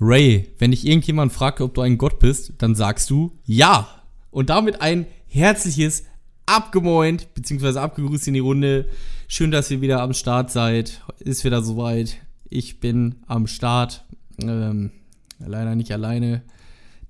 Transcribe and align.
Ray, 0.00 0.54
wenn 0.58 0.70
dich 0.70 0.86
irgendjemand 0.86 1.32
fragt, 1.32 1.60
ob 1.60 1.74
du 1.74 1.82
ein 1.82 1.98
Gott 1.98 2.18
bist, 2.18 2.54
dann 2.58 2.74
sagst 2.74 3.10
du 3.10 3.38
ja. 3.44 4.02
Und 4.30 4.48
damit 4.48 4.80
ein 4.80 5.06
herzliches 5.26 6.04
Abgemoint, 6.46 7.34
beziehungsweise 7.34 7.80
abgegrüßt 7.80 8.28
in 8.28 8.34
die 8.34 8.40
Runde. 8.40 8.88
Schön, 9.28 9.50
dass 9.50 9.70
ihr 9.70 9.80
wieder 9.82 10.00
am 10.00 10.14
Start 10.14 10.50
seid. 10.50 11.02
Ist 11.18 11.44
wieder 11.44 11.62
soweit. 11.62 12.16
Ich 12.48 12.80
bin 12.80 13.16
am 13.26 13.46
Start. 13.46 14.04
Ähm, 14.40 14.90
leider 15.38 15.74
nicht 15.74 15.92
alleine. 15.92 16.42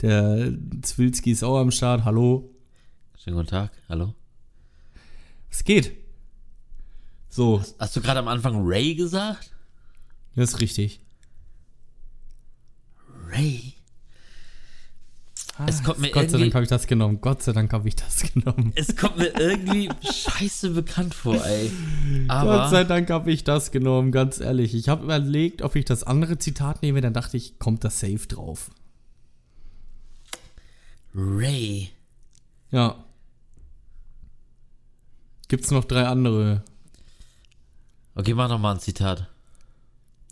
Der 0.03 0.53
Zwilski 0.83 1.31
ist 1.31 1.45
auch 1.45 1.59
am 1.59 1.71
Start. 1.71 2.05
Hallo. 2.05 2.51
Schönen 3.23 3.37
guten 3.37 3.49
Tag, 3.49 3.71
hallo. 3.89 4.15
Was 5.51 5.63
geht? 5.63 5.93
So, 7.29 7.61
Hast, 7.61 7.77
hast 7.79 7.97
du 7.97 8.01
gerade 8.01 8.19
am 8.19 8.29
Anfang 8.29 8.67
Ray 8.67 8.95
gesagt? 8.95 9.51
das 10.35 10.55
ist 10.55 10.61
richtig. 10.61 11.01
Ray? 13.33 13.75
Es 15.67 15.83
kommt 15.83 15.99
mir 15.99 16.11
Gott 16.11 16.31
sei 16.31 16.39
Dank 16.39 16.55
habe 16.55 16.65
ich 16.65 16.71
das 16.71 16.87
genommen. 16.87 17.21
Gott 17.21 17.43
sei 17.43 17.53
Dank 17.53 17.73
habe 17.73 17.89
ich 17.89 17.97
das 17.97 18.23
genommen. 18.35 18.73
Es 18.77 18.97
kommt 18.97 19.19
mir 19.19 19.33
irgendwie 19.39 19.91
scheiße 20.03 20.71
bekannt 20.71 21.15
vor, 21.15 21.45
ey. 21.45 21.71
Gott 22.29 22.71
sei 22.71 22.81
Aber 22.81 22.85
Dank 22.85 23.11
habe 23.11 23.31
ich 23.31 23.45
das 23.45 23.71
genommen, 23.71 24.13
ganz 24.13 24.41
ehrlich. 24.41 24.75
Ich 24.75 24.89
habe 24.89 25.05
überlegt, 25.05 25.63
ob 25.63 25.77
ich 25.77 25.85
das 25.85 26.03
andere 26.05 26.39
Zitat 26.39 26.83
nehme, 26.83 27.01
dann 27.01 27.13
dachte 27.13 27.37
ich, 27.37 27.59
kommt 27.59 27.85
das 27.85 28.01
safe 28.01 28.27
drauf. 28.27 28.71
Ray. 31.15 31.91
Ja. 32.71 33.05
Gibt's 35.49 35.71
noch 35.71 35.85
drei 35.85 36.07
andere? 36.07 36.63
Okay, 38.15 38.35
mach 38.35 38.49
noch 38.49 38.59
mal 38.59 38.73
ein 38.73 38.81
Zitat. 38.81 39.29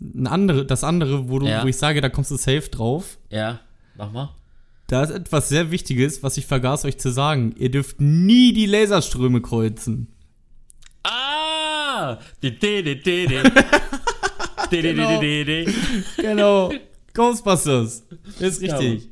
Ein 0.01 0.27
andere, 0.27 0.65
das 0.65 0.83
andere, 0.83 1.29
wo, 1.29 1.39
du, 1.39 1.47
Ja. 1.47 1.63
wo 1.63 1.67
ich 1.67 1.77
sage, 1.77 2.01
da 2.01 2.09
kommst 2.09 2.31
du 2.31 2.37
safe 2.37 2.69
drauf. 2.69 3.17
Ja, 3.29 3.59
mach 3.95 4.11
mal. 4.11 4.33
Da 4.87 5.03
ist 5.03 5.11
etwas 5.11 5.49
sehr 5.49 5.69
Wichtiges, 5.71 6.23
was 6.23 6.37
ich 6.37 6.45
vergaß 6.45 6.85
euch 6.85 6.97
zu 6.99 7.11
sagen. 7.11 7.53
Ihr 7.57 7.69
dürft 7.69 7.99
nie 8.01 8.53
die 8.53 8.65
Laserströme 8.65 9.41
kreuzen. 9.41 10.07
Ah! 11.03 12.17
Di, 12.41 12.51
di, 12.57 12.83
di, 12.83 12.95
di, 13.01 13.27
di. 13.27 13.35
Di, 14.71 14.81
di, 14.83 14.93
di, 14.93 14.95
Genau. 14.95 15.19
di, 15.19 15.43
di, 15.45 15.65
di. 15.65 15.73
Genau. 16.21 16.71
Ghostbusters. 17.13 18.03
Ist 18.39 18.61
richtig. 18.61 19.09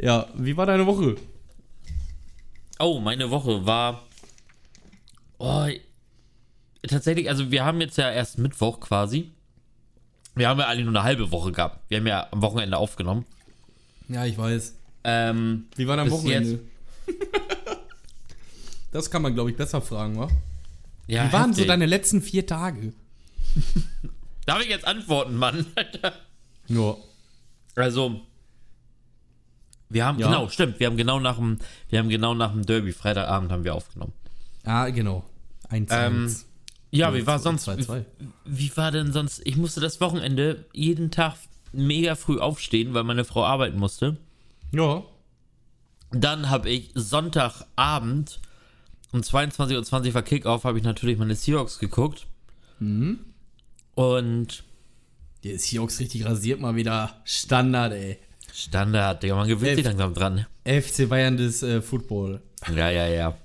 Ja, 0.00 0.26
wie 0.34 0.54
war 0.58 0.66
deine 0.66 0.84
Woche? 0.86 1.16
Oh, 2.78 2.98
meine 3.00 3.30
Woche 3.30 3.64
war. 3.64 4.02
Oh, 5.38 5.66
tatsächlich, 6.86 7.30
also 7.30 7.50
wir 7.50 7.64
haben 7.64 7.80
jetzt 7.80 7.96
ja 7.96 8.10
erst 8.10 8.38
Mittwoch 8.38 8.78
quasi. 8.80 9.32
Wir 10.36 10.48
haben 10.50 10.60
ja 10.60 10.66
eigentlich 10.68 10.84
nur 10.84 10.94
eine 10.94 11.02
halbe 11.02 11.30
Woche 11.32 11.50
gehabt. 11.50 11.80
Wir 11.88 11.98
haben 11.98 12.06
ja 12.06 12.28
am 12.30 12.42
Wochenende 12.42 12.76
aufgenommen. 12.76 13.24
Ja, 14.08 14.24
ich 14.26 14.36
weiß. 14.36 14.74
Ähm, 15.04 15.64
Wie 15.76 15.88
war 15.88 15.96
dein 15.96 16.10
Wochenende? 16.10 16.60
das 18.92 19.10
kann 19.10 19.22
man, 19.22 19.34
glaube 19.34 19.50
ich, 19.50 19.56
besser 19.56 19.80
fragen, 19.80 20.18
wa? 20.18 20.28
ja, 21.06 21.26
Wie 21.26 21.32
waren 21.32 21.52
so 21.52 21.58
heftig. 21.60 21.68
deine 21.68 21.86
letzten 21.86 22.20
vier 22.20 22.46
Tage? 22.46 22.92
Darf 24.46 24.60
ich 24.60 24.68
jetzt 24.68 24.86
antworten, 24.86 25.36
Mann? 25.36 25.66
Ja. 26.68 26.96
also, 27.76 28.22
wir 29.88 30.04
haben, 30.04 30.18
Ja. 30.18 30.26
genau, 30.26 30.48
stimmt, 30.48 30.80
wir 30.80 30.88
haben 30.88 30.96
genau 30.96 31.20
nach 31.20 31.36
dem, 31.36 31.58
wir 31.90 32.00
haben 32.00 32.08
genau 32.08 32.34
nach 32.34 32.50
dem 32.50 32.66
Derby, 32.66 32.92
Freitagabend 32.92 33.52
haben 33.52 33.62
wir 33.62 33.72
aufgenommen. 33.72 34.12
Ah, 34.64 34.88
genau. 34.88 35.24
Eins, 35.68 35.92
Ähm, 35.92 36.24
eins. 36.24 36.44
Ja, 36.90 37.14
wie 37.14 37.26
war 37.26 37.38
sonst. 37.38 37.66
Wie, 37.66 38.04
wie 38.44 38.76
war 38.76 38.90
denn 38.90 39.12
sonst, 39.12 39.42
ich 39.44 39.56
musste 39.56 39.80
das 39.80 40.00
Wochenende 40.00 40.64
jeden 40.72 41.10
Tag 41.10 41.34
mega 41.72 42.14
früh 42.14 42.38
aufstehen, 42.38 42.94
weil 42.94 43.04
meine 43.04 43.24
Frau 43.24 43.44
arbeiten 43.44 43.78
musste. 43.78 44.16
Ja. 44.72 45.02
Dann 46.12 46.48
habe 46.48 46.70
ich 46.70 46.90
Sonntagabend 46.94 48.40
um 49.12 49.20
22.20 49.20 50.08
Uhr 50.08 50.14
war 50.14 50.22
Kickoff, 50.22 50.64
habe 50.64 50.78
ich 50.78 50.84
natürlich 50.84 51.18
meine 51.18 51.34
Seahawks 51.34 51.78
geguckt. 51.78 52.26
Mhm. 52.78 53.20
Und 53.94 54.64
Der 55.44 55.54
ist 55.54 55.78
auch 55.78 55.88
richtig 55.88 56.24
rasiert 56.24 56.60
mal 56.60 56.76
wieder. 56.76 57.20
Standard, 57.24 57.92
ey. 57.92 58.18
Standard, 58.52 59.22
Digga, 59.22 59.36
man 59.36 59.48
gewöhnt 59.48 59.76
sich 59.76 59.84
langsam 59.84 60.14
dran. 60.14 60.46
ne? 60.64 60.80
FC 60.82 61.08
Bayern 61.08 61.36
des 61.36 61.62
äh, 61.62 61.82
Football. 61.82 62.40
Ja, 62.74 62.90
ja, 62.90 63.06
ja. 63.06 63.36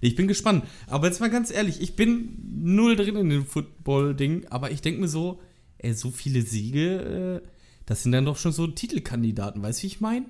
Ich 0.00 0.14
bin 0.14 0.28
gespannt. 0.28 0.64
Aber 0.86 1.06
jetzt 1.06 1.20
mal 1.20 1.30
ganz 1.30 1.50
ehrlich, 1.50 1.80
ich 1.80 1.96
bin 1.96 2.36
null 2.62 2.96
drin 2.96 3.16
in 3.16 3.30
dem 3.30 3.46
Football-Ding, 3.46 4.46
aber 4.50 4.70
ich 4.70 4.82
denke 4.82 5.00
mir 5.00 5.08
so, 5.08 5.40
ey, 5.78 5.92
so 5.92 6.10
viele 6.10 6.42
Siege, 6.42 7.42
äh, 7.42 7.48
das 7.86 8.02
sind 8.02 8.12
dann 8.12 8.24
doch 8.24 8.36
schon 8.36 8.52
so 8.52 8.66
Titelkandidaten, 8.66 9.62
weißt 9.62 9.80
du, 9.80 9.82
wie 9.84 9.86
ich 9.86 10.00
meine? 10.00 10.26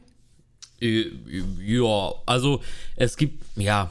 Äh, 0.81 1.11
Ja, 1.65 2.13
also 2.27 2.63
es 2.97 3.17
gibt, 3.17 3.45
ja, 3.57 3.91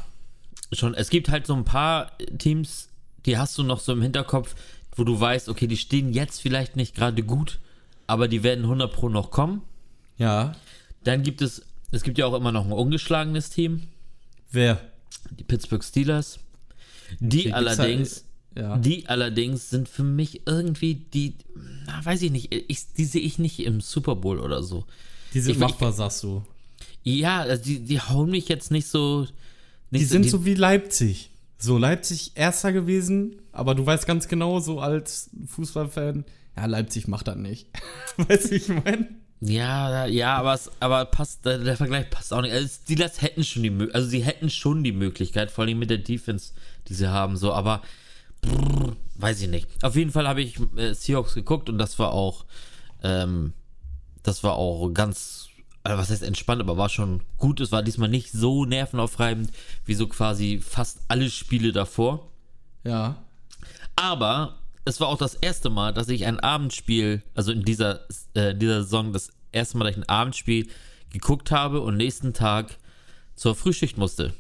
schon, 0.71 0.93
es 0.93 1.09
gibt 1.09 1.29
halt 1.29 1.47
so 1.47 1.55
ein 1.55 1.65
paar 1.65 2.11
Teams, 2.37 2.89
die 3.25 3.37
hast 3.37 3.57
du 3.57 3.63
noch 3.63 3.79
so 3.79 3.93
im 3.93 4.01
Hinterkopf, 4.01 4.55
wo 4.95 5.03
du 5.03 5.19
weißt, 5.19 5.49
okay, 5.49 5.67
die 5.67 5.77
stehen 5.77 6.13
jetzt 6.13 6.41
vielleicht 6.41 6.75
nicht 6.75 6.95
gerade 6.95 7.23
gut, 7.23 7.59
aber 8.07 8.27
die 8.27 8.43
werden 8.43 8.65
100 8.65 8.93
Pro 8.93 9.09
noch 9.09 9.31
kommen. 9.31 9.61
Ja. 10.17 10.55
Dann 11.03 11.23
gibt 11.23 11.41
es, 11.41 11.63
es 11.91 12.03
gibt 12.03 12.17
ja 12.17 12.27
auch 12.27 12.33
immer 12.33 12.51
noch 12.51 12.65
ein 12.65 12.71
ungeschlagenes 12.71 13.49
Team, 13.49 13.87
Wer? 14.55 14.79
Die 15.31 15.43
Pittsburgh 15.43 15.83
Steelers. 15.83 16.39
Die 17.19 17.43
gibt's 17.43 17.53
allerdings, 17.53 18.25
halt- 18.55 18.63
ja. 18.65 18.77
die 18.77 19.07
allerdings 19.07 19.69
sind 19.69 19.87
für 19.89 20.03
mich 20.03 20.41
irgendwie 20.47 20.95
die, 20.95 21.35
na, 21.85 22.03
weiß 22.03 22.21
ich 22.23 22.31
nicht, 22.31 22.53
ich, 22.53 22.93
die 22.97 23.05
sehe 23.05 23.21
ich 23.21 23.37
nicht 23.39 23.59
im 23.59 23.81
Super 23.81 24.15
Bowl 24.15 24.39
oder 24.39 24.63
so. 24.63 24.85
Die 25.33 25.39
sind 25.41 25.53
Ich- 25.53 25.59
machbar, 25.59 25.91
sagst 25.91 26.23
du. 26.23 26.43
Ja, 27.03 27.41
also 27.41 27.63
die, 27.63 27.79
die 27.81 27.99
hauen 28.01 28.31
mich 28.31 28.47
jetzt 28.49 28.71
nicht 28.71 28.87
so. 28.87 29.27
Nicht 29.91 30.01
Die 30.01 30.05
sind 30.05 30.27
so 30.29 30.45
wie 30.45 30.55
Leipzig. 30.55 31.29
So, 31.57 31.77
Leipzig 31.77 32.31
erster 32.35 32.73
gewesen, 32.73 33.35
aber 33.51 33.75
du 33.75 33.85
weißt 33.85 34.07
ganz 34.07 34.27
genau, 34.27 34.59
so 34.59 34.79
als 34.79 35.29
Fußballfan, 35.47 36.25
ja, 36.57 36.65
Leipzig 36.65 37.07
macht 37.07 37.27
das 37.27 37.37
nicht. 37.37 37.67
weißt 38.17 38.51
du, 38.51 38.55
ich 38.55 38.67
meine? 38.67 39.07
Ja, 39.41 40.06
ja, 40.06 40.38
aber, 40.38 40.53
es, 40.53 40.72
aber 40.79 41.06
passt, 41.06 41.46
der, 41.46 41.75
Vergleich 41.75 42.09
passt 42.09 42.34
auch 42.34 42.41
nicht. 42.41 42.53
Also 42.53 42.68
Steelers 42.68 43.22
hätten 43.22 43.44
schon 43.44 43.63
die 43.63 43.90
also 43.94 44.07
sie 44.07 44.23
hätten 44.23 44.50
schon 44.50 44.84
die 44.84 44.94
Möglichkeit, 44.94 45.51
vor 45.51 45.66
allem 45.66 45.78
mit 45.78 45.90
der 45.90 45.97
Defense, 45.97 46.53
die 46.88 46.94
sie 46.94 47.12
haben, 47.12 47.35
so, 47.35 47.53
aber 47.53 47.81
brr, 48.41 48.95
weiß 49.16 49.41
ich 49.41 49.50
nicht. 49.50 49.68
Auf 49.84 49.95
jeden 49.95 50.12
Fall 50.12 50.28
habe 50.28 50.41
ich 50.41 50.59
äh, 50.78 50.94
Seahawks 50.94 51.34
geguckt 51.34 51.69
und 51.69 51.78
das 51.78 52.00
war 52.00 52.12
auch, 52.12 52.45
ähm, 53.03 53.53
das 54.24 54.44
war 54.44 54.56
auch 54.56 54.90
ganz, 54.94 55.50
also 55.84 55.97
was 55.97 56.09
heißt 56.09 56.24
entspannt, 56.24 56.62
aber 56.62 56.78
war 56.78 56.90
schon 56.90 57.22
gut. 57.38 57.59
Es 57.59 57.72
war 57.72 57.84
diesmal 57.84 58.09
nicht 58.09 58.31
so 58.31 58.66
nervenaufreibend 58.66 59.51
wie 59.85 59.94
so 59.94 60.07
quasi 60.07 60.59
fast 60.59 61.01
alle 61.07 61.29
Spiele 61.29 61.72
davor. 61.72 62.31
Ja. 62.84 63.18
Aber 63.95 64.57
es 64.85 65.00
war 65.00 65.07
auch 65.07 65.18
das 65.18 65.34
erste 65.35 65.69
Mal, 65.69 65.94
dass 65.94 66.09
ich 66.09 66.25
ein 66.25 66.40
Abendspiel, 66.40 67.22
also 67.34 67.51
in 67.51 67.63
dieser, 67.63 68.01
äh, 68.35 68.51
in 68.51 68.59
dieser 68.59 68.84
Saison, 68.84 69.12
das 69.13 69.29
erste 69.51 69.78
Mal, 69.78 69.85
dass 69.85 69.94
ich 69.97 70.03
ein 70.03 70.09
Abendspiel 70.09 70.68
geguckt 71.12 71.51
habe 71.51 71.81
und 71.81 71.97
nächsten 71.97 72.34
Tag 72.34 72.78
zur 73.35 73.56
Frühschicht 73.56 73.97
musste. 73.97 74.34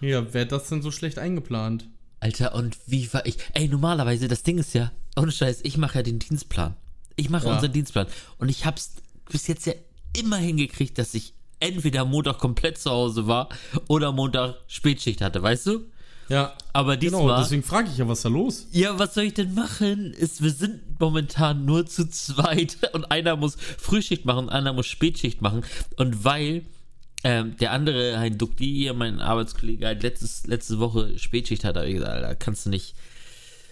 Ja, 0.00 0.32
wer 0.32 0.42
hat 0.42 0.52
das 0.52 0.68
denn 0.68 0.82
so 0.82 0.90
schlecht 0.90 1.18
eingeplant? 1.18 1.88
Alter, 2.20 2.54
und 2.54 2.76
wie 2.86 3.12
war 3.12 3.24
ich? 3.26 3.36
Ey, 3.52 3.68
normalerweise, 3.68 4.28
das 4.28 4.42
Ding 4.42 4.58
ist 4.58 4.74
ja, 4.74 4.90
ohne 5.16 5.32
Scheiß, 5.32 5.60
ich 5.62 5.76
mache 5.78 5.98
ja 5.98 6.02
den 6.02 6.18
Dienstplan. 6.18 6.76
Ich 7.14 7.30
mache 7.30 7.46
Ja. 7.46 7.54
unseren 7.54 7.72
Dienstplan. 7.72 8.06
Und 8.38 8.48
ich 8.48 8.66
hab's 8.66 8.94
bis 9.30 9.46
jetzt 9.46 9.66
ja 9.66 9.74
immer 10.16 10.36
hingekriegt, 10.36 10.98
dass 10.98 11.14
ich 11.14 11.34
entweder 11.60 12.04
Montag 12.04 12.38
komplett 12.38 12.78
zu 12.78 12.90
Hause 12.90 13.26
war 13.26 13.48
oder 13.88 14.12
Montag 14.12 14.56
Spätschicht 14.66 15.20
hatte, 15.20 15.42
weißt 15.42 15.66
du? 15.66 15.86
Ja. 16.28 16.54
Aber 16.72 16.96
Genau, 16.96 17.20
diesmal. 17.20 17.42
deswegen 17.42 17.62
frage 17.62 17.88
ich 17.90 17.98
ja, 17.98 18.08
was 18.08 18.18
ist 18.18 18.24
da 18.24 18.28
los? 18.28 18.66
Ja, 18.72 18.98
was 18.98 19.14
soll 19.14 19.24
ich 19.24 19.34
denn 19.34 19.54
machen? 19.54 20.12
Ist, 20.12 20.42
wir 20.42 20.50
sind 20.50 20.98
momentan 21.00 21.64
nur 21.64 21.86
zu 21.86 22.08
zweit 22.08 22.76
und 22.92 23.10
einer 23.10 23.36
muss 23.36 23.56
Frühschicht 23.56 24.24
machen, 24.24 24.48
einer 24.48 24.72
muss 24.72 24.86
Spätschicht 24.86 25.40
machen. 25.40 25.62
Und 25.96 26.24
weil 26.24 26.62
ähm, 27.24 27.56
der 27.58 27.72
andere, 27.72 28.18
Hein 28.18 28.38
Dukti, 28.38 28.66
hier, 28.66 28.92
mein 28.94 29.20
Arbeitskollege, 29.20 29.86
halt 29.86 30.02
letztes, 30.02 30.46
letzte 30.46 30.78
Woche 30.78 31.18
Spätschicht 31.18 31.64
hat, 31.64 31.76
habe 31.76 31.86
ich 31.88 31.94
gesagt, 31.94 32.12
Alter, 32.12 32.34
kannst 32.34 32.66
du 32.66 32.70
nicht, 32.70 32.94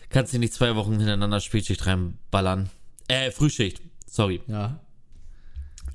kannst 0.08 0.32
du 0.32 0.38
nicht 0.38 0.54
zwei 0.54 0.74
Wochen 0.76 0.96
hintereinander 0.96 1.40
Spätschicht 1.40 1.84
reinballern. 1.86 2.70
Äh, 3.08 3.30
Frühschicht, 3.32 3.82
sorry. 4.06 4.40
Ja. 4.46 4.80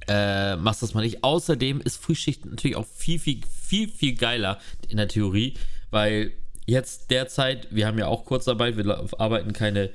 Äh, 0.08 0.56
machst 0.58 0.82
das 0.82 0.94
mal 0.94 1.02
nicht. 1.02 1.24
Außerdem 1.24 1.82
ist 1.82 1.98
Frühschicht 2.02 2.46
natürlich 2.46 2.76
auch 2.78 2.86
viel, 2.88 3.20
viel, 3.20 3.42
viel, 3.62 3.90
viel 3.90 4.16
geiler 4.16 4.60
in 4.88 4.98
der 4.98 5.08
Theorie, 5.08 5.56
weil 5.92 6.32
jetzt 6.70 7.12
derzeit, 7.12 7.68
wir 7.74 7.88
haben 7.88 7.98
ja 7.98 8.08
auch 8.08 8.26
Kurzarbeit, 8.26 8.78
wir 8.78 9.08
arbeiten 9.20 9.54
keine 9.54 9.90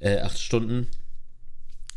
äh, 0.00 0.20
acht 0.20 0.38
Stunden. 0.38 0.88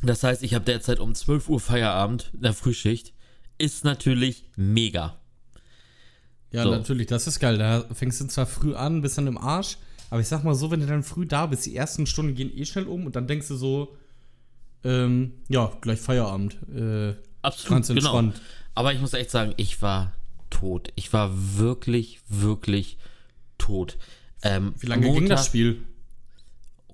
Das 0.01 0.23
heißt, 0.23 0.41
ich 0.43 0.53
habe 0.55 0.65
derzeit 0.65 0.99
um 0.99 1.13
12 1.13 1.49
Uhr 1.49 1.59
Feierabend 1.59 2.31
in 2.33 2.41
der 2.41 2.53
Frühschicht. 2.53 3.13
Ist 3.57 3.83
natürlich 3.83 4.45
mega. 4.55 5.17
Ja, 6.51 6.63
So. 6.63 6.71
natürlich, 6.71 7.07
das 7.07 7.27
ist 7.27 7.39
geil. 7.39 7.57
Da 7.57 7.85
fängst 7.93 8.19
du 8.19 8.25
zwar 8.25 8.47
früh 8.47 8.73
an, 8.73 9.01
bist 9.01 9.17
dann 9.17 9.27
im 9.27 9.37
Arsch, 9.37 9.77
aber 10.09 10.21
ich 10.21 10.27
sag 10.27 10.43
mal 10.43 10.55
so, 10.55 10.71
wenn 10.71 10.79
du 10.79 10.87
dann 10.87 11.03
früh 11.03 11.25
da 11.25 11.45
bist, 11.45 11.65
die 11.65 11.75
ersten 11.75 12.05
Stunden 12.07 12.33
gehen 12.33 12.51
eh 12.55 12.65
schnell 12.65 12.85
um 12.87 13.05
und 13.05 13.15
dann 13.15 13.27
denkst 13.27 13.47
du 13.47 13.55
so, 13.55 13.95
ähm, 14.83 15.33
ja, 15.47 15.71
gleich 15.81 15.99
Feierabend. 15.99 16.57
Äh, 16.73 17.13
Absolut, 17.43 17.69
Ganz 17.69 17.87
genau. 17.87 18.33
Aber 18.73 18.93
ich 18.93 18.99
muss 18.99 19.13
echt 19.13 19.31
sagen, 19.31 19.53
ich 19.57 19.81
war 19.81 20.13
tot. 20.49 20.91
Ich 20.95 21.13
war 21.13 21.31
wirklich, 21.57 22.19
wirklich 22.27 22.97
tot. 23.57 23.97
Ähm, 24.43 24.73
wie 24.79 24.87
lange 24.87 25.03
ging 25.03 25.13
Montag- 25.13 25.37
das 25.37 25.45
Spiel? 25.47 25.83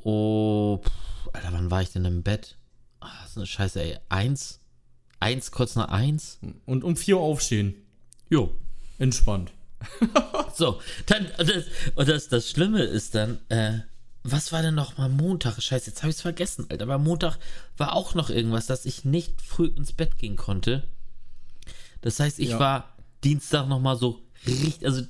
Oh, 0.03 0.77
pff, 0.83 1.29
Alter, 1.33 1.53
wann 1.53 1.71
war 1.71 1.81
ich 1.81 1.91
denn 1.91 2.05
im 2.05 2.23
Bett? 2.23 2.57
Ah, 2.99 3.09
das 3.21 3.31
ist 3.31 3.37
eine 3.37 3.45
Scheiße, 3.45 3.81
ey. 3.81 3.97
Eins? 4.09 4.59
Eins, 5.19 5.51
kurz 5.51 5.75
nach 5.75 5.89
eins? 5.89 6.39
Und 6.65 6.83
um 6.83 6.95
4 6.95 7.17
Uhr 7.17 7.23
aufstehen. 7.23 7.75
Jo. 8.29 8.53
Entspannt. 8.99 9.51
So, 10.55 10.81
dann, 11.05 11.27
und 11.37 11.47
das, 11.49 11.65
und 11.93 12.09
das, 12.09 12.29
das 12.29 12.49
Schlimme 12.49 12.81
ist 12.81 13.13
dann, 13.13 13.37
äh, 13.49 13.77
was 14.23 14.51
war 14.51 14.63
denn 14.63 14.73
noch 14.73 14.97
mal 14.97 15.07
Montag? 15.07 15.61
Scheiße, 15.61 15.91
jetzt 15.91 16.01
habe 16.01 16.09
ich 16.09 16.15
es 16.15 16.21
vergessen, 16.23 16.65
Alter. 16.69 16.81
Aber 16.85 16.97
Montag 16.97 17.37
war 17.77 17.93
auch 17.93 18.15
noch 18.15 18.31
irgendwas, 18.31 18.65
dass 18.65 18.85
ich 18.87 19.05
nicht 19.05 19.39
früh 19.39 19.67
ins 19.67 19.93
Bett 19.93 20.17
gehen 20.17 20.35
konnte. 20.35 20.87
Das 22.01 22.19
heißt, 22.19 22.39
ich 22.39 22.49
Ja. 22.49 22.59
war 22.59 22.95
Dienstag 23.23 23.67
noch 23.67 23.79
mal 23.79 23.95
so 23.97 24.19
richtig, 24.47 24.83
also 24.83 25.03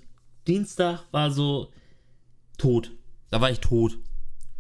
Dienstag 0.48 1.04
war 1.12 1.32
so 1.32 1.72
tot. 2.58 2.92
Da 3.30 3.42
war 3.42 3.52
ich 3.52 3.60
tot. 3.60 3.98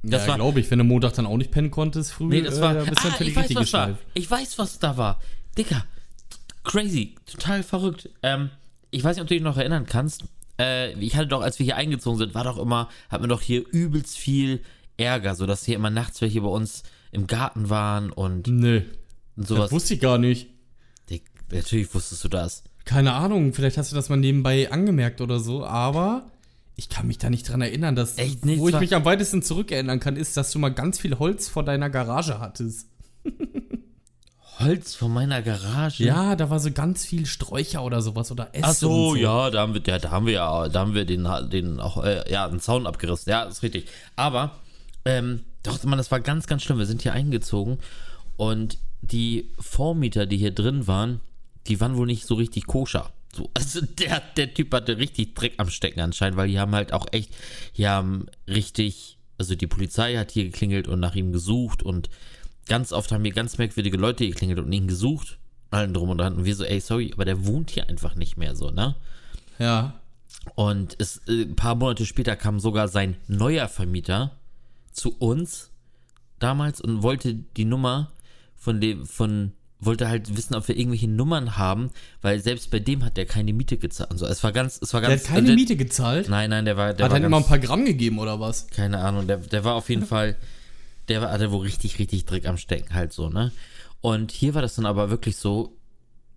Das 0.04 0.24
ja, 0.24 0.28
war- 0.30 0.36
glaube 0.36 0.60
ich, 0.60 0.70
wenn 0.72 0.80
du 0.80 0.86
Montag 0.86 1.14
dann 1.14 1.26
auch 1.26 1.38
nicht 1.38 1.52
pennen 1.52 1.72
konntest 1.72 2.14
früh, 2.14 2.28
Nee, 2.28 2.42
das 2.42 2.62
war. 2.62 2.76
äh, 2.76 2.86
bist 2.90 3.04
ah, 3.06 3.10
ich 3.20 3.36
weiß, 3.36 3.44
richtig 3.44 3.58
was 3.58 3.74
war. 3.74 3.98
Ich 4.14 4.30
weiß, 4.30 4.58
was 4.60 4.80
da 4.80 4.96
war. 4.98 5.20
Dicker. 5.58 5.86
Crazy. 6.64 7.16
Total 7.26 7.64
verrückt. 7.64 8.10
Ähm, 8.24 8.50
ich 8.92 9.04
weiß 9.04 9.16
nicht, 9.16 9.22
ob 9.22 9.28
du 9.28 9.34
dich 9.34 9.44
noch 9.44 9.58
erinnern 9.58 9.86
kannst. 9.86 10.26
Äh, 10.60 10.94
ich 11.00 11.16
hatte 11.16 11.28
doch, 11.28 11.42
als 11.42 11.60
wir 11.60 11.64
hier 11.66 11.78
eingezogen 11.78 12.18
sind, 12.18 12.36
war 12.36 12.44
doch 12.44 12.58
immer, 12.58 12.90
hatten 13.10 13.24
wir 13.24 13.28
doch 13.30 13.42
hier 13.42 13.66
übelst 13.72 14.18
viel 14.18 14.62
Ärger, 14.98 15.36
sodass 15.36 15.64
hier 15.66 15.76
immer 15.76 15.90
nachts 15.90 16.22
welche 16.22 16.42
bei 16.42 16.48
uns 16.48 16.84
im 17.12 17.28
Garten 17.28 17.70
waren 17.70 18.12
und, 18.12 18.48
Nee, 18.48 18.78
und 18.78 18.86
das 19.36 19.48
sowas. 19.48 19.72
wusste 19.72 19.94
ich 19.94 20.00
gar 20.00 20.18
nicht. 20.18 20.48
Dick, 21.10 21.24
natürlich 21.52 21.94
wusstest 21.94 22.24
du 22.24 22.28
das. 22.28 22.64
Keine 22.86 23.14
Ahnung, 23.14 23.54
vielleicht 23.54 23.78
hast 23.78 23.92
du 23.92 23.96
das 23.96 24.10
mal 24.10 24.16
nebenbei 24.18 24.72
angemerkt 24.72 25.22
oder 25.22 25.40
so, 25.40 25.66
aber 25.66 26.32
ich 26.78 26.90
kann 26.90 27.08
mich 27.08 27.18
da 27.18 27.30
nicht 27.30 27.50
dran 27.50 27.62
erinnern, 27.62 27.96
dass 27.96 28.18
Echt 28.18 28.46
nicht? 28.46 28.60
wo 28.60 28.70
ich 28.70 28.80
mich 28.80 28.96
am 28.96 29.04
weitesten 29.04 29.42
zurückerinnern 29.42 30.00
kann, 30.00 30.16
ist, 30.16 30.38
dass 30.38 30.52
du 30.52 30.60
mal 30.60 30.70
ganz 30.70 31.00
viel 31.00 31.18
Holz 31.18 31.50
vor 31.50 31.64
deiner 31.64 31.90
Garage 31.90 32.40
hattest. 32.40 32.88
Holz 34.60 34.96
von 34.96 35.12
meiner 35.12 35.42
Garage. 35.42 36.04
Ja, 36.04 36.36
da 36.36 36.50
war 36.52 36.60
so 36.60 36.72
ganz 36.72 37.04
viel 37.06 37.26
Sträucher 37.26 37.84
oder 37.84 38.02
sowas 38.02 38.32
oder 38.32 38.50
Äste 38.54 38.68
Ach 38.68 38.74
so, 38.74 39.10
so. 39.10 39.16
ja, 39.16 39.50
da 39.50 39.62
haben 39.62 39.74
wir, 39.74 39.82
ja, 39.86 39.98
da 39.98 40.12
haben 40.12 40.26
wir 40.28 40.34
ja, 40.34 40.70
da 40.70 40.80
haben 40.80 40.94
wir 40.94 41.06
den, 41.06 41.28
den 41.50 41.80
auch, 41.80 42.04
äh, 42.04 42.32
ja, 42.32 42.48
einen 42.48 42.60
Zaun 42.60 42.86
abgerissen. 42.86 43.30
Ja, 43.32 43.44
ist 43.44 43.64
richtig. 43.64 43.88
Aber, 44.16 44.52
ähm, 45.06 45.42
doch, 45.64 45.84
man, 45.84 45.98
das 45.98 46.12
war 46.12 46.20
ganz, 46.20 46.46
ganz 46.46 46.62
schlimm. 46.64 46.78
Wir 46.78 46.86
sind 46.86 47.02
hier 47.02 47.14
eingezogen 47.14 47.80
und 48.36 48.78
die 49.02 49.52
Vormieter, 49.60 50.28
die 50.28 50.38
hier 50.38 50.54
drin 50.54 50.86
waren, 50.88 51.22
die 51.68 51.82
waren 51.82 51.98
wohl 51.98 52.08
nicht 52.08 52.26
so 52.26 52.36
richtig 52.36 52.68
koscher. 52.68 53.12
So, 53.38 53.52
also 53.54 53.82
der, 53.82 54.20
der 54.36 54.52
Typ 54.52 54.74
hatte 54.74 54.98
richtig 54.98 55.36
Dreck 55.36 55.54
am 55.58 55.70
Stecken 55.70 56.00
anscheinend, 56.00 56.38
weil 56.38 56.48
die 56.48 56.60
haben 56.60 56.74
halt 56.74 56.92
auch 56.92 57.06
echt, 57.12 57.36
die 57.78 57.88
haben 57.88 58.26
richtig, 58.48 59.20
also 59.38 59.54
die 59.54 59.68
Polizei 59.68 60.16
hat 60.16 60.32
hier 60.32 60.46
geklingelt 60.46 60.88
und 60.88 61.00
nach 61.00 61.14
ihm 61.14 61.32
gesucht 61.32 61.84
und 61.84 62.10
ganz 62.68 62.92
oft 62.92 63.12
haben 63.12 63.24
hier 63.24 63.34
ganz 63.34 63.60
merkwürdige 63.60 63.98
Leute 63.98 64.28
geklingelt 64.28 64.58
und 64.58 64.72
ihn 64.72 64.88
gesucht. 64.88 65.38
Allen 65.70 65.94
drum 65.94 66.10
und 66.10 66.18
dran. 66.18 66.36
Und 66.36 66.46
wir 66.46 66.56
so, 66.56 66.64
ey, 66.64 66.80
sorry, 66.80 67.12
aber 67.14 67.26
der 67.26 67.46
wohnt 67.46 67.70
hier 67.70 67.88
einfach 67.90 68.16
nicht 68.16 68.38
mehr 68.38 68.56
so, 68.56 68.72
ne? 68.72 68.96
Ja. 69.60 70.00
Und 70.56 70.96
es, 70.98 71.18
äh, 71.28 71.44
ein 71.44 71.56
paar 71.56 71.76
Monate 71.76 72.08
später 72.08 72.36
kam 72.36 72.60
sogar 72.60 72.88
sein 72.88 73.18
neuer 73.28 73.68
Vermieter 73.68 74.32
zu 74.92 75.16
uns 75.16 75.70
damals 76.40 76.82
und 76.82 77.04
wollte 77.04 77.36
die 77.36 77.66
Nummer 77.66 78.14
von 78.56 78.82
dem, 78.82 79.06
von, 79.06 79.52
wollte 79.80 80.10
halt 80.10 80.36
wissen, 80.36 80.56
ob 80.56 80.68
wir 80.68 80.78
irgendwelche 80.78 81.08
Nummern 81.08 81.58
haben, 81.58 81.92
weil 82.22 82.40
selbst 82.42 82.72
bei 82.72 82.80
dem 82.80 83.06
hat 83.06 83.16
der 83.18 83.26
keine 83.26 83.54
Miete 83.54 83.78
gezahlt. 83.78 84.12
Also 84.12 84.26
es 84.26 84.44
war 84.44 84.52
ganz, 84.52 84.80
es 84.82 84.94
war 84.94 85.02
Der 85.02 85.12
ganz. 85.12 85.24
hat 85.24 85.36
keine 85.36 85.48
der, 85.48 85.56
Miete 85.56 85.76
gezahlt. 85.76 86.30
Nein, 86.30 86.50
nein, 86.50 86.66
der 86.66 86.78
war, 86.78 86.94
der 86.94 87.06
hat 87.06 87.14
dann 87.14 87.24
immer 87.24 87.38
ein 87.38 87.46
paar 87.46 87.60
Gramm 87.60 87.86
gegeben 87.86 88.20
oder 88.20 88.40
was? 88.40 88.68
keine 88.68 89.00
Ahnung, 89.00 89.28
der, 89.28 89.38
der 89.38 89.64
war 89.64 89.76
auf 89.76 89.90
jeden 89.90 90.06
Fall, 90.06 90.36
der 91.10 91.22
war, 91.22 91.32
hatte 91.32 91.52
wohl 91.52 91.66
richtig, 91.66 92.00
richtig 92.00 92.26
Dreck 92.26 92.48
am 92.48 92.58
Stecken 92.58 92.94
halt 92.94 93.14
so, 93.14 93.30
ne? 93.30 93.52
Und 94.02 94.32
hier 94.32 94.54
war 94.56 94.62
das 94.62 94.76
dann 94.76 94.86
aber 94.86 95.10
wirklich 95.10 95.38
so, 95.38 95.76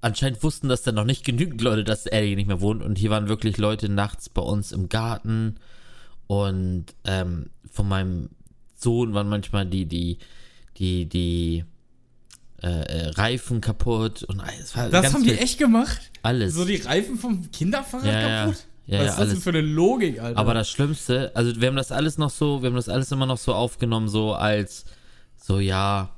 anscheinend 0.00 0.42
wussten 0.42 0.68
das 0.68 0.82
dann 0.82 0.94
noch 0.94 1.04
nicht 1.04 1.24
genügend 1.24 1.60
Leute, 1.60 1.84
dass 1.84 2.06
er 2.06 2.22
hier 2.22 2.36
nicht 2.36 2.48
mehr 2.48 2.60
wohnt. 2.60 2.82
Und 2.82 2.98
hier 2.98 3.10
waren 3.10 3.28
wirklich 3.28 3.58
Leute 3.58 3.88
nachts 3.88 4.28
bei 4.28 4.42
uns 4.42 4.72
im 4.72 4.88
Garten. 4.88 5.56
Und 6.26 6.86
ähm, 7.04 7.50
von 7.70 7.88
meinem 7.88 8.30
Sohn 8.76 9.14
waren 9.14 9.28
manchmal 9.28 9.66
die, 9.66 9.86
die, 9.86 10.18
die, 10.78 11.06
die 11.06 11.64
äh, 12.62 12.68
äh, 12.68 13.08
Reifen 13.10 13.60
kaputt. 13.60 14.22
Und 14.24 14.42
es 14.60 14.76
war 14.76 14.88
Das 14.90 15.12
haben 15.14 15.24
die 15.24 15.38
echt 15.38 15.58
gemacht? 15.58 16.00
alles. 16.22 16.54
So 16.54 16.64
die 16.64 16.76
Reifen 16.76 17.16
vom 17.18 17.50
Kinderfahrrad 17.50 18.06
Ja, 18.06 18.20
ja. 18.20 18.44
kaputt? 18.44 18.64
Ja, 18.86 18.98
Was 18.98 19.04
ja, 19.06 19.10
ist 19.12 19.18
das 19.18 19.18
denn 19.28 19.30
alles. 19.32 19.44
für 19.44 19.50
eine 19.50 19.60
Logik, 19.60 20.20
Alter? 20.20 20.38
Aber 20.38 20.52
das 20.54 20.68
Schlimmste, 20.70 21.30
also 21.34 21.60
wir 21.60 21.68
haben 21.68 21.76
das 21.76 21.92
alles 21.92 22.18
noch 22.18 22.30
so, 22.30 22.60
wir 22.62 22.68
haben 22.70 22.76
das 22.76 22.88
alles 22.88 23.12
immer 23.12 23.26
noch 23.26 23.38
so 23.38 23.54
aufgenommen, 23.54 24.08
so 24.08 24.34
als, 24.34 24.84
so 25.36 25.60
ja, 25.60 26.10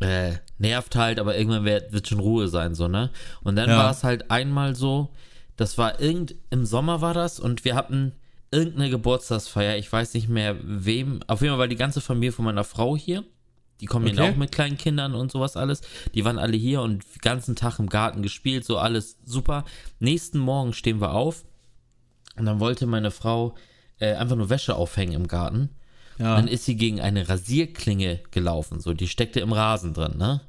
äh, 0.00 0.32
nervt 0.58 0.94
halt, 0.96 1.18
aber 1.18 1.36
irgendwann 1.36 1.64
wird, 1.64 1.92
wird 1.92 2.06
schon 2.08 2.20
Ruhe 2.20 2.46
sein, 2.48 2.74
so, 2.74 2.86
ne? 2.88 3.10
Und 3.42 3.56
dann 3.56 3.68
Ja. 3.70 3.78
war 3.78 3.90
es 3.90 4.04
halt 4.04 4.30
einmal 4.30 4.74
so, 4.76 5.10
das 5.56 5.76
war 5.76 6.00
irgend, 6.00 6.34
im 6.50 6.64
Sommer 6.64 7.00
war 7.00 7.14
das 7.14 7.40
und 7.40 7.64
wir 7.64 7.74
hatten 7.74 8.12
irgendeine 8.52 8.90
Geburtstagsfeier, 8.90 9.76
ich 9.78 9.92
weiß 9.92 10.14
nicht 10.14 10.28
mehr 10.28 10.56
wem, 10.62 11.20
auf 11.26 11.40
jeden 11.40 11.52
Fall 11.52 11.58
war 11.58 11.68
die 11.68 11.74
ganze 11.76 12.00
Familie 12.00 12.32
von 12.32 12.44
meiner 12.44 12.64
Frau 12.64 12.96
hier. 12.96 13.24
Die 13.80 13.86
kommen 13.86 14.06
Okay. 14.06 14.16
ja 14.16 14.30
auch 14.30 14.36
mit 14.36 14.52
kleinen 14.52 14.78
Kindern 14.78 15.14
und 15.14 15.32
sowas 15.32 15.56
alles. 15.56 15.80
Die 16.14 16.24
waren 16.24 16.38
alle 16.38 16.56
hier 16.56 16.80
und 16.80 17.02
den 17.02 17.20
ganzen 17.20 17.56
Tag 17.56 17.78
im 17.78 17.88
Garten 17.88 18.22
gespielt, 18.22 18.64
so 18.64 18.78
alles 18.78 19.18
super. 19.24 19.64
Nächsten 19.98 20.38
Morgen 20.38 20.72
stehen 20.72 21.00
wir 21.00 21.12
auf 21.12 21.44
und 22.36 22.46
dann 22.46 22.60
wollte 22.60 22.86
meine 22.86 23.10
Frau 23.10 23.54
äh, 23.98 24.14
einfach 24.14 24.36
nur 24.36 24.50
Wäsche 24.50 24.76
aufhängen 24.76 25.12
im 25.12 25.26
Garten. 25.28 25.70
ja. 26.18 26.36
Dann 26.36 26.48
ist 26.48 26.64
sie 26.64 26.76
gegen 26.76 27.00
eine 27.00 27.28
Rasierklinge 27.28 28.20
gelaufen, 28.30 28.80
so 28.80 28.94
die 28.94 29.08
steckte 29.08 29.40
im 29.40 29.52
Rasen 29.52 29.92
drin, 29.94 30.16
ne? 30.18 30.40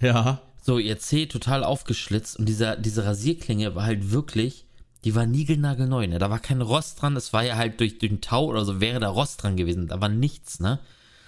ja. 0.00 0.40
So, 0.62 0.78
ihr 0.78 0.98
Zeh 0.98 1.26
total 1.26 1.62
aufgeschlitzt 1.62 2.38
und 2.38 2.46
dieser, 2.48 2.76
diese 2.76 3.04
Rasierklinge 3.04 3.74
war 3.74 3.84
halt 3.84 4.10
wirklich, 4.10 4.64
die 5.04 5.14
war 5.14 5.26
niegelnagelneu, 5.26 6.06
ne? 6.06 6.18
Da 6.18 6.30
war 6.30 6.38
kein 6.38 6.62
Rost 6.62 7.02
dran, 7.02 7.14
das 7.14 7.34
war 7.34 7.44
ja 7.44 7.56
halt 7.56 7.78
durch, 7.80 7.98
durch 7.98 8.10
den 8.10 8.22
Tau 8.22 8.46
oder 8.46 8.64
so, 8.64 8.80
wäre 8.80 8.98
da 8.98 9.10
Rost 9.10 9.42
dran 9.42 9.56
gewesen, 9.58 9.88
da 9.88 10.00
war 10.00 10.08
nichts, 10.08 10.60
ne? 10.60 10.78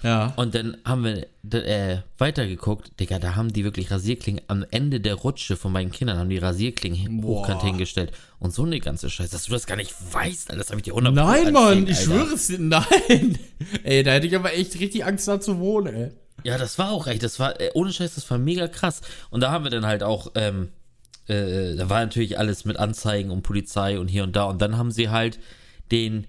Ja. 0.03 0.35
Und 0.37 0.55
dann 0.55 0.77
haben 0.85 1.05
wir 1.05 1.27
äh, 1.65 1.99
weitergeguckt, 2.19 3.01
Digga, 3.01 3.19
da 3.19 3.35
haben 3.35 3.53
die 3.53 3.65
wirklich 3.65 3.91
Rasierklingen 3.91 4.43
am 4.47 4.65
Ende 4.71 5.01
der 5.01 5.15
Rutsche 5.15 5.57
von 5.57 5.73
meinen 5.73 5.91
Kindern, 5.91 6.19
haben 6.19 6.29
die 6.29 6.39
Rasierklingen 6.39 7.23
Boah. 7.23 7.41
hochkant 7.41 7.63
hingestellt. 7.63 8.13
Und 8.39 8.53
so 8.53 8.65
eine 8.65 8.79
ganze 8.79 9.09
Scheiße, 9.09 9.33
dass 9.33 9.45
du 9.45 9.53
das 9.53 9.67
gar 9.67 9.77
nicht 9.77 9.95
weißt, 10.13 10.51
Alter, 10.51 10.61
das 10.61 10.69
habe 10.71 10.81
ich 10.81 10.85
dir 10.85 10.93
100 10.93 11.15
Nein, 11.15 11.53
Mann, 11.53 11.87
ich 11.87 12.01
schwöre 12.01 12.35
es 12.35 12.47
dir, 12.47 12.59
nein. 12.59 13.39
ey, 13.85 14.03
da 14.03 14.13
hätte 14.13 14.27
ich 14.27 14.37
aber 14.37 14.53
echt 14.53 14.79
richtig 14.79 15.05
Angst 15.05 15.27
da 15.29 15.41
zu 15.41 15.59
wohnen, 15.59 15.95
ey. 15.95 16.11
Ja, 16.45 16.59
das 16.59 16.79
war 16.79 16.91
auch 16.91 17.07
echt, 17.07 17.23
das 17.23 17.41
war, 17.41 17.61
äh, 17.61 17.71
ohne 17.75 17.93
Scheiß, 17.93 18.15
das 18.15 18.31
war 18.31 18.39
mega 18.39 18.69
krass. 18.69 19.01
Und 19.31 19.41
da 19.41 19.51
haben 19.51 19.65
wir 19.65 19.71
dann 19.71 19.87
halt 19.87 20.03
auch, 20.03 20.33
ähm, 20.35 20.69
äh, 21.27 21.75
da 21.75 21.89
war 21.89 22.01
natürlich 22.01 22.39
alles 22.39 22.65
mit 22.65 22.79
Anzeigen 22.79 23.31
und 23.31 23.43
Polizei 23.43 23.99
und 23.99 24.09
hier 24.09 24.23
und 24.23 24.37
da. 24.37 24.45
Und 24.45 24.63
dann 24.63 24.77
haben 24.77 24.91
sie 24.91 25.09
halt 25.09 25.41
den 25.91 26.27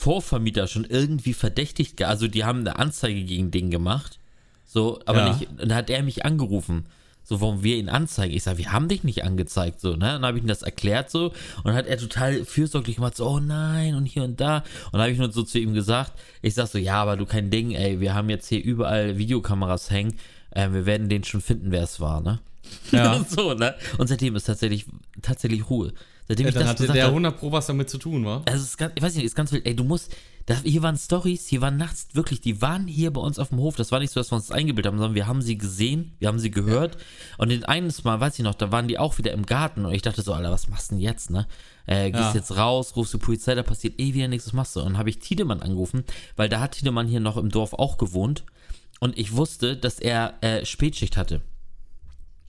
Vorvermieter 0.00 0.66
schon 0.66 0.84
irgendwie 0.86 1.34
verdächtigt, 1.34 2.02
also 2.02 2.26
die 2.26 2.44
haben 2.44 2.60
eine 2.60 2.78
Anzeige 2.78 3.22
gegen 3.22 3.50
den 3.50 3.70
gemacht. 3.70 4.18
So, 4.64 4.98
aber 5.04 5.18
Ja. 5.18 5.28
nicht, 5.28 5.50
und 5.50 5.60
dann 5.60 5.74
hat 5.74 5.90
er 5.90 6.02
mich 6.02 6.24
angerufen. 6.24 6.86
So, 7.22 7.42
warum 7.42 7.62
wir 7.62 7.76
ihn 7.76 7.90
anzeigen. 7.90 8.34
Ich 8.34 8.44
sag, 8.44 8.56
wir 8.56 8.72
haben 8.72 8.88
dich 8.88 9.04
nicht 9.04 9.24
angezeigt, 9.24 9.78
so, 9.78 9.90
ne? 9.90 9.98
Dann 9.98 10.24
habe 10.24 10.38
ich 10.38 10.42
ihm 10.44 10.48
das 10.48 10.62
erklärt, 10.62 11.10
so, 11.10 11.26
und 11.26 11.64
dann 11.66 11.74
hat 11.74 11.86
er 11.86 11.98
total 11.98 12.46
fürsorglich 12.46 12.96
gemacht, 12.96 13.14
so, 13.14 13.26
oh 13.28 13.40
nein, 13.40 13.94
und 13.94 14.06
hier 14.06 14.24
und 14.24 14.40
da. 14.40 14.58
Und 14.86 14.94
dann 14.94 15.02
habe 15.02 15.10
ich 15.12 15.18
nur 15.18 15.30
so 15.30 15.42
zu 15.42 15.58
ihm 15.58 15.74
gesagt, 15.74 16.12
ich 16.40 16.54
sag 16.54 16.68
so, 16.68 16.78
ja, 16.78 16.94
aber 17.02 17.18
du 17.18 17.26
kein 17.26 17.50
Ding, 17.50 17.72
ey, 17.72 18.00
wir 18.00 18.14
haben 18.14 18.30
jetzt 18.30 18.48
hier 18.48 18.64
überall 18.64 19.18
Videokameras 19.18 19.90
hängen, 19.90 20.16
äh, 20.50 20.70
wir 20.72 20.86
werden 20.86 21.10
den 21.10 21.22
schon 21.22 21.42
finden, 21.42 21.70
wer 21.72 21.82
es 21.82 22.00
war, 22.00 22.22
ne? 22.22 22.40
Ja. 22.90 23.22
so, 23.28 23.52
ne? 23.52 23.74
Und 23.98 24.06
seitdem 24.08 24.34
ist 24.34 24.44
tatsächlich, 24.44 24.86
tatsächlich 25.20 25.68
Ruhe. 25.68 25.92
Seitdem 26.30 26.44
Ja, 26.46 26.48
ich 26.50 26.54
dann 26.54 26.62
das 26.62 26.70
hatte 26.70 26.82
gesagt 26.82 26.96
der 26.96 27.04
habe, 27.06 27.10
100 27.12 27.38
Pro 27.40 27.50
was 27.50 27.66
damit 27.66 27.90
zu 27.90 27.98
tun, 27.98 28.24
wa? 28.24 28.42
also 28.46 28.62
es 28.62 28.70
ist 28.70 28.76
ganz, 28.78 28.92
ich 28.94 29.02
weiß 29.02 29.16
nicht, 29.16 29.24
ist 29.24 29.34
ganz 29.34 29.50
wild. 29.50 29.66
Ey, 29.66 29.74
du 29.74 29.82
musst, 29.82 30.14
da, 30.46 30.54
hier 30.62 30.80
waren 30.80 30.96
Stories, 30.96 31.48
hier 31.48 31.60
waren 31.60 31.76
nachts 31.76 32.06
wirklich, 32.14 32.40
die 32.40 32.62
waren 32.62 32.86
hier 32.86 33.12
bei 33.12 33.20
uns 33.20 33.40
auf 33.40 33.48
dem 33.48 33.58
Hof. 33.58 33.74
Das 33.74 33.90
war 33.90 33.98
nicht 33.98 34.12
so, 34.12 34.20
dass 34.20 34.30
wir 34.30 34.36
uns 34.36 34.46
das 34.46 34.56
eingebildet 34.56 34.92
haben, 34.92 34.98
sondern 34.98 35.16
wir 35.16 35.26
haben 35.26 35.42
sie 35.42 35.58
gesehen, 35.58 36.12
wir 36.20 36.28
haben 36.28 36.38
sie 36.38 36.52
gehört. 36.52 36.98
Und 37.36 37.48
den 37.48 37.64
eines 37.64 38.04
Mal, 38.04 38.20
weiß 38.20 38.38
ich 38.38 38.44
noch, 38.44 38.54
da 38.54 38.70
waren 38.70 38.86
die 38.86 38.96
auch 38.96 39.18
wieder 39.18 39.32
im 39.32 39.44
Garten 39.44 39.84
und 39.84 39.92
ich 39.92 40.02
dachte 40.02 40.22
so, 40.22 40.32
Alter, 40.32 40.52
was 40.52 40.68
machst 40.68 40.92
du 40.92 40.94
denn 40.94 41.02
jetzt, 41.02 41.30
ne? 41.30 41.48
Äh, 41.86 42.12
gehst 42.12 42.22
Ja. 42.22 42.34
jetzt 42.34 42.56
raus, 42.56 42.94
rufst 42.94 43.12
die 43.12 43.18
Polizei, 43.18 43.56
da 43.56 43.64
passiert 43.64 43.98
eh 44.00 44.14
wieder 44.14 44.28
nichts, 44.28 44.46
was 44.46 44.52
machst 44.52 44.76
du? 44.76 44.80
Und 44.80 44.86
dann 44.90 44.98
habe 44.98 45.10
ich 45.10 45.18
Tiedemann 45.18 45.60
angerufen, 45.62 46.04
weil 46.36 46.48
da 46.48 46.60
hat 46.60 46.72
Tiedemann 46.72 47.08
hier 47.08 47.18
noch 47.18 47.38
im 47.38 47.48
Dorf 47.48 47.72
auch 47.72 47.98
gewohnt. 47.98 48.44
Und 49.00 49.18
ich 49.18 49.32
wusste, 49.34 49.76
dass 49.76 49.98
er 49.98 50.34
äh, 50.42 50.64
Spätschicht 50.64 51.16
hatte. 51.16 51.40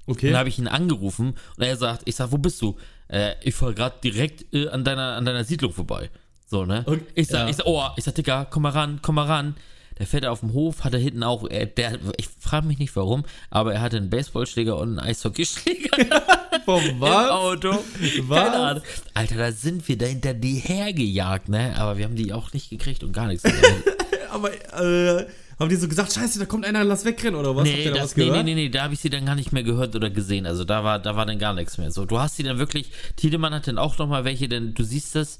Okay. 0.08 0.28
Dann 0.32 0.38
habe 0.40 0.50
ich 0.50 0.58
ihn 0.60 0.68
angerufen 0.68 1.36
und 1.58 1.64
er 1.64 1.78
sagt, 1.78 2.02
ich 2.06 2.16
sag, 2.16 2.32
wo 2.32 2.38
bist 2.38 2.62
du? 2.62 2.76
Äh, 3.12 3.36
ich 3.42 3.56
fahre 3.56 3.74
gerade 3.74 3.96
direkt 4.04 4.54
äh, 4.54 4.70
an, 4.70 4.84
deiner, 4.84 5.16
an 5.16 5.26
deiner 5.26 5.44
Siedlung 5.44 5.74
vorbei. 5.74 6.10
So, 6.48 6.66
ne? 6.66 6.84
Okay, 6.86 7.02
ich 7.14 7.28
sag, 7.28 7.42
ja. 7.42 7.50
ich 7.50 7.58
sag, 7.58 7.66
oh, 7.66 7.84
ich 7.98 8.04
sag, 8.06 8.16
Digga, 8.16 8.46
komm 8.46 8.64
mal 8.64 8.70
ran, 8.70 9.00
komm 9.02 9.16
mal 9.16 9.26
ran. 9.26 9.56
der 10.00 10.08
fährt 10.08 10.26
auf 10.26 10.40
dem 10.40 10.54
Hof, 10.54 10.86
hat 10.86 10.94
er 10.94 11.00
hinten 11.00 11.24
auch, 11.24 11.46
er, 11.50 11.66
der, 11.66 12.00
ich 12.18 12.30
frage 12.40 12.68
mich 12.68 12.80
nicht 12.80 12.96
warum, 12.96 13.26
aber 13.50 13.74
er 13.74 13.82
hatte 13.82 13.98
einen 13.98 14.10
Baseballschläger 14.10 14.78
und 14.78 14.98
einen 14.98 15.00
Eishockeyschläger 15.00 15.98
im 16.00 17.02
was? 17.02 17.30
Auto. 17.30 17.84
Was? 18.22 18.44
Keine 18.44 18.56
Ahnung. 18.56 18.84
Alter, 19.14 19.36
da 19.36 19.52
sind 19.52 19.88
wir 19.90 19.98
dahinter 19.98 20.34
die 20.34 20.56
hergejagt, 20.56 21.50
ne? 21.50 21.76
Aber 21.78 21.98
wir 21.98 22.06
haben 22.06 22.16
die 22.16 22.32
auch 22.32 22.54
nicht 22.54 22.70
gekriegt 22.70 23.04
und 23.04 23.12
gar 23.12 23.28
nichts. 23.28 23.44
Aber, 24.32 24.52
äh, 24.54 25.26
haben 25.62 25.70
die 25.70 25.76
so 25.76 25.88
gesagt, 25.88 26.12
scheiße, 26.12 26.40
da 26.40 26.46
kommt 26.46 26.66
einer, 26.66 26.84
lass 26.84 27.06
wegrennen 27.06 27.40
oder 27.40 27.56
was? 27.56 27.64
Nee, 27.64 27.90
das, 27.90 28.04
was 28.04 28.18
nee, 28.18 28.30
nee, 28.30 28.44
nee, 28.44 28.56
nee, 28.56 28.70
da 28.70 28.84
habe 28.84 28.94
ich 28.94 29.00
sie 29.00 29.10
dann 29.10 29.26
gar 29.26 29.36
nicht 29.36 29.52
mehr 29.52 29.64
gehört 29.64 29.96
oder 29.96 30.10
gesehen. 30.10 30.46
Also 30.46 30.64
da 30.64 30.84
war, 30.84 31.00
da 31.00 31.16
war 31.16 31.26
dann 31.26 31.40
gar 31.40 31.54
nichts 31.54 31.78
mehr. 31.78 31.92
So, 31.92 32.06
du 32.06 32.20
hast 32.20 32.36
sie 32.38 32.44
dann 32.44 32.58
wirklich, 32.58 32.92
Tiedemann 33.16 33.54
hat 33.54 33.68
dann 33.68 33.78
auch 33.78 33.98
nochmal 33.98 34.26
welche, 34.26 34.50
denn 34.50 34.74
du 34.74 34.84
siehst 34.84 35.16
das, 35.16 35.38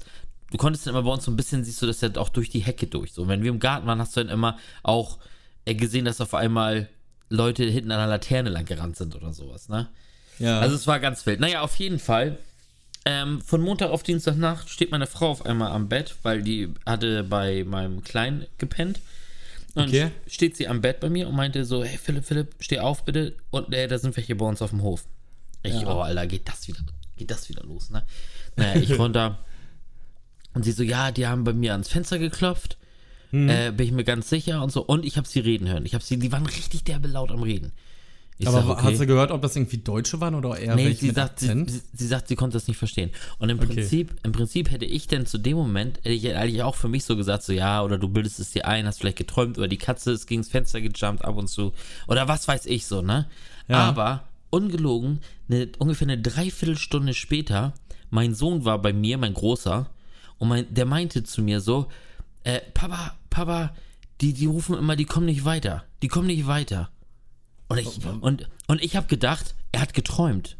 du 0.50 0.58
konntest 0.58 0.86
dann 0.86 0.94
immer 0.94 1.02
bei 1.02 1.10
uns 1.10 1.24
so 1.24 1.30
ein 1.30 1.36
bisschen, 1.36 1.64
siehst 1.64 1.82
du 1.82 1.86
das 1.86 1.98
dann 1.98 2.16
auch 2.16 2.28
durch 2.28 2.50
die 2.50 2.60
Hecke 2.60 2.86
durch. 2.86 3.12
So, 3.12 3.26
wenn 3.28 3.42
wir 3.42 3.50
im 3.50 3.58
Garten 3.58 3.86
waren, 3.86 3.98
hast 3.98 4.16
du 4.16 4.20
dann 4.20 4.32
immer 4.32 4.58
auch 4.82 5.18
äh, 5.64 5.74
gesehen, 5.74 6.04
dass 6.04 6.20
auf 6.20 6.34
einmal 6.34 6.88
Leute 7.28 7.64
hinten 7.64 7.90
an 7.90 7.98
der 7.98 8.06
Laterne 8.06 8.50
lang 8.50 8.64
gerannt 8.64 8.96
sind 8.96 9.16
oder 9.16 9.32
sowas, 9.32 9.68
ne? 9.68 9.88
Ja. 10.38 10.60
Also 10.60 10.76
es 10.76 10.86
war 10.86 11.00
ganz 11.00 11.24
wild. 11.26 11.40
Naja, 11.40 11.62
auf 11.62 11.76
jeden 11.76 11.98
Fall. 11.98 12.38
Ähm, 13.04 13.40
von 13.40 13.60
Montag 13.60 13.90
auf 13.90 14.02
Dienstagnacht 14.02 14.68
steht 14.68 14.92
meine 14.92 15.06
Frau 15.06 15.30
auf 15.30 15.44
einmal 15.44 15.72
am 15.72 15.88
Bett, 15.88 16.14
weil 16.22 16.42
die 16.42 16.68
hatte 16.86 17.24
bei 17.24 17.64
meinem 17.64 18.04
Kleinen 18.04 18.46
gepennt. 18.58 19.00
Und 19.74 19.84
Okay. 19.88 20.10
steht 20.26 20.56
sie 20.56 20.68
am 20.68 20.80
Bett 20.80 21.00
bei 21.00 21.08
mir 21.08 21.28
und 21.28 21.34
meinte 21.34 21.64
so, 21.64 21.82
hey 21.84 21.96
Philipp, 21.98 22.24
Philipp, 22.24 22.54
steh 22.60 22.78
auf 22.80 23.04
bitte. 23.04 23.36
Und 23.50 23.72
äh, 23.72 23.88
da 23.88 23.98
sind 23.98 24.14
welche 24.16 24.34
bei 24.36 24.44
uns 24.46 24.60
auf 24.62 24.70
dem 24.70 24.82
Hof. 24.82 25.06
Ich, 25.62 25.72
Ja. 25.80 25.88
oh 25.94 26.00
Alter, 26.00 26.26
geht 26.26 26.46
das 26.48 26.68
wieder, 26.68 26.80
geht 27.16 27.30
das 27.30 27.48
wieder 27.48 27.62
los, 27.64 27.90
ne? 27.90 28.04
Naja, 28.56 28.80
ich 28.80 28.90
runter. 28.98 29.38
Und 30.54 30.64
sie 30.64 30.72
so, 30.72 30.82
ja, 30.82 31.10
die 31.10 31.26
haben 31.26 31.44
bei 31.44 31.52
mir 31.54 31.72
ans 31.72 31.88
Fenster 31.88 32.18
geklopft. 32.18 32.76
Hm. 33.30 33.48
Äh, 33.48 33.70
bin 33.72 33.86
ich 33.86 33.92
mir 33.92 34.04
ganz 34.04 34.28
sicher 34.28 34.62
und 34.62 34.70
so. 34.70 34.82
Und 34.82 35.06
ich 35.06 35.16
habe 35.16 35.26
sie 35.26 35.40
reden 35.40 35.66
hören. 35.68 35.86
Ich 35.86 35.94
habe 35.94 36.04
sie, 36.04 36.18
die 36.18 36.30
waren 36.32 36.44
richtig 36.44 36.84
derbe 36.84 37.08
laut 37.08 37.30
am 37.30 37.42
Reden. 37.42 37.72
Ich 38.42 38.48
aber 38.48 38.62
sag, 38.62 38.70
okay. 38.70 38.82
hast 38.84 39.00
du 39.00 39.06
gehört, 39.06 39.30
ob 39.30 39.40
das 39.40 39.54
irgendwie 39.54 39.78
Deutsche 39.78 40.20
waren 40.20 40.34
oder 40.34 40.58
eher 40.58 40.74
Nee, 40.74 40.86
welche 40.86 41.00
sie 41.00 41.10
sagt, 41.10 41.38
sie, 41.38 41.46
sie, 41.46 41.80
sie 41.92 42.06
sagt, 42.06 42.26
sie 42.28 42.34
konnte 42.34 42.54
das 42.54 42.66
nicht 42.66 42.76
verstehen. 42.76 43.10
Und 43.38 43.50
im 43.50 43.58
Okay. 43.58 43.74
Prinzip, 43.74 44.14
im 44.24 44.32
Prinzip 44.32 44.70
hätte 44.70 44.84
ich 44.84 45.06
denn 45.06 45.26
zu 45.26 45.38
dem 45.38 45.56
Moment, 45.56 45.98
hätte 45.98 46.10
ich 46.10 46.34
eigentlich 46.34 46.62
auch 46.62 46.74
für 46.74 46.88
mich 46.88 47.04
so 47.04 47.16
gesagt, 47.16 47.44
so 47.44 47.52
ja, 47.52 47.82
oder 47.82 47.98
du 47.98 48.08
bildest 48.08 48.40
es 48.40 48.50
dir 48.50 48.66
ein, 48.66 48.86
hast 48.86 48.98
vielleicht 48.98 49.18
geträumt, 49.18 49.58
oder 49.58 49.68
die 49.68 49.78
Katze 49.78 50.10
ist 50.10 50.26
gegens 50.26 50.48
Fenster 50.48 50.80
gejumpt 50.80 51.24
ab 51.24 51.36
und 51.36 51.48
zu, 51.48 51.72
oder 52.08 52.26
was 52.26 52.48
weiß 52.48 52.66
ich 52.66 52.86
so, 52.86 53.00
ne? 53.02 53.28
Ja. 53.68 53.88
Aber, 53.88 54.24
ungelogen, 54.50 55.20
eine, 55.48 55.68
ungefähr 55.78 56.08
eine 56.08 56.20
Dreiviertelstunde 56.20 57.14
später, 57.14 57.74
mein 58.10 58.34
Sohn 58.34 58.64
war 58.64 58.82
bei 58.82 58.92
mir, 58.92 59.18
mein 59.18 59.34
Großer, 59.34 59.88
und 60.38 60.48
mein, 60.48 60.74
der 60.74 60.86
meinte 60.86 61.22
zu 61.22 61.42
mir 61.42 61.60
so, 61.60 61.86
äh, 62.42 62.60
Papa, 62.74 63.14
Papa, 63.30 63.72
die, 64.20 64.32
die 64.32 64.46
rufen 64.46 64.76
immer, 64.76 64.96
die 64.96 65.04
kommen 65.04 65.26
nicht 65.26 65.44
weiter, 65.44 65.84
die 66.02 66.08
kommen 66.08 66.26
nicht 66.26 66.46
weiter. 66.46 66.90
Und 67.72 67.78
ich, 67.78 68.06
und, 68.22 68.48
und 68.66 68.82
ich 68.82 68.96
habe 68.96 69.06
gedacht, 69.06 69.54
er 69.72 69.80
hat 69.80 69.94
geträumt. 69.94 70.56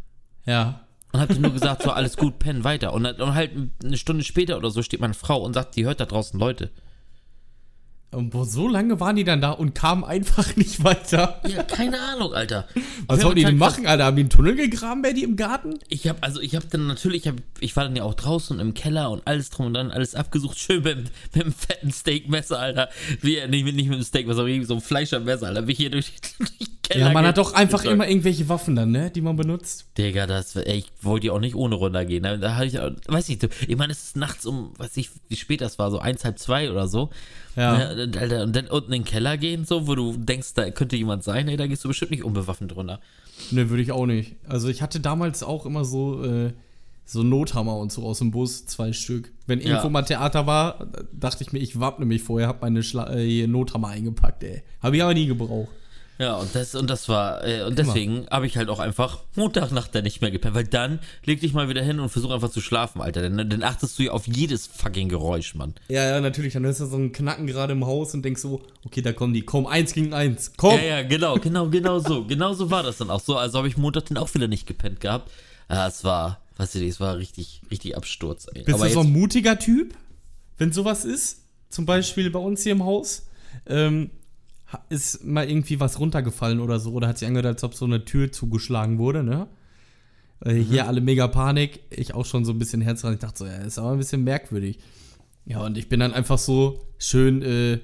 Ja. 0.46 0.86
Und 1.12 1.20
hat 1.20 1.38
nur 1.38 1.52
gesagt, 1.52 1.82
so 1.82 1.90
alles 1.90 2.16
gut, 2.16 2.38
pennen 2.38 2.64
weiter. 2.64 2.92
Und, 2.92 3.06
und 3.06 3.34
halt 3.34 3.52
eine 3.84 3.96
Stunde 3.96 4.24
später 4.24 4.56
oder 4.56 4.70
so 4.70 4.82
steht 4.82 5.00
meine 5.00 5.14
Frau 5.14 5.42
und 5.42 5.52
sagt, 5.54 5.76
die 5.76 5.84
hört 5.84 6.00
da 6.00 6.06
draußen 6.06 6.38
Leute. 6.38 6.70
Und 8.12 8.28
boah, 8.30 8.44
so 8.44 8.68
lange 8.68 9.00
waren 9.00 9.16
die 9.16 9.24
dann 9.24 9.40
da 9.40 9.52
und 9.52 9.74
kamen 9.74 10.04
einfach 10.04 10.54
nicht 10.56 10.84
weiter. 10.84 11.40
Ja, 11.48 11.62
keine 11.62 11.98
Ahnung, 11.98 12.34
Alter. 12.34 12.68
Was 13.06 13.16
Wir 13.18 13.22
sollen 13.22 13.36
die 13.36 13.40
denn 13.42 13.52
halt- 13.52 13.58
machen, 13.58 13.86
Alter? 13.86 14.04
Haben 14.04 14.16
die 14.16 14.22
einen 14.22 14.28
Tunnel 14.30 14.54
gegraben 14.54 15.00
bei 15.00 15.12
die 15.14 15.22
im 15.24 15.34
Garten? 15.36 15.78
Ich 15.88 16.06
habe 16.06 16.22
also 16.22 16.40
ich 16.40 16.54
habe 16.54 16.66
dann 16.70 16.86
natürlich, 16.86 17.22
ich, 17.22 17.28
hab, 17.28 17.36
ich 17.60 17.74
war 17.74 17.84
dann 17.84 17.96
ja 17.96 18.02
auch 18.02 18.12
draußen 18.14 18.60
im 18.60 18.74
Keller 18.74 19.10
und 19.10 19.22
alles 19.26 19.48
drum 19.48 19.66
und 19.66 19.74
dann 19.74 19.90
alles 19.90 20.14
abgesucht, 20.14 20.58
schön 20.58 20.82
mit, 20.82 20.98
mit 21.34 21.44
dem 21.44 21.52
fetten 21.52 21.90
Steakmesser, 21.90 22.58
Alter. 22.58 22.90
Wie, 23.22 23.38
nicht, 23.48 23.64
mit- 23.64 23.76
nicht 23.76 23.88
mit 23.88 23.98
dem 23.98 24.04
Steakmesser, 24.04 24.42
aber 24.42 24.64
so 24.64 24.74
ein 24.74 24.80
Fleischermesser, 24.82 25.46
Alter. 25.46 25.66
Wie 25.66 25.72
ich 25.72 25.78
hier 25.78 25.90
durch, 25.90 26.12
durch 26.38 26.50
den 26.58 26.68
Keller 26.82 27.06
Ja, 27.06 27.12
man 27.12 27.24
hat 27.24 27.38
doch 27.38 27.54
einfach 27.54 27.82
immer 27.86 28.06
irgendwelche 28.06 28.46
Waffen 28.50 28.76
dann, 28.76 28.90
ne? 28.90 29.10
Die 29.10 29.22
man 29.22 29.36
benutzt. 29.36 29.86
Digga, 29.96 30.26
das, 30.26 30.54
ey, 30.56 30.78
ich 30.78 30.92
wollte 31.00 31.28
ja 31.28 31.32
auch 31.32 31.40
nicht 31.40 31.54
ohne 31.54 31.76
runtergehen. 31.76 32.22
ne? 32.22 32.38
Da 32.38 32.56
hatte 32.56 32.66
ich, 32.66 32.74
weiß 33.10 33.30
ich, 33.30 33.38
ich 33.66 33.76
meine, 33.78 33.92
es 33.92 34.02
ist 34.02 34.16
nachts 34.16 34.44
um, 34.44 34.74
weiß 34.78 34.98
ich, 34.98 35.08
wie 35.30 35.36
spät 35.36 35.62
das 35.62 35.78
war, 35.78 35.90
so 35.90 35.98
eins, 35.98 36.24
halb 36.26 36.38
zwei 36.38 36.70
oder 36.70 36.88
so. 36.88 37.08
Ja. 37.56 37.94
Ne, 37.94 38.04
und, 38.04 38.16
Alter, 38.16 38.42
und 38.44 38.56
dann 38.56 38.66
unten 38.68 38.92
in 38.92 39.02
den 39.02 39.04
Keller 39.06 39.36
gehen, 39.36 39.64
so, 39.64 39.86
wo 39.86 39.94
du 39.94 40.16
denkst, 40.16 40.54
da 40.54 40.70
könnte 40.70 40.96
jemand 40.96 41.22
sein, 41.24 41.48
ey, 41.48 41.56
da 41.56 41.66
gehst 41.66 41.84
du 41.84 41.88
bestimmt 41.88 42.10
nicht 42.10 42.24
unbewaffnet 42.24 42.74
runter. 42.74 43.00
Ne, 43.50 43.68
würde 43.70 43.82
ich 43.82 43.92
auch 43.92 44.06
nicht. 44.06 44.36
Also 44.48 44.68
ich 44.68 44.82
hatte 44.82 45.00
damals 45.00 45.42
auch 45.42 45.66
immer 45.66 45.84
so, 45.84 46.24
äh, 46.24 46.52
so 47.04 47.22
Nothammer 47.22 47.76
und 47.76 47.90
so 47.92 48.04
aus 48.04 48.18
dem 48.18 48.30
Bus, 48.30 48.64
zwei 48.66 48.92
Stück. 48.92 49.32
Wenn 49.46 49.60
irgendwo 49.60 49.84
Ja. 49.88 49.90
mal 49.90 50.02
Theater 50.02 50.46
war, 50.46 50.86
dachte 51.12 51.42
ich 51.42 51.52
mir, 51.52 51.58
ich 51.58 51.78
wappne 51.80 52.06
mich 52.06 52.22
vorher, 52.22 52.48
hab 52.48 52.62
meine 52.62 52.82
Schla 52.82 53.12
äh, 53.12 53.46
Nothammer 53.46 53.88
eingepackt, 53.88 54.44
ey. 54.44 54.62
Habe 54.80 54.96
ich 54.96 55.02
aber 55.02 55.12
nie 55.14 55.26
gebraucht. 55.26 55.68
Ja, 56.18 56.36
und 56.36 56.54
das, 56.54 56.74
und 56.74 56.88
das 56.88 57.08
war, 57.08 57.44
äh, 57.44 57.62
und 57.62 57.78
deswegen 57.78 58.26
habe 58.30 58.46
ich 58.46 58.56
halt 58.56 58.68
auch 58.68 58.78
einfach 58.78 59.20
Montagnacht 59.34 59.94
dann 59.94 60.04
nicht 60.04 60.20
mehr 60.20 60.30
gepennt, 60.30 60.54
weil 60.54 60.64
dann 60.64 61.00
leg 61.24 61.40
dich 61.40 61.52
mal 61.52 61.68
wieder 61.68 61.82
hin 61.82 62.00
und 62.00 62.10
versuch 62.10 62.30
einfach 62.30 62.50
zu 62.50 62.60
schlafen, 62.60 63.00
Alter. 63.00 63.22
Dann, 63.22 63.48
dann 63.48 63.62
achtest 63.62 63.98
du 63.98 64.04
ja 64.04 64.12
auf 64.12 64.26
jedes 64.26 64.66
fucking 64.66 65.08
Geräusch, 65.08 65.54
Mann. 65.54 65.74
Ja, 65.88 66.04
ja, 66.04 66.20
natürlich. 66.20 66.52
Dann 66.52 66.64
ist 66.64 66.80
da 66.80 66.86
so 66.86 66.96
ein 66.96 67.12
Knacken 67.12 67.46
gerade 67.46 67.72
im 67.72 67.86
Haus 67.86 68.14
und 68.14 68.24
denkst 68.24 68.42
so, 68.42 68.62
okay, 68.84 69.02
da 69.02 69.12
kommen 69.12 69.32
die. 69.32 69.42
Komm, 69.42 69.66
eins 69.66 69.94
gegen 69.94 70.12
eins. 70.12 70.52
Komm. 70.56 70.76
Ja, 70.76 70.82
ja, 70.82 71.02
genau, 71.02 71.36
genau, 71.36 71.68
genau 71.68 71.98
so. 71.98 72.24
Genau 72.24 72.52
so 72.52 72.70
war 72.70 72.82
das 72.82 72.98
dann 72.98 73.10
auch 73.10 73.20
so. 73.20 73.36
Also 73.36 73.58
habe 73.58 73.68
ich 73.68 73.76
Montag 73.76 74.06
dann 74.06 74.18
auch 74.18 74.32
wieder 74.34 74.48
nicht 74.48 74.66
gepennt 74.66 75.00
gehabt. 75.00 75.30
Ja, 75.68 75.88
es 75.88 76.04
war, 76.04 76.40
weißt 76.58 76.74
du, 76.74 76.86
es 76.86 77.00
war 77.00 77.16
richtig, 77.16 77.62
richtig 77.70 77.96
Absturz, 77.96 78.46
ey. 78.54 78.62
Bist 78.62 78.78
Aber 78.78 78.86
du 78.86 78.94
so 78.94 79.00
ein 79.00 79.10
mutiger 79.10 79.58
Typ, 79.58 79.94
wenn 80.58 80.72
sowas 80.72 81.04
ist? 81.04 81.38
Zum 81.70 81.86
Beispiel 81.86 82.30
bei 82.30 82.38
uns 82.38 82.62
hier 82.62 82.72
im 82.72 82.84
Haus. 82.84 83.26
Ähm, 83.66 84.10
ist 84.88 85.24
mal 85.24 85.48
irgendwie 85.48 85.80
was 85.80 85.98
runtergefallen 85.98 86.60
oder 86.60 86.78
so. 86.80 86.92
Oder 86.92 87.08
hat 87.08 87.18
sich 87.18 87.26
angehört, 87.28 87.46
als 87.46 87.64
ob 87.64 87.74
so 87.74 87.84
eine 87.84 88.04
Tür 88.04 88.32
zugeschlagen 88.32 88.98
wurde, 88.98 89.22
ne? 89.22 89.46
Äh, 90.44 90.54
Mhm. 90.54 90.62
Hier 90.64 90.86
alle 90.88 91.00
mega 91.00 91.28
Panik. 91.28 91.80
Ich 91.90 92.14
auch 92.14 92.26
schon 92.26 92.44
so 92.44 92.52
ein 92.52 92.58
bisschen 92.58 92.80
Herz 92.82 93.02
dran. 93.02 93.12
Ich 93.14 93.20
dachte 93.20 93.38
so, 93.38 93.46
ja, 93.46 93.56
ist 93.58 93.78
aber 93.78 93.92
ein 93.92 93.98
bisschen 93.98 94.24
merkwürdig. 94.24 94.78
Ja, 95.44 95.60
und 95.60 95.76
ich 95.78 95.88
bin 95.88 96.00
dann 96.00 96.12
einfach 96.12 96.38
so 96.38 96.80
schön 96.98 97.42
äh, 97.42 97.78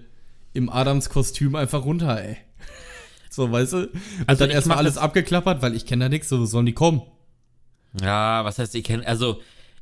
im 0.55 0.69
Adams-Kostüm 0.71 1.55
einfach 1.57 1.85
runter, 1.85 2.21
ey. 2.23 2.37
So, 3.31 3.53
weißt 3.53 3.73
du? 3.75 3.77
Und 3.79 3.91
Also 4.27 4.45
dann 4.45 4.51
erstmal 4.51 4.79
alles 4.79 4.97
abgeklappert, 4.99 5.63
weil 5.63 5.75
ich 5.77 5.87
kenne 5.87 6.07
da 6.07 6.09
nichts, 6.09 6.29
so 6.29 6.45
sollen 6.47 6.67
die 6.67 6.73
kommen. 6.73 7.03
ja, 8.01 8.45
was 8.45 8.59
heißt, 8.59 8.75
ich 8.75 8.83
kenne, 8.85 9.07
also, 9.07 9.41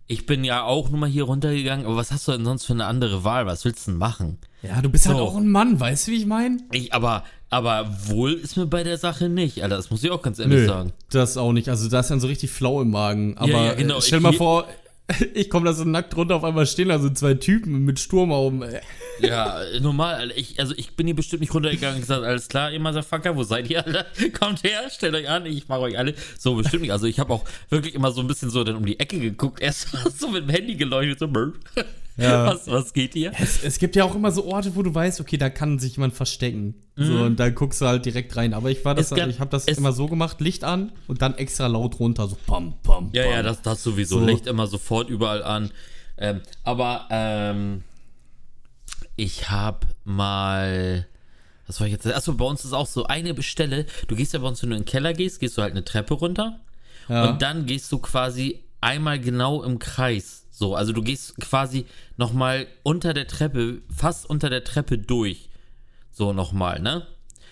ich 0.08 0.26
bin 0.26 0.44
ja 0.44 0.62
auch 0.62 0.88
nur 0.90 1.00
mal 1.00 1.08
hier 1.08 1.24
runtergegangen, 1.24 1.84
aber 1.86 1.96
was 1.96 2.12
hast 2.12 2.28
du 2.28 2.32
denn 2.32 2.44
sonst 2.44 2.64
für 2.64 2.72
eine 2.74 2.86
andere 2.86 3.24
Wahl? 3.24 3.46
Was 3.46 3.64
willst 3.64 3.86
du 3.86 3.90
denn 3.92 3.98
machen? 3.98 4.38
Ja, 4.62 4.80
du 4.80 4.88
bist 4.88 5.06
halt 5.06 5.16
So. 5.18 5.24
auch 5.24 5.36
ein 5.36 5.48
Mann, 5.48 5.78
weißt 5.80 6.06
du, 6.08 6.12
wie 6.12 6.16
ich 6.16 6.26
meine? 6.26 6.58
Ich, 6.72 6.92
aber, 6.94 7.24
aber 7.50 7.88
wohl 8.06 8.32
ist 8.34 8.56
mir 8.56 8.66
bei 8.66 8.82
der 8.84 8.98
Sache 8.98 9.28
nicht, 9.28 9.62
Alter. 9.62 9.76
Das 9.76 9.90
muss 9.90 10.02
ich 10.04 10.10
auch 10.10 10.22
ganz 10.22 10.38
ehrlich 10.38 10.66
sagen. 10.66 10.92
das 11.10 11.36
auch 11.36 11.52
nicht. 11.52 11.68
Also 11.68 11.88
da 11.88 12.00
ist 12.00 12.10
dann 12.10 12.20
so 12.20 12.26
richtig 12.28 12.50
flau 12.50 12.82
im 12.82 12.90
Magen. 12.90 13.36
Aber 13.38 13.48
ja, 13.50 13.74
genau. 13.74 13.98
äh, 13.98 14.02
stell 14.02 14.18
Ich- 14.18 14.22
mal 14.22 14.32
vor, 14.32 14.66
ich 15.34 15.50
komme 15.50 15.66
da 15.66 15.72
so 15.72 15.84
nackt 15.84 16.16
runter, 16.16 16.36
auf 16.36 16.44
einmal 16.44 16.66
stehen 16.66 16.88
da 16.88 16.98
so 16.98 17.10
zwei 17.10 17.34
Typen 17.34 17.84
mit 17.84 18.00
Sturmhauben. 18.00 18.62
ey. 18.62 18.80
Ja, 19.20 19.60
normal, 19.80 20.14
Alter. 20.16 20.36
Ich, 20.36 20.58
also 20.58 20.74
ich 20.76 20.94
bin 20.96 21.06
hier 21.06 21.16
bestimmt 21.16 21.40
nicht 21.40 21.54
runtergegangen 21.54 21.96
und 21.96 22.00
gesagt, 22.02 22.24
alles 22.24 22.48
klar, 22.48 22.72
ihr 22.72 22.80
Motherfucker, 22.80 23.36
wo 23.36 23.44
seid 23.44 23.70
ihr, 23.70 23.84
Alter? 23.86 24.06
Kommt 24.38 24.64
her, 24.64 24.90
stellt 24.90 25.14
euch 25.14 25.28
an, 25.28 25.46
ich 25.46 25.68
mach 25.68 25.78
euch 25.78 25.96
alle. 25.96 26.14
So, 26.38 26.56
bestimmt 26.56 26.82
nicht. 26.82 26.92
Also 26.92 27.06
ich 27.06 27.18
habe 27.18 27.32
auch 27.32 27.44
wirklich 27.70 27.94
immer 27.94 28.10
so 28.10 28.20
ein 28.20 28.26
bisschen 28.26 28.50
so 28.50 28.64
dann 28.64 28.76
um 28.76 28.84
die 28.84 28.98
Ecke 28.98 29.18
geguckt, 29.18 29.60
erst 29.60 29.88
so 30.18 30.28
mit 30.28 30.48
dem 30.48 30.50
Handy 30.50 30.74
geleuchtet, 30.74 31.20
so, 31.20 31.28
brr. 31.28 31.52
Ja. 32.16 32.46
was, 32.54 32.66
was 32.68 32.92
geht 32.92 33.12
hier? 33.14 33.32
Es, 33.38 33.62
es 33.62 33.78
gibt 33.78 33.94
ja 33.96 34.04
auch 34.04 34.14
immer 34.14 34.30
so 34.32 34.44
Orte, 34.46 34.74
wo 34.74 34.82
du 34.82 34.94
weißt, 34.94 35.20
okay, 35.20 35.36
da 35.36 35.50
kann 35.50 35.78
sich 35.78 35.96
jemand 35.96 36.14
verstecken. 36.14 36.74
So, 36.98 37.24
und 37.24 37.38
da 37.38 37.50
guckst 37.50 37.82
du 37.82 37.86
halt 37.86 38.06
direkt 38.06 38.34
rein. 38.36 38.54
Aber 38.54 38.70
ich 38.70 38.82
war 38.86 38.94
das, 38.94 39.10
Mhm. 39.10 39.16
Gab- 39.16 39.28
ich 39.28 39.38
habe 39.38 39.50
das 39.50 39.66
immer 39.66 39.92
so 39.92 40.06
gemacht, 40.08 40.40
Licht 40.40 40.64
an 40.64 40.92
und 41.08 41.20
dann 41.20 41.34
extra 41.34 41.66
laut 41.66 42.00
runter, 42.00 42.26
so 42.26 42.38
pam, 42.46 42.72
pam, 42.82 43.10
Ja, 43.12 43.24
pam. 43.24 43.32
ja, 43.32 43.42
das, 43.42 43.60
das 43.60 43.82
sowieso. 43.82 44.18
So. 44.20 44.24
Licht 44.24 44.46
immer 44.46 44.66
sofort 44.66 45.10
überall 45.10 45.42
an. 45.42 45.70
Ähm, 46.16 46.40
aber 46.64 47.06
ähm, 47.10 47.82
ich 49.16 49.50
habe 49.50 49.86
mal. 50.04 51.06
Was 51.66 51.80
war 51.80 51.86
ich 51.86 51.92
jetzt? 51.92 52.06
Achso, 52.06 52.32
bei 52.34 52.44
uns 52.44 52.64
ist 52.64 52.72
auch 52.72 52.86
so 52.86 53.04
eine 53.06 53.42
Stelle. 53.42 53.86
Du 54.06 54.14
gehst 54.14 54.32
ja 54.32 54.38
bei 54.38 54.46
uns, 54.48 54.62
wenn 54.62 54.70
du 54.70 54.76
in 54.76 54.82
den 54.82 54.86
Keller 54.88 55.12
gehst, 55.12 55.40
gehst 55.40 55.58
du 55.58 55.62
halt 55.62 55.72
eine 55.72 55.84
Treppe 55.84 56.14
runter. 56.14 56.60
Ja. 57.08 57.28
Und 57.28 57.42
dann 57.42 57.66
gehst 57.66 57.90
du 57.92 57.98
quasi 57.98 58.62
einmal 58.80 59.18
genau 59.18 59.62
im 59.64 59.78
Kreis. 59.78 60.45
So, 60.58 60.74
also 60.74 60.94
du 60.94 61.02
gehst 61.02 61.36
quasi 61.36 61.84
nochmal 62.16 62.66
unter 62.82 63.12
der 63.12 63.26
Treppe, 63.26 63.82
fast 63.94 64.24
unter 64.24 64.48
der 64.48 64.64
Treppe 64.64 64.96
durch. 64.96 65.50
So 66.10 66.32
nochmal, 66.32 66.80
ne? 66.80 67.06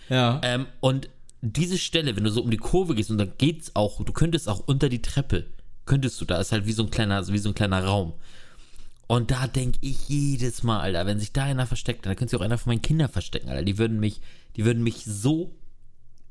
ja. 0.08 0.40
Ähm, 0.42 0.64
und 0.80 1.10
diese 1.42 1.76
Stelle, 1.76 2.16
wenn 2.16 2.24
du 2.24 2.30
so 2.30 2.40
um 2.40 2.50
die 2.50 2.56
Kurve 2.56 2.94
gehst 2.94 3.10
und 3.10 3.18
dann 3.18 3.32
geht's 3.36 3.76
auch, 3.76 4.02
du 4.02 4.10
könntest 4.14 4.48
auch 4.48 4.60
unter 4.60 4.88
die 4.88 5.02
Treppe, 5.02 5.44
könntest 5.84 6.18
du, 6.18 6.24
da 6.24 6.40
ist 6.40 6.50
halt 6.50 6.64
wie 6.64 6.72
so 6.72 6.82
ein 6.82 6.90
kleiner, 6.90 7.28
wie 7.28 7.36
so 7.36 7.50
ein 7.50 7.54
kleiner 7.54 7.84
Raum. 7.84 8.14
Und 9.06 9.30
da 9.30 9.48
denke 9.48 9.76
ich 9.82 10.08
jedes 10.08 10.62
Mal, 10.62 10.80
Alter, 10.80 11.04
wenn 11.04 11.18
sich 11.18 11.34
da 11.34 11.44
einer 11.44 11.66
versteckt, 11.66 12.06
dann 12.06 12.16
könnte 12.16 12.30
sich 12.30 12.40
auch 12.40 12.44
einer 12.44 12.56
von 12.56 12.70
meinen 12.70 12.80
Kindern 12.80 13.10
verstecken, 13.10 13.50
Alter. 13.50 13.64
Die 13.64 13.76
würden 13.76 14.00
mich, 14.00 14.22
die 14.56 14.64
würden 14.64 14.82
mich 14.82 15.04
so 15.04 15.54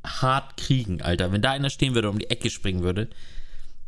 hart 0.04 0.58
kriegen, 0.58 1.04
Alter. 1.04 1.32
Wenn 1.32 1.44
da 1.44 1.52
einer 1.52 1.70
stehen 1.70 1.94
würde 1.94 2.10
und 2.10 2.16
um 2.16 2.20
die 2.20 2.32
Ecke 2.32 2.50
springen 2.50 2.82
würde, 2.82 3.10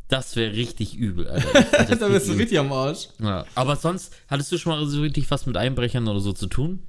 das 0.07 0.35
wäre 0.35 0.53
richtig 0.53 0.95
übel, 0.95 1.27
Alter. 1.27 1.95
Da 1.95 2.07
bist 2.07 2.27
du 2.27 2.33
richtig 2.33 2.59
am 2.59 2.71
Arsch. 2.71 3.09
ja. 3.19 3.45
Aber 3.55 3.75
sonst, 3.75 4.13
hattest 4.27 4.51
du 4.51 4.57
schon 4.57 4.71
mal 4.71 4.85
so 4.85 5.01
richtig 5.01 5.29
was 5.31 5.45
mit 5.45 5.57
Einbrechern 5.57 6.07
oder 6.07 6.19
so 6.19 6.33
zu 6.33 6.47
tun? 6.47 6.79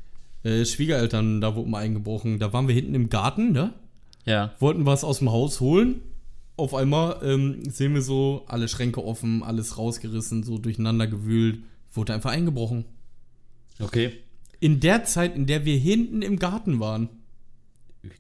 äh, 0.47 0.65
Schwiegereltern, 0.65 1.41
da 1.41 1.57
wurde 1.57 1.69
mal 1.69 1.81
eingebrochen. 1.83 2.39
Da 2.39 2.53
waren 2.53 2.69
wir 2.69 2.75
hinten 2.75 2.95
im 2.95 3.11
Garten, 3.11 3.53
ne? 3.53 3.73
Ja. 4.25 4.55
Wollten 4.61 4.87
was 4.87 5.05
aus 5.05 5.19
dem 5.19 5.31
Haus 5.31 5.61
holen. 5.61 6.01
Auf 6.57 6.75
einmal 6.75 7.21
ähm, 7.23 7.69
sehen 7.69 7.95
wir 7.95 8.03
so 8.03 8.45
alle 8.47 8.69
Schränke 8.69 9.05
offen, 9.05 9.43
alles 9.43 9.77
rausgerissen, 9.77 10.43
so 10.43 10.59
durcheinander 10.59 11.07
gewühlt. 11.07 11.61
Wurde 11.93 12.15
einfach 12.15 12.31
eingebrochen. 12.31 12.85
Okay. 13.81 14.13
In 14.61 14.81
der 14.81 15.05
Zeit, 15.05 15.37
in 15.37 15.47
der 15.47 15.65
wir 15.65 15.77
hinten 15.77 16.23
im 16.23 16.39
Garten 16.39 16.81
waren. 16.81 17.09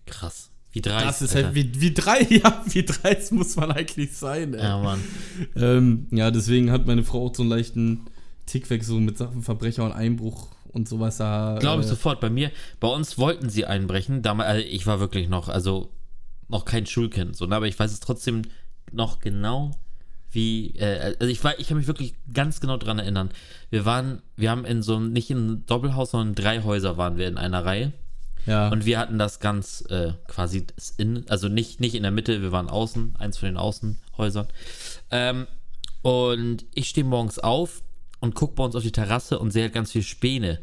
Krass. 0.04 0.50
Wie 0.76 0.82
dreist. 0.82 1.06
Das 1.06 1.22
ist 1.22 1.34
Alter. 1.34 1.46
halt 1.46 1.54
wie, 1.54 1.80
wie 1.80 1.94
drei, 1.94 2.20
ja, 2.28 2.62
wie 2.66 2.84
dreist 2.84 3.32
muss 3.32 3.56
man 3.56 3.72
eigentlich 3.72 4.14
sein, 4.14 4.52
ey. 4.52 4.62
Ja, 4.62 4.78
Mann. 4.78 5.02
Ähm, 5.56 6.06
ja, 6.10 6.30
deswegen 6.30 6.70
hat 6.70 6.86
meine 6.86 7.02
Frau 7.02 7.24
auch 7.24 7.34
so 7.34 7.44
einen 7.44 7.50
leichten 7.50 8.02
Tick 8.44 8.68
weg, 8.68 8.84
so 8.84 9.00
mit 9.00 9.16
Sachen 9.16 9.42
Verbrecher 9.42 9.84
und 9.84 9.92
Einbruch 9.92 10.48
und 10.68 10.86
sowas 10.86 11.16
da. 11.16 11.56
Glaube 11.60 11.80
ich 11.80 11.86
äh, 11.86 11.90
sofort. 11.90 12.20
Bei 12.20 12.28
mir, 12.28 12.50
bei 12.78 12.88
uns 12.88 13.16
wollten 13.16 13.48
sie 13.48 13.64
einbrechen. 13.64 14.20
Damals, 14.20 14.50
also 14.50 14.66
ich 14.68 14.86
war 14.86 15.00
wirklich 15.00 15.30
noch, 15.30 15.48
also 15.48 15.92
noch 16.48 16.66
kein 16.66 16.84
Schulkind, 16.84 17.36
so, 17.36 17.46
ne, 17.46 17.56
aber 17.56 17.68
ich 17.68 17.78
weiß 17.78 17.90
es 17.90 18.00
trotzdem 18.00 18.42
noch 18.92 19.20
genau, 19.20 19.70
wie, 20.30 20.74
äh, 20.76 21.16
also 21.18 21.32
ich 21.32 21.42
war, 21.42 21.58
ich 21.58 21.68
kann 21.68 21.78
mich 21.78 21.86
wirklich 21.86 22.12
ganz 22.34 22.60
genau 22.60 22.76
dran 22.76 22.98
erinnern. 22.98 23.30
Wir 23.70 23.86
waren, 23.86 24.20
wir 24.36 24.50
haben 24.50 24.66
in 24.66 24.82
so 24.82 24.96
einem, 24.96 25.14
nicht 25.14 25.30
in 25.30 25.38
einem 25.38 25.64
Doppelhaus, 25.64 26.10
sondern 26.10 26.28
in 26.28 26.34
drei 26.34 26.62
Häuser 26.64 26.98
waren 26.98 27.16
wir 27.16 27.28
in 27.28 27.38
einer 27.38 27.64
Reihe. 27.64 27.94
Ja. 28.46 28.68
Und 28.68 28.86
wir 28.86 28.98
hatten 28.98 29.18
das 29.18 29.40
ganz 29.40 29.84
äh, 29.90 30.12
quasi 30.28 30.66
das 30.66 30.90
in, 30.90 31.28
also 31.28 31.48
nicht, 31.48 31.80
nicht 31.80 31.94
in 31.94 32.02
der 32.02 32.12
Mitte, 32.12 32.42
wir 32.42 32.52
waren 32.52 32.68
außen, 32.68 33.16
eins 33.18 33.38
von 33.38 33.48
den 33.48 33.56
Außenhäusern. 33.56 34.46
Ähm, 35.10 35.46
und 36.02 36.64
ich 36.72 36.88
stehe 36.88 37.04
morgens 37.04 37.38
auf 37.38 37.82
und 38.20 38.34
gucke 38.34 38.54
bei 38.54 38.64
uns 38.64 38.76
auf 38.76 38.82
die 38.82 38.92
Terrasse 38.92 39.38
und 39.38 39.50
sehe 39.50 39.64
halt 39.64 39.72
ganz 39.72 39.92
viel 39.92 40.02
Späne 40.02 40.60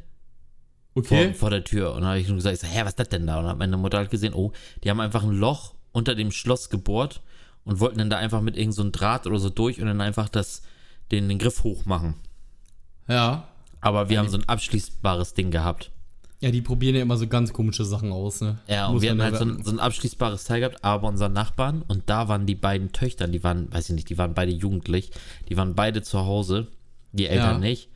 okay. 0.95 1.27
vor, 1.27 1.33
vor 1.33 1.49
der 1.49 1.63
Tür. 1.63 1.93
Und 1.93 2.01
dann 2.01 2.11
habe 2.11 2.19
ich 2.19 2.27
nur 2.27 2.37
gesagt, 2.37 2.55
ich 2.55 2.61
so, 2.61 2.67
hä, 2.67 2.81
was 2.81 2.91
ist 2.91 2.99
das 2.99 3.09
denn 3.09 3.27
da? 3.27 3.37
Und 3.37 3.43
dann 3.43 3.51
hat 3.51 3.59
meine 3.59 3.77
Mutter 3.77 3.97
halt 3.97 4.09
gesehen, 4.09 4.33
oh, 4.33 4.53
die 4.83 4.89
haben 4.89 4.99
einfach 4.99 5.23
ein 5.23 5.37
Loch 5.37 5.75
unter 5.91 6.15
dem 6.15 6.31
Schloss 6.31 6.69
gebohrt 6.69 7.21
und 7.65 7.79
wollten 7.79 7.99
dann 7.99 8.09
da 8.09 8.17
einfach 8.17 8.41
mit 8.41 8.57
irgend 8.57 8.73
so 8.73 8.81
einem 8.81 8.91
Draht 8.91 9.27
oder 9.27 9.39
so 9.39 9.49
durch 9.49 9.81
und 9.81 9.87
dann 9.87 10.01
einfach 10.01 10.29
das, 10.29 10.61
den, 11.11 11.27
den 11.27 11.39
Griff 11.39 11.63
hochmachen. 11.63 12.15
Ja. 13.07 13.47
Aber 13.81 14.09
wir 14.09 14.19
haben 14.19 14.29
so 14.29 14.37
ein 14.37 14.47
abschließbares 14.47 15.33
Ding 15.33 15.51
gehabt. 15.51 15.91
Ja, 16.43 16.51
die 16.51 16.61
probieren 16.61 16.95
ja 16.95 17.01
immer 17.01 17.15
so 17.15 17.25
ganz 17.25 17.53
komische 17.53 17.85
Sachen 17.85 18.11
aus, 18.11 18.41
ne? 18.41 18.57
Ja, 18.67 18.87
und 18.87 18.95
Muss 18.95 19.01
wir 19.03 19.11
hatten 19.11 19.21
halt 19.23 19.33
ja 19.35 19.39
so 19.39 19.45
ein, 19.45 19.63
so 19.63 19.71
ein 19.71 19.79
abschließbares 19.79 20.43
Teil 20.43 20.59
gehabt, 20.59 20.83
aber 20.83 21.07
unseren 21.07 21.31
Nachbarn, 21.31 21.83
und 21.87 22.09
da 22.09 22.27
waren 22.27 22.45
die 22.45 22.55
beiden 22.55 22.91
Töchter, 22.91 23.29
die 23.29 23.45
waren, 23.45 23.71
weiß 23.71 23.87
ich 23.89 23.95
nicht, 23.95 24.09
die 24.09 24.17
waren 24.17 24.33
beide 24.33 24.51
jugendlich, 24.51 25.11
die 25.47 25.55
waren 25.55 25.73
beide 25.73 26.01
zu 26.01 26.19
Hause, 26.19 26.67
die 27.13 27.27
Eltern 27.27 27.53
Ja. 27.63 27.69
nicht, 27.69 27.87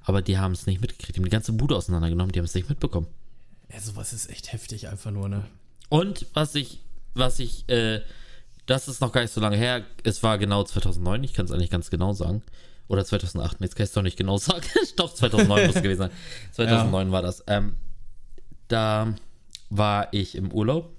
aber 0.00 0.20
die 0.20 0.36
haben 0.36 0.50
es 0.50 0.66
nicht 0.66 0.80
mitgekriegt, 0.80 1.14
die 1.14 1.20
haben 1.20 1.26
die 1.26 1.30
ganze 1.30 1.52
Bude 1.52 1.76
auseinandergenommen, 1.76 2.32
die 2.32 2.40
haben 2.40 2.46
es 2.46 2.54
nicht 2.54 2.68
mitbekommen. 2.68 3.06
Ja, 3.72 3.78
sowas 3.78 4.12
ist 4.12 4.28
echt 4.30 4.52
heftig 4.52 4.88
einfach 4.88 5.12
nur, 5.12 5.28
ne? 5.28 5.44
Und 5.88 6.26
was 6.34 6.56
ich, 6.56 6.80
was 7.14 7.38
ich, 7.38 7.68
äh, 7.68 8.00
das 8.66 8.88
ist 8.88 9.00
noch 9.00 9.12
gar 9.12 9.20
nicht 9.20 9.32
so 9.32 9.40
lange 9.40 9.56
her, 9.56 9.84
es 10.02 10.24
war 10.24 10.38
genau 10.38 10.64
2009, 10.64 11.22
ich 11.22 11.34
kann 11.34 11.44
es 11.44 11.52
eigentlich 11.52 11.70
ganz 11.70 11.88
genau 11.88 12.12
sagen. 12.14 12.42
Oder 12.88 13.04
2008, 13.04 13.60
jetzt 13.60 13.76
kann 13.76 13.84
ich 13.84 13.90
es 13.90 13.94
doch 13.94 14.02
nicht 14.02 14.18
genau 14.18 14.36
sagen. 14.38 14.62
doch, 14.96 15.14
2009 15.14 15.66
muss 15.68 15.76
es 15.76 15.82
gewesen 15.82 15.98
sein. 16.00 16.10
2009 16.52 17.12
war 17.12 17.22
das. 17.22 17.44
Ähm, 17.46 17.74
da 18.68 19.14
war 19.70 20.08
ich 20.12 20.34
im 20.34 20.52
Urlaub. 20.52 20.90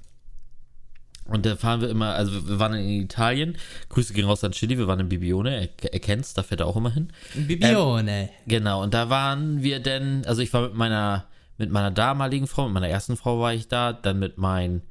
Und 1.25 1.45
da 1.45 1.55
fahren 1.55 1.79
wir 1.79 1.89
immer, 1.89 2.15
also 2.15 2.47
wir 2.47 2.59
waren 2.59 2.73
in 2.73 3.01
Italien. 3.01 3.57
Grüße 3.89 4.13
gehen 4.13 4.25
raus 4.25 4.43
an 4.43 4.51
Chili, 4.51 4.77
wir 4.77 4.87
waren 4.87 4.99
in 4.99 5.09
Bibione, 5.09 5.55
er, 5.55 5.93
er 5.93 5.99
kennt's, 5.99 6.33
da 6.33 6.43
fährt 6.43 6.59
er 6.59 6.67
auch 6.67 6.75
immer 6.75 6.91
hin. 6.91 7.13
Bibione. 7.33 8.29
Genau, 8.45 8.83
und 8.83 8.93
da 8.93 9.09
waren 9.09 9.63
wir 9.63 9.79
denn, 9.79 10.25
also 10.25 10.41
ich 10.41 10.51
war 10.53 10.63
mit 10.63 10.75
meiner, 10.75 11.25
mit 11.57 11.71
meiner 11.71 11.91
damaligen 11.91 12.47
Frau, 12.47 12.65
mit 12.65 12.73
meiner 12.73 12.89
ersten 12.89 13.15
Frau 13.15 13.39
war 13.39 13.53
ich 13.53 13.69
da, 13.69 13.93
dann 13.93 14.19
mit, 14.19 14.37
mein, 14.37 14.81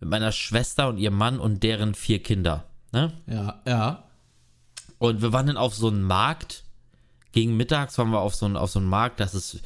mit 0.00 0.10
meiner 0.10 0.32
Schwester 0.32 0.88
und 0.88 0.98
ihrem 0.98 1.16
Mann 1.16 1.38
und 1.38 1.62
deren 1.62 1.94
vier 1.94 2.22
Kinder. 2.22 2.64
Ne? 2.92 3.12
ja, 3.26 3.60
ja. 3.66 4.04
Und 4.98 5.22
wir 5.22 5.32
waren 5.32 5.46
dann 5.46 5.56
auf 5.56 5.74
so 5.74 5.88
einem 5.88 6.02
Markt, 6.02 6.64
gegen 7.30 7.56
mittags 7.56 7.96
waren 7.98 8.10
wir 8.10 8.20
auf 8.20 8.34
so 8.34 8.46
einem 8.46 8.56
auf 8.56 8.70
so 8.70 8.80
einem 8.80 8.88
Markt, 8.88 9.20
das 9.20 9.34
ist, 9.34 9.60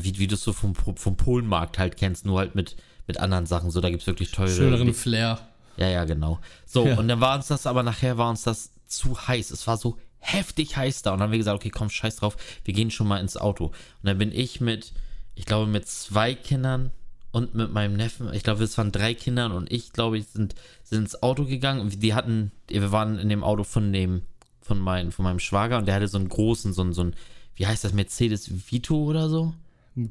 wie, 0.00 0.18
wie 0.18 0.26
du 0.26 0.34
es 0.34 0.42
so 0.42 0.52
vom, 0.52 0.74
vom 0.74 1.16
Polenmarkt 1.16 1.78
halt 1.78 1.96
kennst, 1.96 2.26
nur 2.26 2.38
halt 2.38 2.54
mit, 2.54 2.76
mit 3.06 3.18
anderen 3.18 3.46
Sachen. 3.46 3.70
So, 3.70 3.80
da 3.80 3.90
gibt 3.90 4.02
es 4.02 4.06
wirklich 4.06 4.32
teure. 4.32 4.50
Schöneren 4.50 4.92
Flair. 4.94 5.38
Ja, 5.76 5.88
ja, 5.88 6.04
genau. 6.04 6.40
So, 6.66 6.86
Ja. 6.86 6.98
und 6.98 7.08
dann 7.08 7.20
war 7.20 7.36
uns 7.36 7.46
das, 7.48 7.66
aber 7.66 7.82
nachher 7.82 8.18
war 8.18 8.30
uns 8.30 8.42
das 8.42 8.70
zu 8.86 9.28
heiß. 9.28 9.50
Es 9.52 9.66
war 9.66 9.76
so 9.76 9.96
heftig 10.18 10.76
heiß 10.76 11.02
da. 11.02 11.12
Und 11.12 11.18
dann 11.18 11.26
haben 11.26 11.32
wir 11.32 11.38
gesagt, 11.38 11.56
okay, 11.56 11.70
komm, 11.70 11.90
scheiß 11.90 12.16
drauf, 12.16 12.36
wir 12.64 12.74
gehen 12.74 12.90
schon 12.90 13.06
mal 13.06 13.18
ins 13.20 13.36
Auto. 13.36 13.66
Und 13.66 13.74
dann 14.02 14.18
bin 14.18 14.32
ich 14.32 14.60
mit, 14.60 14.92
ich 15.36 15.46
glaube, 15.46 15.66
mit 15.70 15.86
zwei 15.86 16.34
Kindern 16.34 16.90
und 17.30 17.54
mit 17.54 17.72
meinem 17.72 17.94
Neffen, 17.94 18.32
ich 18.32 18.42
glaube, 18.42 18.64
es 18.64 18.76
waren 18.78 18.90
drei 18.90 19.14
Kindern 19.14 19.52
und 19.52 19.70
ich, 19.70 19.92
glaube 19.92 20.18
ich, 20.18 20.26
sind, 20.26 20.54
sind 20.82 21.00
ins 21.02 21.22
Auto 21.22 21.44
gegangen. 21.44 21.80
Und 21.80 22.02
Die 22.02 22.14
hatten, 22.14 22.50
wir 22.66 22.90
waren 22.90 23.18
in 23.18 23.28
dem 23.28 23.44
Auto 23.44 23.62
von 23.62 23.92
dem, 23.92 24.22
von, 24.60 24.80
mein, 24.80 25.12
von 25.12 25.22
meinem 25.22 25.38
Schwager 25.38 25.78
und 25.78 25.86
der 25.86 25.94
hatte 25.94 26.08
so 26.08 26.18
einen 26.18 26.28
großen, 26.28 26.72
so 26.72 26.82
einen, 26.82 26.92
so 26.92 27.02
einen, 27.02 27.14
wie 27.54 27.66
heißt 27.66 27.84
das, 27.84 27.92
Mercedes 27.92 28.50
Vito 28.72 28.96
oder 28.96 29.28
so? 29.28 29.54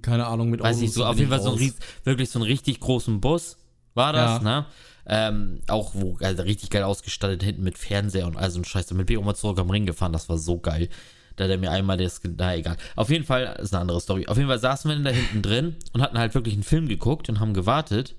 Keine 0.02 0.28
Ahnung, 0.28 0.50
mit 0.50 0.62
weiß 0.62 0.82
ich 0.82 0.92
so, 0.92 1.06
auf 1.06 1.18
jeden 1.18 1.30
Fall 1.30 1.42
so 1.42 1.52
ein 1.54 1.74
wirklich 2.04 2.30
so 2.30 2.40
einen 2.40 2.48
richtig 2.48 2.80
großen 2.80 3.20
Bus 3.22 3.58
war 3.94 4.14
das, 4.14 4.44
Ja. 4.44 4.44
ne? 4.44 4.66
Ähm, 5.10 5.62
auch 5.68 5.92
wo, 5.96 6.18
also 6.22 6.44
richtig 6.44 6.70
geil 6.70 6.84
ausgestattet, 6.84 7.42
hinten 7.42 7.64
mit 7.64 7.78
Fernseher 7.78 8.28
und 8.28 8.36
all 8.36 8.52
so 8.52 8.60
ein 8.60 8.66
Scheiß. 8.66 8.92
Mit 8.92 9.08
bin 9.08 9.16
ich 9.16 9.22
auch 9.22 9.26
mal 9.26 9.36
zurück 9.36 9.58
am 9.60 9.70
Ring 9.70 9.86
gefahren, 9.86 10.12
das 10.12 10.28
war 10.28 10.38
so 10.38 10.60
geil. 10.60 10.90
Da 11.38 11.46
hat 11.46 11.52
er 11.52 11.58
mir 11.58 11.72
einmal 11.72 11.98
das, 11.98 12.20
na 12.38 12.56
egal. 12.56 12.76
Auf 12.96 13.10
jeden 13.10 13.24
Fall, 13.24 13.58
ist 13.62 13.74
eine 13.74 13.82
andere 13.82 14.02
Story. 14.02 14.28
Auf 14.28 14.38
jeden 14.38 14.50
Fall 14.50 14.60
saßen 14.60 14.90
wir 14.90 14.98
da 15.00 15.12
hinten 15.12 15.42
drin 15.42 15.76
und 15.94 16.02
hatten 16.02 16.18
halt 16.18 16.34
wirklich 16.36 16.56
einen 16.56 16.64
Film 16.64 16.88
geguckt 16.88 17.30
und 17.30 17.40
haben 17.40 17.54
gewartet. 17.54 18.16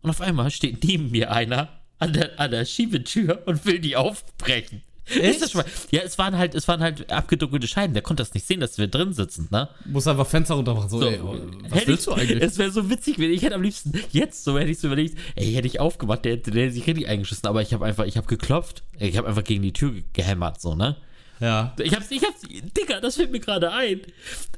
Und 0.00 0.10
auf 0.10 0.20
einmal 0.20 0.50
steht 0.50 0.82
neben 0.84 1.10
mir 1.10 1.32
einer 1.32 1.68
an 1.98 2.12
der, 2.12 2.38
an 2.40 2.50
der 2.52 2.64
Schiebetür 2.64 3.42
und 3.46 3.66
will 3.66 3.80
die 3.80 3.96
aufbrechen. 3.96 4.82
Ist 5.06 5.42
das 5.42 5.52
schon 5.52 5.60
mal? 5.60 5.70
Ja, 5.90 6.02
es 6.02 6.18
waren 6.18 6.36
halt, 6.36 6.54
es 6.54 6.66
waren 6.66 6.80
halt 6.80 7.10
abgedunkelte 7.12 7.68
Scheiben. 7.68 7.94
Der 7.94 8.02
konnte 8.02 8.22
das 8.22 8.34
nicht 8.34 8.46
sehen, 8.46 8.60
dass 8.60 8.76
wir 8.76 8.88
drin 8.88 9.12
sitzen, 9.12 9.48
ne? 9.50 9.68
Muss 9.84 10.06
einfach 10.06 10.26
Fenster 10.26 10.54
runter 10.54 10.74
machen. 10.74 10.88
So, 10.88 11.00
So, 11.00 11.08
ey, 11.08 11.20
was 11.68 11.86
willst 11.86 12.08
ich, 12.08 12.14
du 12.14 12.20
eigentlich? 12.20 12.42
Es 12.42 12.58
wäre 12.58 12.70
so 12.70 12.90
witzig, 12.90 13.18
wenn 13.18 13.30
ich 13.30 13.42
hätte 13.42 13.54
am 13.54 13.62
liebsten 13.62 13.92
jetzt 14.10 14.44
so 14.44 14.58
hätte 14.58 14.70
ich 14.70 14.78
so 14.78 14.88
überlegt, 14.88 15.16
ey, 15.36 15.52
hätte 15.52 15.66
ich 15.66 15.78
aufgemacht, 15.80 16.24
der 16.24 16.32
hätte, 16.32 16.50
der 16.50 16.64
hätte 16.64 16.74
sich 16.74 16.86
richtig 16.86 17.08
eingeschissen, 17.08 17.48
aber 17.48 17.62
ich 17.62 17.72
habe 17.72 17.84
einfach, 17.84 18.04
ich 18.04 18.16
habe 18.16 18.26
geklopft, 18.26 18.82
ich 18.98 19.16
habe 19.16 19.28
einfach 19.28 19.44
gegen 19.44 19.62
die 19.62 19.72
Tür 19.72 19.92
gehämmert, 20.12 20.60
so, 20.60 20.74
ne? 20.74 20.96
Ja. 21.40 21.74
Ich 21.78 21.94
hab's, 21.94 22.10
ich 22.10 22.22
hab's, 22.22 22.40
Digga, 22.76 23.00
das 23.00 23.16
fällt 23.16 23.30
mir 23.30 23.40
gerade 23.40 23.70
ein. 23.72 24.00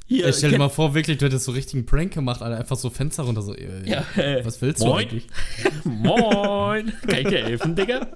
Hier, 0.07 0.27
Ey, 0.27 0.33
stell 0.33 0.53
dir 0.53 0.59
mal 0.59 0.69
vor, 0.69 0.95
wirklich, 0.95 1.19
du 1.19 1.27
hättest 1.27 1.45
so 1.45 1.53
richtigen 1.53 1.85
Prank 1.87 2.15
gemacht, 2.15 2.41
Alter. 2.41 2.57
Einfach 2.59 2.77
so 2.77 2.89
Fenster 2.89 3.25
runter, 3.25 3.43
so, 3.43 3.53
ey, 3.55 3.69
Ja, 3.85 4.05
äh, 4.17 4.45
was 4.45 4.63
willst 4.63 4.81
moin. 4.81 4.91
du 5.09 5.17
eigentlich? 5.17 5.27
Moin! 5.85 6.93
Kann 7.07 7.19
ich 7.21 7.29
dir 7.29 7.45
helfen, 7.45 7.75
Digga? 7.77 8.07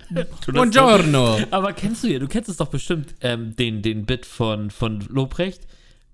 Buongiorno! 0.46 1.40
Aber 1.50 1.72
kennst 1.72 2.04
du 2.04 2.08
ja, 2.08 2.18
du 2.18 2.28
kennst 2.28 2.48
es 2.48 2.56
doch 2.56 2.68
bestimmt, 2.68 3.14
ähm, 3.20 3.56
den, 3.56 3.82
den 3.82 4.06
Bit 4.06 4.26
von, 4.26 4.70
von 4.70 5.00
Lobrecht, 5.08 5.62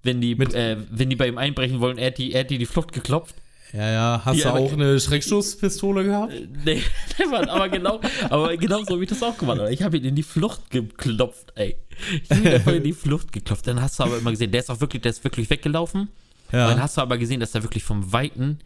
wenn 0.02 0.20
die, 0.20 0.34
Mit- 0.34 0.54
äh, 0.54 0.76
wenn 0.90 1.10
die 1.10 1.16
bei 1.16 1.28
ihm 1.28 1.38
einbrechen 1.38 1.80
wollen, 1.80 1.98
er 1.98 2.08
hat 2.08 2.18
die, 2.18 2.32
er 2.32 2.40
hat 2.40 2.50
die, 2.50 2.58
die 2.58 2.66
Flucht 2.66 2.92
geklopft. 2.92 3.34
Ja, 3.72 3.90
ja, 3.90 4.22
hast 4.24 4.38
Ja, 4.38 4.52
du 4.52 4.58
auch 4.58 4.72
eine 4.72 4.98
Schreckschusspistole 4.98 6.04
gehabt? 6.04 6.32
Nee, 6.64 6.82
nee 7.18 7.26
Mann, 7.26 7.48
aber 7.48 7.68
genau, 7.68 8.00
aber 8.30 8.56
genau 8.56 8.82
so 8.82 8.94
habe 8.94 9.02
ich 9.02 9.10
das 9.10 9.22
auch 9.22 9.36
gemacht. 9.36 9.60
Ich 9.70 9.82
habe 9.82 9.98
ihn 9.98 10.04
in 10.04 10.14
die 10.14 10.22
Flucht 10.22 10.70
geklopft, 10.70 11.52
ey. 11.54 11.76
Ich 12.22 12.30
habe 12.30 12.40
ihn 12.40 12.54
einfach 12.54 12.72
in 12.72 12.84
die 12.84 12.92
Flucht 12.92 13.32
geklopft. 13.32 13.66
Dann 13.66 13.80
hast 13.80 13.98
du 13.98 14.04
aber 14.04 14.18
immer 14.18 14.30
gesehen, 14.30 14.50
der 14.50 14.60
ist 14.60 14.70
auch 14.70 14.80
wirklich, 14.80 15.02
der 15.02 15.10
ist 15.10 15.22
wirklich 15.24 15.50
weggelaufen. 15.50 16.08
Ja. 16.52 16.68
Dann 16.68 16.80
hast 16.80 16.96
du 16.96 17.02
aber 17.02 17.18
gesehen, 17.18 17.40
dass 17.40 17.54
er 17.54 17.62
wirklich 17.62 17.84
vom 17.84 18.12
Weiten 18.12 18.58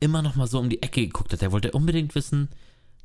immer 0.00 0.22
noch 0.22 0.36
mal 0.36 0.46
so 0.46 0.58
um 0.58 0.68
die 0.70 0.82
Ecke 0.82 1.02
geguckt 1.02 1.32
hat. 1.32 1.42
Der 1.42 1.52
wollte 1.52 1.72
unbedingt 1.72 2.14
wissen, 2.14 2.48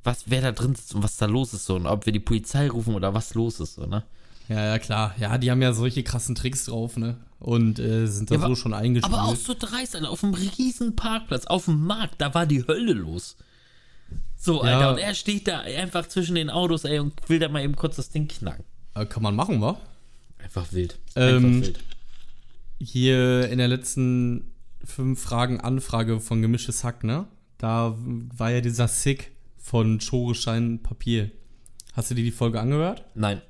was, 0.04 0.26
wer 0.28 0.42
da 0.42 0.52
drin 0.52 0.76
sitzt 0.76 0.96
und 0.96 1.04
was 1.04 1.18
da 1.18 1.26
los 1.26 1.54
ist 1.54 1.66
so 1.66 1.76
und 1.76 1.88
ob 1.88 2.06
wir 2.06 2.14
die 2.14 2.20
Polizei 2.20 2.70
rufen 2.70 2.96
oder 2.96 3.14
was 3.14 3.34
los 3.34 3.60
ist, 3.60 3.76
so, 3.76 3.86
ne? 3.86 4.04
Ja, 4.50 4.66
ja, 4.66 4.80
klar. 4.80 5.16
Ja, 5.20 5.38
die 5.38 5.50
haben 5.52 5.62
ja 5.62 5.74
solche 5.74 6.04
krassen 6.04 6.36
Tricks 6.36 6.66
drauf, 6.66 6.98
ne? 6.98 7.18
Und 7.40 7.80
äh, 7.80 8.06
sind 8.08 8.30
da 8.32 8.36
Ja, 8.36 8.40
so 8.42 8.46
aber- 8.48 8.56
schon 8.56 8.74
eingespielt. 8.74 9.14
Aber 9.14 9.24
auch 9.30 9.36
so 9.36 9.54
dreist, 9.58 9.96
Alter, 9.96 10.10
auf 10.10 10.24
einem 10.24 10.34
riesen 10.34 10.96
Parkplatz, 10.96 11.46
auf 11.46 11.66
dem 11.66 11.86
Markt, 11.86 12.16
da 12.22 12.34
war 12.34 12.46
die 12.46 12.66
Hölle 12.68 12.94
los. 12.94 13.36
So, 14.38 14.62
Alter, 14.62 14.80
Ja. 14.80 14.92
und 14.92 14.98
er 14.98 15.14
steht 15.16 15.48
da 15.48 15.60
einfach 15.62 16.08
zwischen 16.08 16.36
den 16.36 16.50
Autos, 16.50 16.84
ey, 16.86 17.00
und 17.00 17.14
will 17.30 17.40
da 17.40 17.48
mal 17.50 17.64
eben 17.64 17.76
kurz 17.76 17.96
das 17.96 18.10
Ding 18.10 18.28
knacken. 18.28 18.66
Kann 19.10 19.24
man 19.24 19.36
machen, 19.36 19.60
wa? 19.62 19.80
Einfach 20.38 20.72
wild. 20.74 21.00
Ähm, 21.16 21.36
Einfach 21.46 21.68
wild. 21.68 21.80
Hier 22.80 23.50
in 23.50 23.58
der 23.58 23.68
letzten 23.68 24.52
fünf 24.84 25.22
Fragen 25.22 25.60
Anfrage 25.62 26.20
von 26.20 26.42
Gemischtes 26.42 26.84
Hack, 26.84 27.04
ne? 27.04 27.26
Da 27.58 27.96
war 28.36 28.52
ja 28.52 28.60
dieser 28.62 28.88
Sick 28.90 29.32
von 29.58 30.02
Schorestein 30.02 30.84
Papier. 30.84 31.32
Hast 31.94 32.12
du 32.12 32.16
dir 32.16 32.24
die 32.24 32.32
Folge 32.32 32.60
angehört? 32.60 33.06
Nein. 33.16 33.42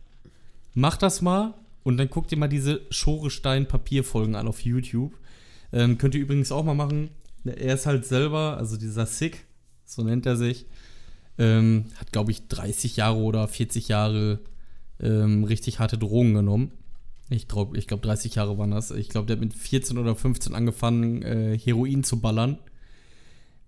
Mach 0.73 0.97
das 0.97 1.21
mal 1.21 1.53
und 1.83 1.97
dann 1.97 2.09
guck 2.09 2.27
dir 2.27 2.37
mal 2.37 2.47
diese 2.47 2.81
Schorestein 2.89 3.67
Papierfolgen 3.67 4.35
an 4.35 4.47
auf 4.47 4.61
YouTube. 4.61 5.17
Ähm, 5.71 5.97
könnt 5.97 6.15
ihr 6.15 6.21
übrigens 6.21 6.51
auch 6.51 6.63
mal 6.63 6.73
machen. 6.73 7.09
Er 7.45 7.73
ist 7.73 7.85
halt 7.85 8.05
selber, 8.05 8.57
also 8.57 8.77
dieser 8.77 9.05
Sick, 9.05 9.45
so 9.85 10.03
nennt 10.03 10.25
er 10.25 10.37
sich, 10.37 10.65
ähm, 11.37 11.85
hat 11.97 12.11
glaube 12.11 12.31
ich 12.31 12.47
30 12.47 12.97
Jahre 12.97 13.17
oder 13.17 13.47
40 13.47 13.89
Jahre 13.89 14.39
ähm, 14.99 15.43
richtig 15.43 15.79
harte 15.79 15.97
Drogen 15.97 16.33
genommen. 16.33 16.71
Ich 17.29 17.47
glaube, 17.47 17.77
ich 17.77 17.87
glaub 17.87 18.01
30 18.01 18.35
Jahre 18.35 18.57
waren 18.57 18.71
das. 18.71 18.91
Ich 18.91 19.09
glaube, 19.09 19.27
der 19.27 19.35
hat 19.35 19.41
mit 19.41 19.53
14 19.53 19.97
oder 19.97 20.15
15 20.15 20.53
angefangen, 20.53 21.21
äh, 21.21 21.57
Heroin 21.57 22.03
zu 22.03 22.19
ballern. 22.19 22.59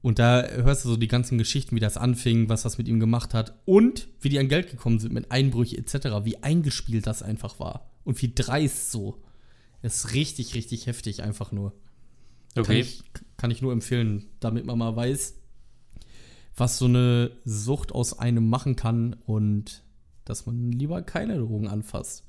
Und 0.05 0.19
da 0.19 0.47
hörst 0.47 0.85
du 0.85 0.89
so 0.89 0.97
die 0.97 1.07
ganzen 1.07 1.39
Geschichten, 1.39 1.75
wie 1.75 1.79
das 1.79 1.97
anfing, 1.97 2.47
was 2.47 2.61
das 2.61 2.77
mit 2.77 2.87
ihm 2.87 2.99
gemacht 2.99 3.33
hat 3.33 3.59
und 3.65 4.07
wie 4.21 4.29
die 4.29 4.37
an 4.37 4.49
Geld 4.49 4.69
gekommen 4.69 4.99
sind 4.99 5.15
mit 5.15 5.31
Einbrüche 5.31 5.79
etc., 5.79 6.23
wie 6.23 6.43
eingespielt 6.43 7.07
das 7.07 7.23
einfach 7.23 7.59
war 7.59 7.89
und 8.03 8.21
wie 8.21 8.31
dreist 8.31 8.91
so. 8.91 9.23
Das 9.81 9.95
ist 9.95 10.13
richtig, 10.13 10.53
richtig 10.53 10.85
heftig 10.85 11.23
einfach 11.23 11.51
nur. 11.51 11.71
Kann, 12.53 12.65
Okay. 12.65 12.81
ich, 12.81 13.03
kann 13.37 13.49
ich 13.49 13.63
nur 13.63 13.73
empfehlen, 13.73 14.27
damit 14.39 14.67
man 14.67 14.77
mal 14.77 14.95
weiß, 14.95 15.39
was 16.55 16.77
so 16.77 16.85
eine 16.85 17.31
Sucht 17.43 17.91
aus 17.91 18.19
einem 18.19 18.47
machen 18.47 18.75
kann 18.75 19.15
und 19.25 19.81
dass 20.23 20.45
man 20.45 20.71
lieber 20.71 21.01
keine 21.01 21.39
Drogen 21.39 21.67
anfasst. 21.67 22.27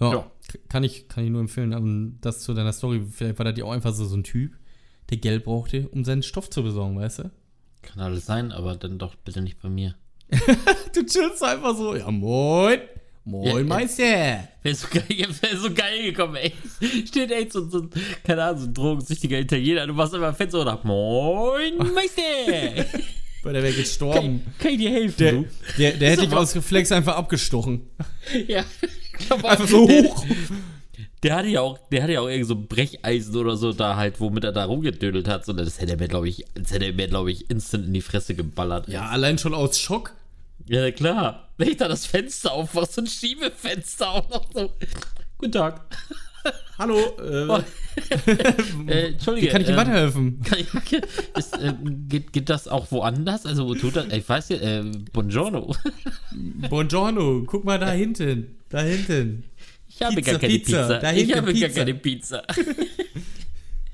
Ja, 0.00 0.12
Ja. 0.12 0.30
Kann, 0.68 0.82
ich, 0.82 1.06
kann 1.06 1.22
ich 1.22 1.30
nur 1.30 1.40
empfehlen. 1.40 2.18
Das 2.20 2.40
zu 2.40 2.52
deiner 2.52 2.72
Story, 2.72 3.06
vielleicht 3.08 3.38
war 3.38 3.44
das 3.44 3.56
ja 3.56 3.64
auch 3.64 3.70
einfach 3.70 3.94
so, 3.94 4.04
so 4.04 4.16
ein 4.16 4.24
Typ, 4.24 4.58
der 5.10 5.18
Geld 5.18 5.44
brauchte, 5.44 5.88
um 5.88 6.04
seinen 6.04 6.22
Stoff 6.22 6.50
zu 6.50 6.62
besorgen, 6.62 6.98
weißt 6.98 7.20
du? 7.20 7.30
Kann 7.82 8.00
alles 8.00 8.26
sein, 8.26 8.52
aber 8.52 8.76
dann 8.76 8.98
doch 8.98 9.14
bitte 9.16 9.40
nicht 9.42 9.60
bei 9.62 9.68
mir. 9.68 9.94
Du 10.94 11.04
chillst 11.04 11.42
einfach 11.42 11.76
so, 11.76 11.94
ja 11.94 12.10
moin, 12.10 12.80
moin 13.24 13.46
Ja. 13.58 13.62
Meister. 13.62 14.48
Wäre 14.62 14.74
so 14.74 14.88
geil, 14.90 15.04
wär 15.40 15.56
so 15.56 15.72
geil 15.72 16.02
gekommen, 16.02 16.36
ey. 16.36 16.52
Steht 17.06 17.30
echt 17.30 17.52
so, 17.52 17.68
so 17.68 17.88
keine 18.24 18.42
Ahnung, 18.42 18.60
so 18.60 18.66
ein 18.66 18.74
drogensüchtiger 18.74 19.38
Italiener. 19.38 19.86
Du 19.86 19.92
machst 19.94 20.14
immer 20.14 20.34
fett 20.34 20.50
so 20.50 20.64
nach 20.64 20.82
Moin, 20.84 21.76
Meister. 21.94 22.22
Weil 23.42 23.52
der 23.52 23.62
wäre 23.62 23.72
gestorben. 23.74 24.42
kann, 24.44 24.54
kann 24.58 24.72
ich 24.72 24.78
dir 24.78 24.90
helfen, 24.90 25.16
Der, 25.18 25.32
du? 25.32 25.44
der, 25.78 25.92
der 25.92 26.10
hätte 26.10 26.24
ich 26.24 26.32
aus 26.32 26.54
Reflex 26.56 26.90
einfach 26.92 27.16
abgestochen. 27.16 27.82
Ja. 28.48 28.64
Einfach 29.30 29.66
so 29.66 29.88
hoch. 29.88 30.24
Der 31.22 31.34
hatte 31.34 31.48
ja 31.48 31.60
auch, 31.62 31.78
der 31.90 32.02
hatte 32.02 32.12
ja 32.12 32.20
auch 32.20 32.28
irgend 32.28 32.46
so 32.46 32.54
ein 32.54 32.66
Brecheisen 32.68 33.36
oder 33.36 33.56
so 33.56 33.72
da 33.72 33.96
halt, 33.96 34.20
womit 34.20 34.44
er 34.44 34.52
da 34.52 34.64
rumgedödelt 34.64 35.26
hat. 35.26 35.44
So, 35.44 35.52
das 35.52 35.80
hätte 35.80 35.92
er 35.92 35.98
mir, 35.98 36.08
glaube 36.08 36.28
ich, 36.28 36.44
das 36.54 36.72
hätte 36.72 36.86
er 36.86 36.92
mir, 36.92 37.08
glaube 37.08 37.32
ich, 37.32 37.50
instant 37.50 37.86
in 37.86 37.94
die 37.94 38.02
Fresse 38.02 38.34
geballert. 38.34 38.88
Ja, 38.88 39.08
allein 39.08 39.38
schon 39.38 39.54
aus 39.54 39.80
Schock. 39.80 40.12
Ja, 40.66 40.90
klar. 40.92 41.48
Wenn 41.56 41.68
ich 41.70 41.76
da 41.76 41.88
das 41.88 42.06
Fenster 42.06 42.52
aufmache, 42.52 42.86
so 42.90 43.00
ein 43.00 43.06
Schiebefenster 43.06 44.10
auch 44.10 44.28
noch 44.30 44.52
so. 44.52 44.70
Guten 45.38 45.52
Tag. 45.52 45.80
Hallo, 46.78 46.98
äh, 47.18 47.62
Äh, 48.86 49.08
Entschuldige. 49.08 49.46
wie 49.46 49.50
kann 49.50 49.60
ich 49.60 49.66
dir 49.66 49.72
ähm, 49.72 49.78
weiterhelfen? 49.78 50.42
Ich, 50.56 50.92
ist, 51.36 51.58
äh, 51.58 51.74
geht, 52.08 52.32
geht 52.32 52.48
das 52.48 52.68
auch 52.68 52.90
woanders? 52.92 53.44
Also, 53.44 53.66
wo 53.66 53.74
tut 53.74 53.96
das? 53.96 54.06
Ich 54.12 54.28
weiß 54.28 54.50
ja, 54.50 54.56
äh, 54.58 54.84
Buongiorno. 55.12 55.74
Buongiorno, 56.68 57.42
guck 57.46 57.64
mal 57.64 57.78
da 57.78 57.90
hinten. 57.90 58.56
Da 58.68 58.80
hinten. 58.80 59.44
Ich 59.98 60.04
habe 60.06 60.14
Pizza, 60.16 60.30
gar 60.32 60.40
keine 60.40 60.52
Pizza, 60.54 60.82
Pizza. 60.82 60.98
da 60.98 61.12
ich 61.12 61.32
habe 61.34 61.52
gar 61.52 61.52
Pizza. 61.52 61.68
keine 61.78 61.94
Pizza. 61.94 62.42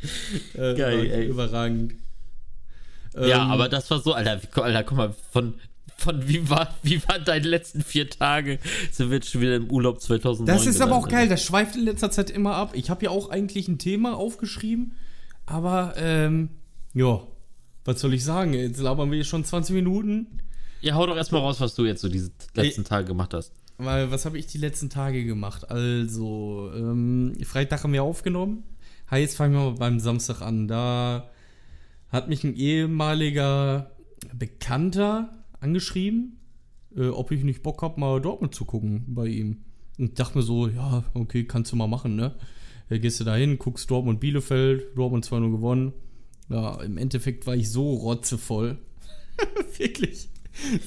Äh, 0.54 0.74
Geil, 0.74 1.10
ey. 1.10 1.26
Überragend. 1.26 1.94
ja, 3.14 3.44
Ähm, 3.44 3.50
aber 3.50 3.68
das 3.68 3.90
war 3.90 4.00
so, 4.00 4.12
Alter, 4.12 4.40
Alter, 4.62 4.84
guck 4.84 4.98
mal, 4.98 5.14
von, 5.32 5.54
von 5.96 6.28
wie, 6.28 6.48
war, 6.50 6.74
wie 6.82 7.02
waren 7.08 7.24
deine 7.24 7.46
letzten 7.48 7.82
vier 7.82 8.08
Tage? 8.10 8.58
Sind 8.90 9.10
wir 9.10 9.16
jetzt 9.16 9.30
schon 9.30 9.40
wieder 9.40 9.56
im 9.56 9.70
Urlaub 9.70 10.00
2009? 10.00 10.46
Das 10.54 10.66
ist 10.66 10.80
aber 10.80 10.96
auch 10.96 11.08
geil, 11.08 11.28
das 11.28 11.42
schweift 11.42 11.76
in 11.76 11.84
letzter 11.84 12.10
Zeit 12.10 12.30
immer 12.30 12.54
ab. 12.54 12.72
Ich 12.74 12.90
habe 12.90 13.04
ja 13.04 13.10
auch 13.10 13.30
eigentlich 13.30 13.68
ein 13.68 13.78
Thema 13.78 14.16
aufgeschrieben, 14.16 14.94
aber 15.46 15.94
ähm, 15.96 16.50
ja, 16.92 17.22
was 17.84 18.00
soll 18.00 18.14
ich 18.14 18.24
sagen? 18.24 18.54
Jetzt 18.54 18.80
labern 18.80 19.10
wir 19.10 19.24
schon 19.24 19.44
20 19.44 19.74
Minuten. 19.74 20.40
Ja, 20.80 20.94
hau 20.94 21.06
doch 21.06 21.16
erstmal 21.16 21.40
raus, 21.40 21.60
was 21.60 21.74
du 21.74 21.86
jetzt 21.86 22.02
so 22.02 22.08
diese 22.08 22.30
letzten 22.54 22.84
Tage 22.84 23.06
gemacht 23.06 23.32
hast. 23.34 23.52
Weil, 23.76 24.10
was 24.10 24.24
habe 24.24 24.38
ich 24.38 24.46
die 24.46 24.58
letzten 24.58 24.88
Tage 24.88 25.24
gemacht? 25.24 25.70
Also, 25.70 26.70
ähm, 26.74 27.34
Freitag 27.44 27.82
haben 27.82 27.92
wir 27.92 28.04
aufgenommen. 28.04 28.62
Heißt, 29.10 29.36
fangen 29.36 29.54
wir 29.54 29.70
mal 29.70 29.76
beim 29.76 30.00
Samstag 30.00 30.42
an. 30.42 30.68
Da 30.68 31.30
hat 32.08 32.28
mich 32.28 32.44
ein 32.44 32.54
ehemaliger 32.54 33.90
Bekannter 34.32 35.44
angeschrieben, 35.60 36.38
äh, 36.96 37.08
ob 37.08 37.32
ich 37.32 37.42
nicht 37.42 37.62
Bock 37.62 37.82
habe, 37.82 37.98
mal 38.00 38.20
Dortmund 38.20 38.54
zu 38.54 38.64
gucken 38.64 39.04
bei 39.08 39.26
ihm. 39.26 39.64
Und 39.98 40.10
ich 40.10 40.14
dachte 40.14 40.38
mir 40.38 40.44
so, 40.44 40.68
ja, 40.68 41.04
okay, 41.14 41.44
kannst 41.44 41.72
du 41.72 41.76
mal 41.76 41.88
machen, 41.88 42.16
ne? 42.16 42.34
Äh, 42.88 42.98
gehst 42.98 43.20
du 43.20 43.24
da 43.24 43.34
hin, 43.34 43.58
guckst 43.58 43.90
Dortmund 43.90 44.20
Bielefeld, 44.20 44.96
Dortmund 44.96 45.26
2-0 45.26 45.50
gewonnen. 45.50 45.92
Ja, 46.48 46.80
im 46.82 46.98
Endeffekt 46.98 47.46
war 47.46 47.54
ich 47.54 47.70
so 47.70 47.94
rotzevoll. 47.94 48.78
Wirklich. 49.76 50.28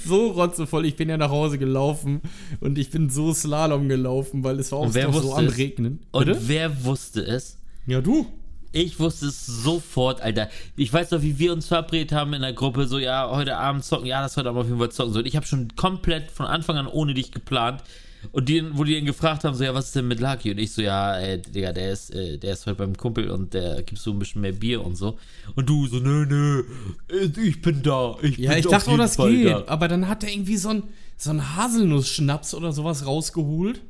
So 0.06 0.32
rotzevoll. 0.32 0.86
Ich 0.86 0.96
bin 0.96 1.10
ja 1.10 1.18
nach 1.18 1.30
Hause 1.30 1.58
gelaufen 1.58 2.22
und 2.60 2.78
ich 2.78 2.90
bin 2.90 3.10
so 3.10 3.34
Slalom 3.34 3.90
gelaufen, 3.90 4.44
weil 4.44 4.60
es 4.60 4.72
war 4.72 4.80
auch 4.80 4.92
so 4.92 5.34
am 5.34 5.48
es? 5.48 5.58
Regnen. 5.58 6.00
Und 6.12 6.26
Bitte? 6.26 6.40
wer 6.44 6.86
wusste 6.86 7.22
es? 7.22 7.58
Ja, 7.86 8.02
du. 8.02 8.28
Ich 8.74 9.00
wusste 9.00 9.28
es 9.28 9.46
sofort, 9.46 10.22
Alter. 10.22 10.50
Ich 10.76 10.92
weiß 10.92 11.12
noch, 11.12 11.22
wie 11.22 11.40
wir 11.40 11.54
uns 11.54 11.68
verabredet 11.68 12.12
haben 12.12 12.34
in 12.34 12.42
der 12.42 12.54
Gruppe, 12.54 12.86
so, 12.88 13.00
ja, 13.00 13.30
heute 13.32 13.58
Abend 13.58 13.84
zocken, 13.84 14.06
ja, 14.06 14.22
das 14.22 14.38
heute 14.38 14.50
Abend 14.50 14.62
auf 14.62 14.68
jeden 14.68 14.80
Fall 14.80 14.92
zocken. 14.92 15.14
So, 15.14 15.20
und 15.20 15.26
ich 15.26 15.36
habe 15.36 15.46
schon 15.46 15.70
komplett 15.76 16.32
von 16.32 16.46
Anfang 16.46 16.78
an 16.78 16.88
ohne 16.88 17.14
dich 17.14 17.32
geplant. 17.32 17.82
Und 18.32 18.50
die, 18.50 18.64
wo 18.78 18.84
die 18.84 18.98
ihn 18.98 19.06
gefragt 19.06 19.44
haben, 19.44 19.56
so, 19.56 19.64
ja, 19.64 19.74
was 19.74 19.86
ist 19.88 19.96
denn 19.96 20.08
mit 20.08 20.20
Lucky? 20.20 20.52
Und 20.52 20.58
ich 20.58 20.72
so, 20.72 20.82
ja, 20.82 21.18
äh, 21.20 21.40
Digga, 21.42 21.74
der 21.74 21.92
ist, 21.92 22.14
äh, 22.14 22.38
der 22.38 22.54
ist 22.54 22.66
heute 22.66 22.76
beim 22.78 22.96
Kumpel 22.96 23.30
und 23.32 23.54
der 23.54 23.84
gibt 23.84 24.00
so 24.00 24.12
ein 24.12 24.20
bisschen 24.20 24.42
mehr 24.42 24.52
Bier 24.52 24.84
und 24.84 24.96
so. 24.96 25.18
Und 25.56 25.68
du 25.70 25.88
so, 25.88 25.98
nö, 26.00 26.26
nö, 26.26 26.64
äh, 27.10 27.30
ich 27.42 27.62
bin 27.62 27.82
da. 27.84 28.16
Ich 28.22 28.38
Ja, 28.38 28.52
bin 28.52 28.60
ich 28.60 28.68
dachte 28.68 28.92
jeden 28.92 29.00
das 29.00 29.16
Fall 29.16 29.32
geht. 29.32 29.48
da. 29.48 29.64
Aber 29.68 29.88
dann 29.88 30.08
hat 30.08 30.24
er 30.24 30.32
irgendwie 30.32 30.58
so 30.58 30.70
ein, 30.70 30.84
so 31.18 31.30
ein 31.32 31.56
Haselnuss-Schnaps 31.56 32.54
oder 32.54 32.72
sowas 32.72 33.06
rausgeholt. 33.06 33.82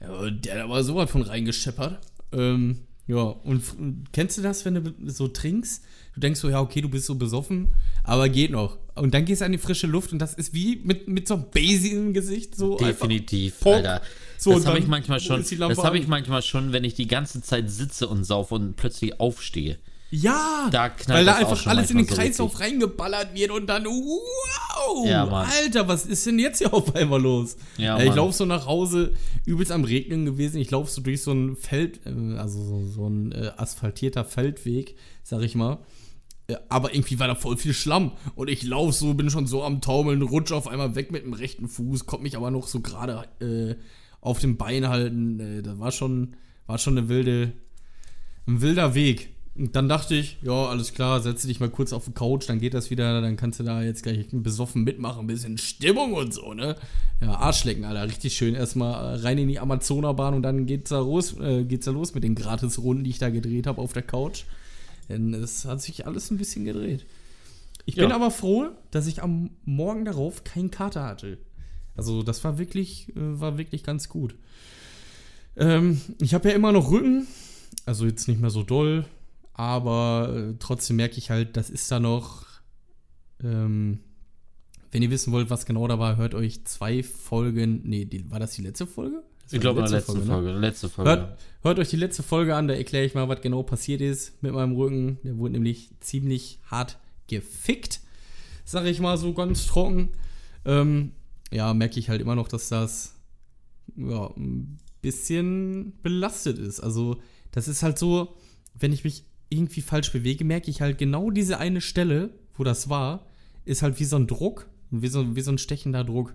Ja, 0.00 0.30
der 0.30 0.54
hat 0.54 0.60
aber 0.62 0.82
sowas 0.84 1.10
von 1.10 1.22
reingescheppert. 1.22 1.98
Ähm, 2.32 2.78
ja, 3.06 3.16
und 3.22 3.62
kennst 4.12 4.38
du 4.38 4.42
das, 4.42 4.64
wenn 4.64 4.74
du 4.74 4.94
so 5.06 5.28
trinkst? 5.28 5.84
Du 6.14 6.20
denkst 6.20 6.40
so, 6.40 6.48
ja, 6.50 6.60
okay, 6.60 6.80
du 6.82 6.88
bist 6.88 7.06
so 7.06 7.14
besoffen, 7.14 7.72
aber 8.04 8.28
geht 8.28 8.50
noch. 8.50 8.78
Und 8.94 9.14
dann 9.14 9.24
gehst 9.24 9.40
du 9.40 9.46
an 9.46 9.52
die 9.52 9.58
frische 9.58 9.86
Luft 9.86 10.12
und 10.12 10.18
das 10.18 10.34
ist 10.34 10.52
wie 10.52 10.76
mit, 10.84 11.08
mit 11.08 11.26
so 11.26 11.34
einem 11.34 11.44
Basie 11.50 11.92
im 11.92 12.12
Gesicht. 12.12 12.54
So 12.54 12.72
einfach- 12.76 12.86
Definitiv, 12.86 13.60
Pop. 13.60 13.74
Alter. 13.76 14.02
So, 14.36 14.52
das 14.54 14.66
habe 14.66 14.78
ich 14.78 14.86
manchmal 14.88 15.20
schon. 15.20 15.42
Das 15.58 15.78
habe 15.78 15.98
ich 15.98 16.08
manchmal 16.08 16.42
schon, 16.42 16.72
wenn 16.72 16.84
ich 16.84 16.94
die 16.94 17.06
ganze 17.06 17.40
Zeit 17.42 17.70
sitze 17.70 18.08
und 18.08 18.24
saufe 18.24 18.54
und 18.56 18.76
plötzlich 18.76 19.18
aufstehe. 19.20 19.78
Ja, 20.10 20.68
Da 20.70 20.90
knallt 20.90 21.08
weil 21.20 21.24
da 21.24 21.36
einfach 21.36 21.66
alles 21.68 21.90
in 21.90 21.96
den 21.96 22.04
manchmal 22.04 22.26
so 22.26 22.46
Kreislauf 22.48 22.60
reingeballert 22.60 23.34
wird 23.34 23.50
und 23.50 23.66
dann, 23.66 23.86
wow, 23.86 25.06
Ja. 25.08 25.24
Alter, 25.26 25.88
was 25.88 26.04
ist 26.04 26.26
denn 26.26 26.38
jetzt 26.38 26.58
hier 26.58 26.74
auf 26.74 26.94
einmal 26.94 27.22
los? 27.22 27.56
Ja, 27.78 27.98
ich 27.98 28.14
laufe 28.14 28.36
so 28.36 28.44
nach 28.44 28.66
Hause, 28.66 29.14
übelst 29.46 29.72
am 29.72 29.84
Regnen 29.84 30.26
gewesen. 30.26 30.58
Ich 30.60 30.70
laufe 30.70 30.90
so 30.90 31.00
durch 31.00 31.22
so 31.22 31.32
ein 31.32 31.56
Feld, 31.56 32.00
äh, 32.04 32.36
also 32.36 32.62
so, 32.62 32.84
so 32.86 33.06
ein 33.08 33.32
äh, 33.32 33.52
asphaltierter 33.56 34.24
Feldweg, 34.26 34.96
sag 35.22 35.40
ich 35.42 35.54
mal. 35.54 35.78
Äh, 36.52 36.58
Aber 36.68 36.94
irgendwie 36.94 37.18
war 37.18 37.28
da 37.28 37.34
voll 37.34 37.56
viel 37.56 37.74
Schlamm. 37.74 38.12
Und 38.34 38.48
ich 38.48 38.62
laufe 38.62 38.92
so, 38.92 39.14
bin 39.14 39.30
schon 39.30 39.46
so 39.46 39.62
am 39.62 39.80
Taumeln, 39.80 40.22
rutsch 40.22 40.52
auf 40.52 40.68
einmal 40.68 40.94
weg 40.94 41.10
mit 41.10 41.24
dem 41.24 41.32
rechten 41.32 41.68
Fuß, 41.68 42.06
konnte 42.06 42.22
mich 42.22 42.36
aber 42.36 42.50
noch 42.50 42.66
so 42.66 42.80
gerade 42.80 43.24
äh, 43.40 43.76
auf 44.20 44.38
dem 44.38 44.56
Bein 44.56 44.88
halten. 44.88 45.40
Äh, 45.40 45.62
das 45.62 45.78
war 45.78 45.92
schon, 45.92 46.36
war 46.66 46.78
schon 46.78 46.96
eine 46.98 47.08
wilde, 47.08 47.52
ein 48.46 48.60
wilder 48.60 48.94
Weg. 48.94 49.30
Und 49.54 49.76
dann 49.76 49.86
dachte 49.86 50.14
ich, 50.14 50.38
ja, 50.40 50.66
alles 50.66 50.94
klar, 50.94 51.20
setze 51.20 51.46
dich 51.46 51.60
mal 51.60 51.68
kurz 51.68 51.92
auf 51.92 52.06
die 52.06 52.12
Couch, 52.12 52.48
dann 52.48 52.58
geht 52.58 52.72
das 52.72 52.88
wieder, 52.90 53.20
dann 53.20 53.36
kannst 53.36 53.60
du 53.60 53.64
da 53.64 53.82
jetzt 53.82 54.02
gleich 54.02 54.26
besoffen 54.32 54.82
mitmachen, 54.82 55.20
ein 55.20 55.26
bisschen 55.26 55.58
Stimmung 55.58 56.14
und 56.14 56.32
so, 56.32 56.54
ne? 56.54 56.76
Ja, 57.20 57.34
Arschlecken, 57.34 57.84
Alter, 57.84 58.06
richtig 58.06 58.34
schön. 58.34 58.54
Erstmal 58.54 59.16
rein 59.16 59.36
in 59.36 59.48
die 59.48 59.60
Amazonabahn 59.60 60.32
und 60.32 60.42
dann 60.42 60.64
geht's 60.64 60.88
da 60.88 61.00
los, 61.00 61.38
äh, 61.38 61.64
geht's 61.64 61.84
da 61.84 61.90
los 61.90 62.14
mit 62.14 62.24
den 62.24 62.34
Gratis-Runden, 62.34 63.04
die 63.04 63.10
ich 63.10 63.18
da 63.18 63.28
gedreht 63.28 63.66
habe 63.66 63.82
auf 63.82 63.92
der 63.92 64.02
Couch. 64.02 64.44
Denn 65.12 65.34
es 65.34 65.64
hat 65.64 65.80
sich 65.82 66.06
alles 66.06 66.30
ein 66.30 66.38
bisschen 66.38 66.64
gedreht. 66.64 67.04
Ich 67.84 67.96
bin 67.96 68.08
Ja. 68.10 68.16
aber 68.16 68.30
froh, 68.30 68.68
dass 68.90 69.06
ich 69.06 69.22
am 69.22 69.50
Morgen 69.64 70.04
darauf 70.04 70.42
keinen 70.44 70.70
Kater 70.70 71.04
hatte. 71.04 71.38
Also, 71.94 72.22
das 72.22 72.42
war 72.44 72.58
wirklich, 72.58 73.08
äh, 73.10 73.40
war 73.40 73.58
wirklich 73.58 73.84
ganz 73.84 74.08
gut. 74.08 74.34
Ähm, 75.56 76.00
ich 76.20 76.32
habe 76.34 76.48
ja 76.48 76.54
immer 76.54 76.72
noch 76.72 76.90
Rücken, 76.90 77.26
also 77.84 78.06
jetzt 78.06 78.26
nicht 78.28 78.40
mehr 78.40 78.48
so 78.50 78.62
doll, 78.62 79.04
aber 79.52 80.32
äh, 80.34 80.54
trotzdem 80.58 80.96
merke 80.96 81.18
ich 81.18 81.28
halt, 81.30 81.56
das 81.58 81.68
ist 81.68 81.90
da 81.92 82.00
noch. 82.00 82.46
Ähm, 83.42 83.98
wenn 84.90 85.02
ihr 85.02 85.10
wissen 85.10 85.32
wollt, 85.32 85.50
was 85.50 85.66
genau 85.66 85.86
da 85.88 85.98
war, 85.98 86.16
hört 86.16 86.34
euch 86.34 86.64
zwei 86.64 87.02
Folgen. 87.02 87.80
Nee, 87.84 88.04
die, 88.06 88.30
war 88.30 88.38
das 88.40 88.52
die 88.52 88.62
letzte 88.62 88.86
Folge? 88.86 89.22
Ich 89.50 89.60
glaube, 89.60 89.80
in 89.80 89.86
der 89.86 89.98
letzten 89.98 90.18
ne? 90.18 90.24
Folge. 90.24 90.52
Letzte 90.52 90.88
Folge. 90.88 91.10
Hört, 91.10 91.38
hört 91.62 91.78
euch 91.78 91.90
die 91.90 91.96
letzte 91.96 92.22
Folge 92.22 92.54
an, 92.56 92.68
da 92.68 92.74
erkläre 92.74 93.04
ich 93.04 93.14
mal, 93.14 93.28
was 93.28 93.40
genau 93.40 93.62
passiert 93.62 94.00
ist 94.00 94.42
mit 94.42 94.52
meinem 94.52 94.74
Rücken. 94.74 95.18
Der 95.24 95.36
wurde 95.36 95.52
nämlich 95.54 95.90
ziemlich 96.00 96.58
hart 96.70 96.98
gefickt, 97.26 98.00
sag 98.64 98.86
ich 98.86 99.00
mal 99.00 99.18
so 99.18 99.34
ganz 99.34 99.66
trocken. 99.66 100.10
Ähm, 100.64 101.12
ja, 101.50 101.74
merke 101.74 101.98
ich 101.98 102.08
halt 102.08 102.20
immer 102.20 102.34
noch, 102.34 102.48
dass 102.48 102.68
das 102.68 103.14
ja, 103.96 104.26
ein 104.36 104.78
bisschen 105.02 105.98
belastet 106.02 106.58
ist. 106.58 106.80
Also, 106.80 107.20
das 107.50 107.68
ist 107.68 107.82
halt 107.82 107.98
so, 107.98 108.36
wenn 108.74 108.92
ich 108.92 109.04
mich 109.04 109.24
irgendwie 109.50 109.82
falsch 109.82 110.12
bewege, 110.12 110.44
merke 110.44 110.70
ich 110.70 110.80
halt 110.80 110.98
genau 110.98 111.30
diese 111.30 111.58
eine 111.58 111.80
Stelle, 111.80 112.30
wo 112.54 112.64
das 112.64 112.88
war, 112.88 113.26
ist 113.64 113.82
halt 113.82 114.00
wie 114.00 114.04
so 114.04 114.16
ein 114.16 114.26
Druck, 114.26 114.68
wie 114.90 115.08
so, 115.08 115.36
wie 115.36 115.40
so 115.42 115.50
ein 115.50 115.58
stechender 115.58 116.04
Druck. 116.04 116.34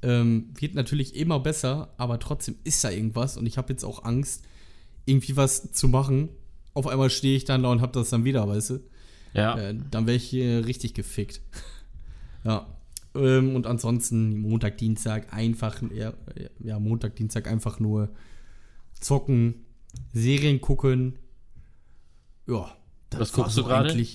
Ähm, 0.00 0.50
wird 0.58 0.74
natürlich 0.74 1.16
immer 1.16 1.40
besser, 1.40 1.92
aber 1.96 2.20
trotzdem 2.20 2.56
ist 2.64 2.84
da 2.84 2.90
irgendwas 2.90 3.36
und 3.36 3.46
ich 3.46 3.58
habe 3.58 3.72
jetzt 3.72 3.84
auch 3.84 4.04
Angst, 4.04 4.44
irgendwie 5.06 5.36
was 5.36 5.72
zu 5.72 5.88
machen. 5.88 6.28
Auf 6.74 6.86
einmal 6.86 7.10
stehe 7.10 7.36
ich 7.36 7.44
dann 7.44 7.64
da 7.64 7.70
und 7.70 7.80
habe 7.80 7.92
das 7.92 8.10
dann 8.10 8.24
wieder, 8.24 8.46
weißt 8.46 8.70
du? 8.70 8.80
Ja. 9.32 9.58
Äh, 9.58 9.76
dann 9.90 10.06
wäre 10.06 10.16
ich 10.16 10.32
äh, 10.34 10.58
richtig 10.58 10.94
gefickt. 10.94 11.40
ja. 12.44 12.66
Ähm, 13.14 13.56
und 13.56 13.66
ansonsten 13.66 14.38
Montag, 14.38 14.78
Dienstag 14.78 15.32
einfach, 15.32 15.82
ja, 15.94 16.12
ja, 16.60 16.78
Montag, 16.78 17.16
Dienstag 17.16 17.48
einfach 17.48 17.80
nur 17.80 18.10
zocken, 19.00 19.66
Serien 20.12 20.60
gucken. 20.60 21.18
Ja. 22.46 22.76
das 23.10 23.20
Was 23.20 23.32
guckst 23.32 23.56
du 23.56 23.64
gerade? 23.64 24.06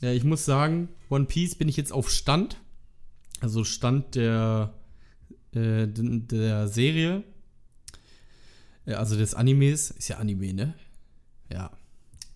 Ja, 0.00 0.12
ich 0.12 0.24
muss 0.24 0.44
sagen, 0.44 0.88
One 1.08 1.24
Piece 1.24 1.54
bin 1.54 1.68
ich 1.68 1.76
jetzt 1.76 1.92
auf 1.92 2.10
Stand. 2.10 2.60
Also 3.40 3.64
Stand 3.64 4.14
der, 4.14 4.74
äh, 5.52 5.86
der 5.86 6.68
Serie. 6.68 7.24
Ja, 8.86 8.98
also 8.98 9.16
des 9.16 9.34
Animes. 9.34 9.90
Ist 9.90 10.08
ja 10.08 10.18
Anime, 10.18 10.54
ne? 10.54 10.74
Ja. 11.50 11.70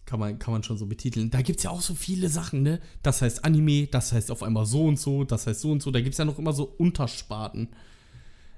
Kann 0.05 0.21
man, 0.21 0.39
kann 0.39 0.53
man 0.53 0.63
schon 0.63 0.79
so 0.79 0.87
betiteln. 0.87 1.31
Da 1.31 1.43
gibt 1.43 1.59
es 1.59 1.65
ja 1.65 1.71
auch 1.71 1.83
so 1.83 1.95
viele 1.95 2.31
Sachen, 2.31 2.63
ne? 2.63 2.81
Das 3.03 3.21
heißt 3.21 3.45
Anime, 3.45 3.89
das 3.89 4.13
heißt 4.13 4.31
auf 4.31 4.43
einmal 4.43 4.65
so 4.65 4.87
und 4.87 4.99
so, 4.99 5.25
das 5.25 5.47
heißt 5.47 5.61
so 5.61 5.71
und 5.71 5.83
so. 5.83 5.91
Da 5.91 6.01
gibt 6.01 6.15
es 6.15 6.19
ja 6.19 6.25
noch 6.25 6.39
immer 6.39 6.55
so 6.55 6.65
Untersparten. 6.65 7.69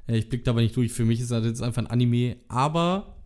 Ja, 0.07 0.15
ich 0.15 0.29
blick 0.29 0.45
dabei 0.45 0.63
nicht 0.63 0.77
durch. 0.77 0.93
Für 0.93 1.05
mich 1.05 1.21
ist 1.21 1.33
das 1.33 1.45
jetzt 1.45 1.63
einfach 1.63 1.83
ein 1.83 1.89
Anime. 1.89 2.37
Aber 2.49 3.17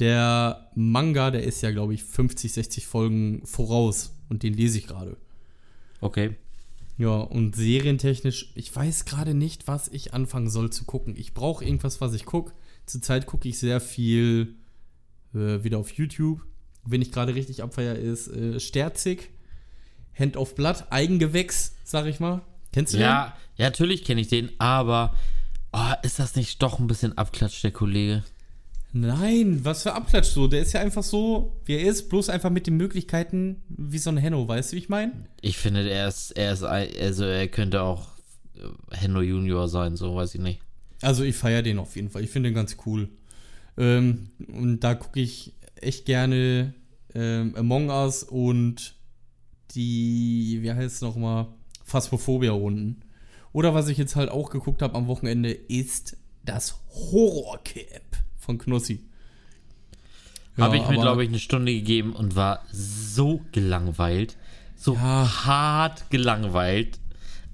der 0.00 0.70
Manga, 0.74 1.30
der 1.30 1.44
ist 1.44 1.60
ja, 1.62 1.70
glaube 1.70 1.94
ich, 1.94 2.02
50, 2.02 2.52
60 2.52 2.86
Folgen 2.86 3.46
voraus. 3.46 4.16
Und 4.28 4.42
den 4.42 4.54
lese 4.54 4.78
ich 4.78 4.86
gerade. 4.86 5.16
Okay. 6.00 6.36
Ja, 7.00 7.16
und 7.16 7.56
serientechnisch, 7.56 8.52
ich 8.54 8.76
weiß 8.76 9.06
gerade 9.06 9.32
nicht, 9.32 9.66
was 9.66 9.88
ich 9.88 10.12
anfangen 10.12 10.50
soll 10.50 10.68
zu 10.68 10.84
gucken. 10.84 11.14
Ich 11.16 11.32
brauche 11.32 11.64
irgendwas, 11.64 12.02
was 12.02 12.12
ich 12.12 12.26
gucke. 12.26 12.52
Zurzeit 12.84 13.24
gucke 13.24 13.48
ich 13.48 13.58
sehr 13.58 13.80
viel 13.80 14.56
äh, 15.32 15.64
wieder 15.64 15.78
auf 15.78 15.90
YouTube. 15.92 16.44
Wenn 16.84 17.00
ich 17.00 17.10
gerade 17.10 17.34
richtig 17.34 17.62
abfeier, 17.62 17.94
ist 17.94 18.28
äh, 18.28 18.60
Sterzig, 18.60 19.30
Hand 20.12 20.36
of 20.36 20.54
Blood, 20.54 20.88
Eigengewächs, 20.90 21.74
sag 21.84 22.04
ich 22.04 22.20
mal. 22.20 22.42
Kennst 22.70 22.92
du 22.92 22.98
Ja, 22.98 23.34
ja, 23.56 23.64
natürlich 23.64 24.04
kenne 24.04 24.20
ich 24.20 24.28
den, 24.28 24.50
aber 24.58 25.16
oh, 25.72 25.92
ist 26.02 26.18
das 26.18 26.36
nicht 26.36 26.62
doch 26.62 26.80
ein 26.80 26.86
bisschen 26.86 27.16
Abklatsch, 27.16 27.62
der 27.62 27.72
Kollege? 27.72 28.24
Nein, 28.92 29.64
was 29.64 29.84
für 29.84 29.92
Abklatsch 29.92 30.30
so. 30.30 30.48
Der 30.48 30.62
ist 30.62 30.72
ja 30.72 30.80
einfach 30.80 31.04
so, 31.04 31.60
wie 31.64 31.74
er 31.74 31.88
ist, 31.88 32.08
bloß 32.08 32.28
einfach 32.28 32.50
mit 32.50 32.66
den 32.66 32.76
Möglichkeiten 32.76 33.62
wie 33.68 33.98
so 33.98 34.10
ein 34.10 34.16
Henno, 34.16 34.48
weißt 34.48 34.72
du, 34.72 34.76
wie 34.76 34.80
ich 34.80 34.88
meine? 34.88 35.12
Ich 35.40 35.58
finde, 35.58 35.88
er 35.88 36.08
ist, 36.08 36.32
er 36.32 36.52
ist, 36.52 36.64
also 36.64 37.24
er 37.24 37.48
könnte 37.48 37.82
auch 37.82 38.08
äh, 38.56 38.96
Henno 38.96 39.20
Junior 39.20 39.68
sein, 39.68 39.96
so 39.96 40.16
weiß 40.16 40.34
ich 40.34 40.40
nicht. 40.40 40.60
Also 41.02 41.22
ich 41.22 41.36
feiere 41.36 41.62
den 41.62 41.78
auf 41.78 41.94
jeden 41.94 42.10
Fall. 42.10 42.24
Ich 42.24 42.30
finde 42.30 42.50
den 42.50 42.54
ganz 42.54 42.76
cool. 42.84 43.08
Ähm, 43.78 44.30
und 44.48 44.80
da 44.80 44.94
gucke 44.94 45.20
ich 45.20 45.54
echt 45.76 46.04
gerne 46.04 46.74
ähm, 47.14 47.54
Among 47.56 47.90
Us 47.90 48.24
und 48.24 48.96
die, 49.74 50.58
wie 50.62 50.72
heißt 50.72 50.96
es 50.96 51.00
nochmal, 51.00 51.46
Phasmophobia-Runden. 51.84 53.04
Oder 53.52 53.72
was 53.72 53.88
ich 53.88 53.98
jetzt 53.98 54.16
halt 54.16 54.30
auch 54.30 54.50
geguckt 54.50 54.82
habe 54.82 54.96
am 54.96 55.06
Wochenende, 55.06 55.50
ist 55.50 56.16
das 56.44 56.80
Horrorcamp 56.88 58.20
von 58.40 58.58
Knossi. 58.58 59.00
Habe 60.58 60.76
ich 60.76 60.88
mir, 60.88 60.96
glaube 61.00 61.22
ich, 61.22 61.28
eine 61.28 61.38
Stunde 61.38 61.72
gegeben 61.72 62.12
und 62.12 62.36
war 62.36 62.64
so 62.72 63.40
gelangweilt. 63.52 64.36
So 64.76 64.94
Ja. 64.94 65.44
hart 65.46 66.10
gelangweilt. 66.10 66.98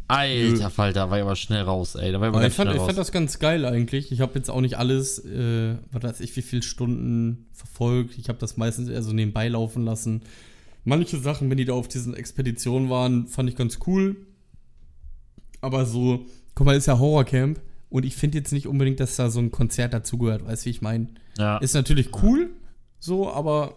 Alter. 0.09 0.70
Falter, 0.70 1.11
war 1.11 1.18
ich 1.18 1.25
aber 1.25 1.35
schnell 1.37 1.62
raus, 1.62 1.96
ey. 1.96 2.12
Da 2.12 2.20
war 2.20 2.29
ich 2.29 2.35
aber 2.35 2.46
ich 2.46 2.55
fand, 2.55 2.72
ich 2.72 2.81
fand 2.81 2.96
das 2.96 3.11
ganz 3.11 3.38
geil 3.40 3.64
eigentlich. 3.64 4.12
Ich 4.12 4.20
habe 4.20 4.35
jetzt 4.37 4.49
auch 4.49 4.61
nicht 4.61 4.79
alles, 4.79 5.18
äh, 5.25 5.77
was 5.90 6.03
weiß 6.03 6.20
ich, 6.20 6.35
wie 6.37 6.42
viele 6.42 6.62
Stunden 6.62 7.46
verfolgt. 7.53 8.16
Ich 8.16 8.29
habe 8.29 8.38
das 8.38 8.57
meistens 8.57 8.88
eher 8.88 9.03
so 9.03 9.12
nebenbei 9.12 9.49
laufen 9.49 9.85
lassen. 9.85 10.22
Manche 10.85 11.18
Sachen, 11.18 11.51
wenn 11.51 11.57
die 11.57 11.64
da 11.64 11.72
auf 11.72 11.88
diesen 11.88 12.14
Expeditionen 12.14 12.88
waren, 12.88 13.27
fand 13.27 13.51
ich 13.51 13.57
ganz 13.57 13.81
cool. 13.88 14.16
Aber 15.61 15.85
so, 15.87 16.25
guck 16.55 16.66
mal, 16.66 16.77
ist 16.77 16.87
ja 16.87 16.99
Horrorcamp. 16.99 17.61
Und 17.88 18.05
ich 18.05 18.16
finde 18.16 18.38
jetzt 18.38 18.53
nicht 18.53 18.66
unbedingt, 18.66 19.01
dass 19.01 19.16
da 19.16 19.31
so 19.31 19.40
ein 19.40 19.51
Konzert 19.51 19.94
dazugehört. 19.94 20.44
Weißt 20.44 20.62
du, 20.62 20.66
wie 20.66 20.70
ich 20.70 20.83
meine? 20.83 21.09
ja. 21.38 21.59
Ist 21.59 21.75
natürlich 21.75 22.11
cool, 22.22 22.51
so, 22.99 23.31
aber 23.31 23.77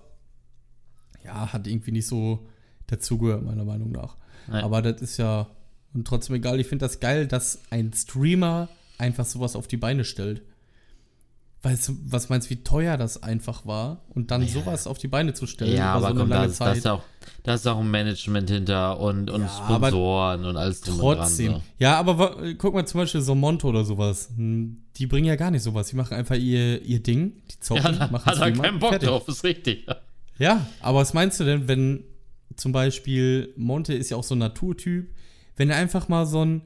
ja, 1.23 1.51
hat 1.53 1.67
irgendwie 1.67 1.91
nicht 1.91 2.07
so 2.07 2.47
dazugehört, 2.87 3.43
meiner 3.43 3.65
Meinung 3.65 3.91
nach. 3.91 4.17
Nein. 4.47 4.63
Aber 4.63 4.81
das 4.81 5.01
ist 5.01 5.17
ja 5.17 5.47
und 5.93 6.07
trotzdem 6.07 6.35
egal. 6.35 6.59
Ich 6.59 6.67
finde 6.67 6.85
das 6.85 6.99
geil, 6.99 7.27
dass 7.27 7.61
ein 7.69 7.91
Streamer 7.93 8.69
einfach 8.97 9.25
sowas 9.25 9.55
auf 9.55 9.67
die 9.67 9.77
Beine 9.77 10.03
stellt. 10.03 10.41
Weißt 11.61 11.89
du, 11.89 11.97
was 12.05 12.29
meinst 12.29 12.47
du, 12.49 12.51
wie 12.51 12.63
teuer 12.63 12.95
das 12.95 13.21
einfach 13.21 13.65
war? 13.65 14.05
Und 14.15 14.31
dann 14.31 14.47
sowas 14.47 14.87
auf 14.87 14.97
die 14.97 15.09
Beine 15.09 15.33
zu 15.33 15.45
stellen 15.45 15.75
ja, 15.75 15.91
aber 15.93 16.09
so 16.09 16.15
komm, 16.15 16.29
da 16.29 16.45
ist, 16.45 16.61
da, 16.61 16.71
ist 16.71 16.87
auch, 16.87 17.01
da 17.43 17.55
ist 17.55 17.67
auch 17.67 17.79
ein 17.79 17.91
Management 17.91 18.49
hinter 18.49 18.97
und, 19.01 19.29
und 19.29 19.41
Ja, 19.41 19.49
Sponsoren 19.49 20.45
und 20.45 20.55
alles 20.55 20.79
drum 20.79 20.99
Trotzdem. 20.99 21.51
dran. 21.53 21.61
Ja, 21.77 21.99
aber 21.99 22.37
guck 22.57 22.73
mal 22.73 22.85
zum 22.87 23.01
Beispiel 23.01 23.19
so 23.19 23.35
Monto 23.35 23.67
oder 23.67 23.83
sowas. 23.83 24.29
Hm, 24.37 24.77
Die 24.95 25.05
bringen 25.05 25.25
ja 25.27 25.35
gar 25.35 25.51
nicht 25.51 25.63
sowas. 25.63 25.87
Die 25.89 25.97
machen 25.97 26.13
einfach 26.13 26.35
ihr, 26.37 26.81
ihr 26.81 27.03
Ding. 27.03 27.33
Die 27.51 27.55
So. 27.59 27.75
zocken, 27.75 27.93
Ja, 27.99 28.07
machen 28.07 28.25
hat 28.25 28.39
er 28.39 28.51
keinen 28.53 28.79
Bock 28.79 28.91
fertig. 28.91 29.09
drauf, 29.09 29.27
ist 29.27 29.43
richtig. 29.43 29.85
Ja, 30.37 30.65
aber 30.79 30.99
was 30.99 31.13
meinst 31.13 31.41
du 31.41 31.43
denn, 31.43 31.67
wenn 31.67 32.05
zum 32.55 32.71
Beispiel 32.71 33.53
Monte 33.57 33.93
ist 33.93 34.09
ja 34.11 34.15
auch 34.15 34.23
so 34.23 34.33
ein 34.33 34.37
Naturtyp, 34.39 35.09
wenn 35.57 35.69
er 35.69 35.75
einfach 35.75 36.07
mal 36.07 36.25
so 36.25 36.45
ein, 36.45 36.61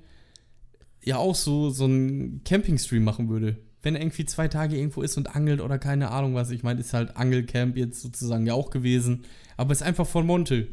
ja 1.03 1.17
auch 1.17 1.33
so, 1.33 1.71
so 1.71 1.87
ein 1.87 2.41
Campingstream 2.45 3.03
machen 3.03 3.27
würde? 3.29 3.57
Wenn 3.83 3.95
er 3.95 4.01
irgendwie 4.01 4.25
zwei 4.25 4.47
Tage 4.47 4.75
irgendwo 4.77 5.01
ist 5.03 5.17
und 5.17 5.35
angelt 5.35 5.61
oder 5.61 5.77
keine 5.77 6.09
Ahnung 6.09 6.33
was. 6.35 6.49
Ich 6.49 6.63
meine, 6.63 6.79
ist 6.79 6.93
halt 6.93 7.15
Angelcamp 7.17 7.77
jetzt 7.77 8.01
sozusagen 8.01 8.45
ja 8.47 8.53
auch 8.53 8.69
gewesen. 8.71 9.25
Aber 9.57 9.71
ist 9.73 9.83
einfach 9.83 10.07
von 10.07 10.25
Monte. 10.25 10.67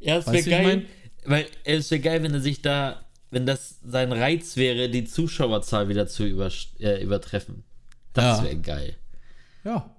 Ja, 0.00 0.18
es 0.18 0.26
wäre 0.26 0.34
wie 0.36 0.40
ich 0.40 0.46
geil, 0.50 0.64
mein? 0.66 0.86
weil 1.24 1.46
es 1.64 1.90
wäre 1.90 2.00
geil, 2.02 2.22
wenn 2.22 2.34
er 2.34 2.40
sich 2.40 2.60
da, 2.60 3.04
wenn 3.30 3.46
das 3.46 3.78
sein 3.84 4.12
Reiz 4.12 4.56
wäre, 4.56 4.90
die 4.90 5.04
Zuschauerzahl 5.04 5.88
wieder 5.88 6.06
zu 6.06 6.26
über, 6.26 6.50
äh, 6.80 7.02
übertreffen. 7.02 7.62
Das 8.12 8.38
Ja. 8.38 8.44
wäre 8.44 8.56
geil. 8.58 8.96
Ja. 9.64 9.94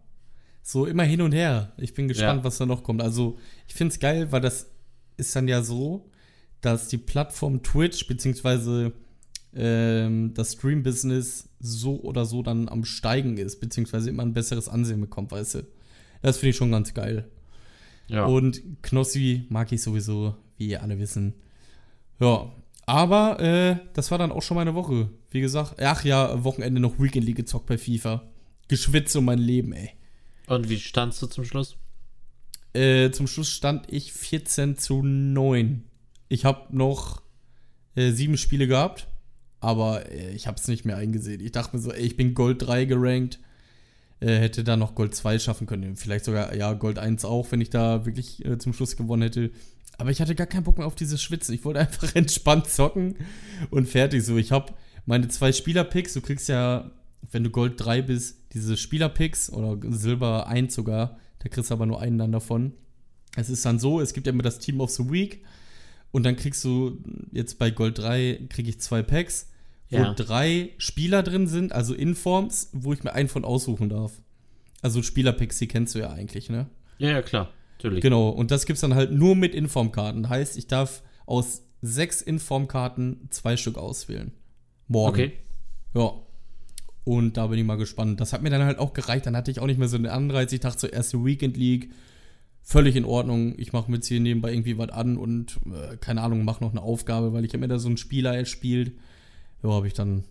So 0.62 0.86
immer 0.86 1.04
hin 1.04 1.22
und 1.22 1.32
her. 1.32 1.74
Ich 1.78 1.94
bin 1.94 2.08
gespannt, 2.08 2.40
Ja. 2.40 2.44
was 2.44 2.58
da 2.58 2.66
noch 2.66 2.84
kommt. 2.84 3.02
Also, 3.02 3.38
ich 3.68 3.74
finde 3.76 3.94
es 3.94 4.00
geil, 4.00 4.32
weil 4.32 4.42
das 4.42 4.68
ist 5.18 5.36
dann 5.36 5.48
ja 5.48 5.62
so, 5.62 6.10
dass 6.62 6.88
die 6.88 6.98
Plattform 6.98 7.62
Twitch 7.64 8.08
beziehungsweise 8.08 8.92
ähm, 9.56 10.34
das 10.34 10.54
Stream-Business 10.54 11.50
so 11.60 12.02
oder 12.02 12.26
so 12.26 12.44
dann 12.44 12.70
am 12.70 12.86
Steigen 12.86 13.38
ist, 13.38 13.60
beziehungsweise 13.60 14.10
immer 14.10 14.24
ein 14.24 14.34
besseres 14.34 14.70
Ansehen 14.70 15.02
bekommt, 15.02 15.32
weißt 15.32 15.56
du. 15.56 15.68
Das 16.22 16.38
finde 16.38 16.52
ich 16.52 16.56
schon 16.58 16.72
ganz 16.72 16.94
geil. 16.94 17.30
Ja. 18.08 18.26
Und 18.26 18.62
Knossi 18.82 19.46
mag 19.50 19.72
ich 19.72 19.82
sowieso, 19.82 20.36
wie 20.58 20.68
ihr 20.68 20.84
alle 20.84 21.00
wissen. 21.00 21.34
Ja, 22.20 22.52
aber 22.86 23.40
äh, 23.40 23.78
das 23.94 24.12
war 24.12 24.18
dann 24.18 24.32
auch 24.32 24.42
schon 24.42 24.56
meine 24.56 24.76
Woche. 24.76 25.10
Wie 25.32 25.42
gesagt, 25.42 25.82
ach 25.82 26.04
ja, 26.04 26.44
Wochenende 26.44 26.80
noch 26.80 27.00
Weekend 27.00 27.26
League 27.26 27.38
gezockt 27.38 27.66
bei 27.66 27.78
FIFA. 27.78 28.24
Geschwitzt 28.68 29.16
um 29.16 29.26
mein 29.26 29.40
Leben, 29.40 29.74
ey. 29.74 29.92
Und 30.48 30.70
wie 30.70 30.80
standst 30.80 31.22
du 31.22 31.28
zum 31.28 31.46
Schluss? 31.46 31.78
Äh, 32.74 33.12
zum 33.12 33.28
Schluss 33.28 33.50
stand 33.50 33.92
ich 33.92 34.14
14 34.14 34.78
zu 34.78 35.02
9. 35.02 35.84
Ich 36.30 36.46
habe 36.46 36.76
noch 36.76 37.22
äh, 37.96 38.12
sieben 38.12 38.38
Spiele 38.38 38.68
gehabt, 38.68 39.08
aber 39.66 40.12
äh, 40.12 40.32
ich 40.32 40.46
habe 40.46 40.58
es 40.60 40.68
nicht 40.68 40.86
mehr 40.86 40.98
eingesehen. 40.98 41.42
Ich 41.42 41.52
dachte 41.52 41.76
mir 41.76 41.82
so, 41.82 41.92
ey, 41.92 42.06
ich 42.06 42.16
bin 42.16 42.36
Gold 42.36 42.62
3 42.62 42.86
gerankt. 42.86 43.40
Äh, 44.20 44.38
hätte 44.38 44.64
da 44.64 44.78
noch 44.78 44.94
Gold 44.94 45.16
2 45.16 45.40
schaffen 45.40 45.66
können. 45.66 45.96
Vielleicht 45.96 46.26
sogar, 46.26 46.56
ja, 46.56 46.74
Gold 46.74 47.00
1 47.00 47.26
auch, 47.26 47.52
wenn 47.52 47.62
ich 47.62 47.72
da 47.72 48.06
wirklich 48.06 48.46
äh, 48.46 48.60
zum 48.60 48.74
Schluss 48.74 48.96
gewonnen 48.96 49.24
hätte. 49.24 49.50
Aber 49.98 50.12
ich 50.12 50.22
hatte 50.22 50.36
gar 50.36 50.46
keinen 50.46 50.64
Bock 50.64 50.78
mehr 50.78 50.86
auf 50.86 50.94
dieses 50.94 51.22
Schwitzen. 51.22 51.56
Ich 51.56 51.66
wollte 51.66 51.80
einfach 51.82 52.14
entspannt 52.16 52.68
zocken 52.68 53.16
und 53.72 53.90
fertig. 53.90 54.24
So, 54.24 54.38
ich 54.38 54.52
habe 54.52 54.74
meine 55.08 55.28
zwei 55.30 55.52
Spieler-Picks. 55.52 56.14
Du 56.14 56.22
kriegst 56.22 56.48
ja, 56.48 56.92
wenn 57.32 57.44
du 57.44 57.50
Gold 57.50 57.74
3 57.78 58.04
bist, 58.04 58.38
diese 58.54 58.78
Spieler-Picks 58.78 59.52
oder 59.52 59.78
Silber 59.92 60.48
1 60.48 60.76
sogar. 60.76 61.18
Da 61.40 61.50
kriegst 61.50 61.72
du 61.72 61.74
aber 61.74 61.88
nur 61.88 62.02
einen 62.02 62.20
dann 62.20 62.32
davon. 62.32 62.74
Es 63.36 63.50
ist 63.50 63.66
dann 63.66 63.80
so, 63.80 64.00
es 64.00 64.14
gibt 64.14 64.28
ja 64.28 64.34
immer 64.34 64.44
das 64.44 64.60
Team 64.60 64.80
of 64.80 64.92
the 64.92 65.10
Week. 65.10 65.44
Und 66.12 66.24
dann 66.24 66.38
kriegst 66.38 66.64
du 66.64 67.04
jetzt 67.34 67.60
bei 67.60 67.72
Gold 67.72 67.98
3 67.98 68.48
kriege 68.50 68.70
ich 68.70 68.80
zwei 68.80 69.04
Packs, 69.04 69.50
wo 69.90 69.98
Ja. 69.98 70.14
drei 70.14 70.70
Spieler 70.78 71.24
drin 71.24 71.48
sind, 71.48 71.72
also 71.74 71.94
Informs, 71.94 72.70
wo 72.74 72.94
ich 72.94 73.04
mir 73.04 73.14
einen 73.14 73.30
von 73.30 73.46
aussuchen 73.46 73.90
darf. 73.90 74.22
Also 74.82 75.02
Spielerpacks, 75.02 75.58
die 75.60 75.68
kennst 75.68 75.96
du 75.96 76.00
ja 76.00 76.12
eigentlich, 76.12 76.50
ne? 76.50 76.68
Ja, 76.98 77.10
ja, 77.12 77.22
klar. 77.22 77.50
Natürlich. 77.78 78.02
Genau, 78.02 78.30
und 78.30 78.52
das 78.52 78.66
gibt's 78.66 78.82
dann 78.82 78.96
halt 78.96 79.12
nur 79.12 79.36
mit 79.36 79.54
Informkarten. 79.54 80.30
Heißt, 80.30 80.58
ich 80.58 80.68
darf 80.68 81.04
aus 81.26 81.64
sechs 81.82 82.22
Informkarten 82.22 83.28
zwei 83.32 83.58
Stück 83.58 83.78
auswählen. 83.78 84.32
Morgen. 84.88 85.10
Okay. 85.14 85.32
Ja. 85.94 86.14
Und 87.04 87.38
da 87.38 87.48
bin 87.48 87.60
ich 87.60 87.66
mal 87.66 87.76
gespannt. 87.78 88.20
Das 88.20 88.34
hat 88.34 88.42
mir 88.42 88.50
dann 88.50 88.64
halt 88.64 88.80
auch 88.80 88.94
gereicht. 88.94 89.26
Dann 89.26 89.36
hatte 89.36 89.52
ich 89.52 89.60
auch 89.60 89.68
nicht 89.68 89.78
mehr 89.78 89.88
so 89.88 89.98
einen 89.98 90.08
Anreiz. 90.08 90.52
Ich 90.54 90.62
dachte 90.62 90.78
zuerst 90.80 91.14
die 91.14 91.24
Weekend 91.24 91.58
League. 91.58 91.92
Völlig 92.64 92.96
in 92.96 93.06
Ordnung. 93.06 93.54
Ich 93.58 93.74
mache 93.74 93.92
mir 93.92 93.98
jetzt 93.98 94.08
hier 94.08 94.20
nebenbei 94.20 94.52
irgendwie 94.52 94.78
was 94.80 94.90
an 94.90 95.18
und 95.18 95.60
äh, 95.68 95.98
keine 95.98 96.22
Ahnung, 96.22 96.44
mache 96.44 96.64
noch 96.64 96.72
eine 96.72 96.82
Aufgabe, 96.82 97.32
weil 97.34 97.46
ich 97.46 97.52
habe 97.52 97.60
mir 97.60 97.68
da 97.68 97.78
so 97.78 97.88
einen 97.88 97.98
Spieler 97.98 98.36
erspielt. 98.36 98.94
Ja, 99.66 99.72
habe 99.72 99.88
ich 99.88 99.94
dann 99.94 100.24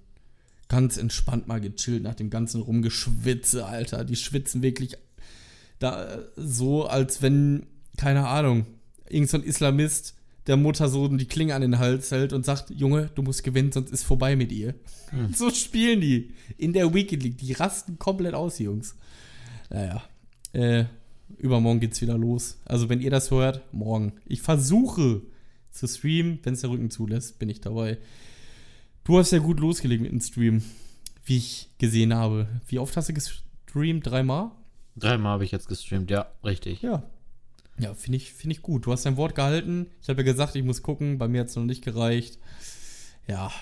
ganz 0.69 0.97
entspannt 0.97 1.49
mal 1.49 1.61
gechillt 1.61 2.03
nach 2.03 2.15
dem 2.15 2.31
ganzen 2.31 2.63
Rumgeschwitze, 2.63 3.67
Alter. 3.67 4.05
Die 4.05 4.17
schwitzen 4.17 4.63
wirklich 4.63 4.97
da 5.81 6.21
so, 6.37 6.87
als 6.87 7.21
wenn, 7.21 7.67
keine 7.97 8.29
Ahnung, 8.29 8.67
irgend 9.09 9.29
so 9.29 9.39
ein 9.39 9.43
Islamist 9.43 10.15
der 10.47 10.57
Mutter 10.57 10.89
so 10.89 11.09
die 11.09 11.27
Klinge 11.27 11.55
an 11.55 11.63
den 11.63 11.79
Hals 11.79 12.13
hält 12.13 12.33
und 12.33 12.45
sagt, 12.45 12.71
Junge, 12.71 13.11
du 13.15 13.23
musst 13.23 13.43
gewinnen, 13.43 13.73
sonst 13.73 13.91
ist 13.91 14.05
vorbei 14.05 14.37
mit 14.37 14.53
ihr. 14.53 14.75
Hm. 15.11 15.33
So 15.33 15.51
spielen 15.51 16.01
die 16.01 16.33
in 16.57 16.73
der 16.73 16.95
Weekend 16.95 17.23
League. 17.23 17.39
Die 17.39 17.55
rasten 17.55 17.99
komplett 17.99 18.35
aus, 18.35 18.57
die 18.57 18.65
Jungs. 18.65 18.95
Naja, 19.71 20.03
äh, 20.53 20.85
übermorgen 21.39 21.81
geht's 21.81 22.01
wieder 22.03 22.19
los. 22.19 22.59
Also 22.67 22.89
wenn 22.89 23.01
ihr 23.01 23.11
das 23.11 23.31
hört, 23.31 23.63
morgen. 23.73 24.13
Ich 24.27 24.43
versuche 24.43 25.23
zu 25.71 25.89
streamen, 25.89 26.39
wenn 26.45 26.55
es 26.55 26.61
der 26.61 26.71
Rücken 26.71 26.91
zulässt, 26.91 27.39
bin 27.39 27.49
ich 27.49 27.61
dabei. 27.61 27.99
Du 29.05 29.19
hast 29.19 29.33
ja 29.33 29.39
gut 29.39 29.61
losgelegt 29.61 30.01
mit 30.01 30.13
dem 30.13 30.21
Stream, 30.21 30.63
wie 31.27 31.37
ich 31.37 31.69
gesehen 31.77 32.15
habe. 32.15 32.49
Wie 32.67 32.79
oft 32.79 32.97
hast 32.97 33.11
du 33.11 33.13
gestreamt? 33.13 34.07
Dreimal? 34.07 34.51
Dreimal 34.97 35.33
habe 35.33 35.45
ich 35.45 35.53
jetzt 35.53 35.69
gestreamt, 35.69 36.11
ja, 36.11 36.27
richtig. 36.43 36.81
Ja, 36.81 37.03
ja, 37.79 37.93
finde 37.93 38.17
ich, 38.17 38.33
find 38.33 38.55
ich 38.55 38.63
gut. 38.63 38.87
Du 38.87 38.93
hast 38.93 39.05
dein 39.05 39.19
Wort 39.19 39.35
gehalten. 39.35 39.89
Ich 40.01 40.09
habe 40.09 40.23
ja 40.23 40.33
gesagt, 40.33 40.57
ich 40.57 40.65
muss 40.65 40.83
gucken. 40.83 41.19
Bei 41.19 41.29
mir 41.29 41.43
hat 41.43 41.49
es 41.49 41.57
noch 41.57 41.65
nicht 41.67 41.85
gereicht. 41.85 42.39
Ja, 43.29 43.53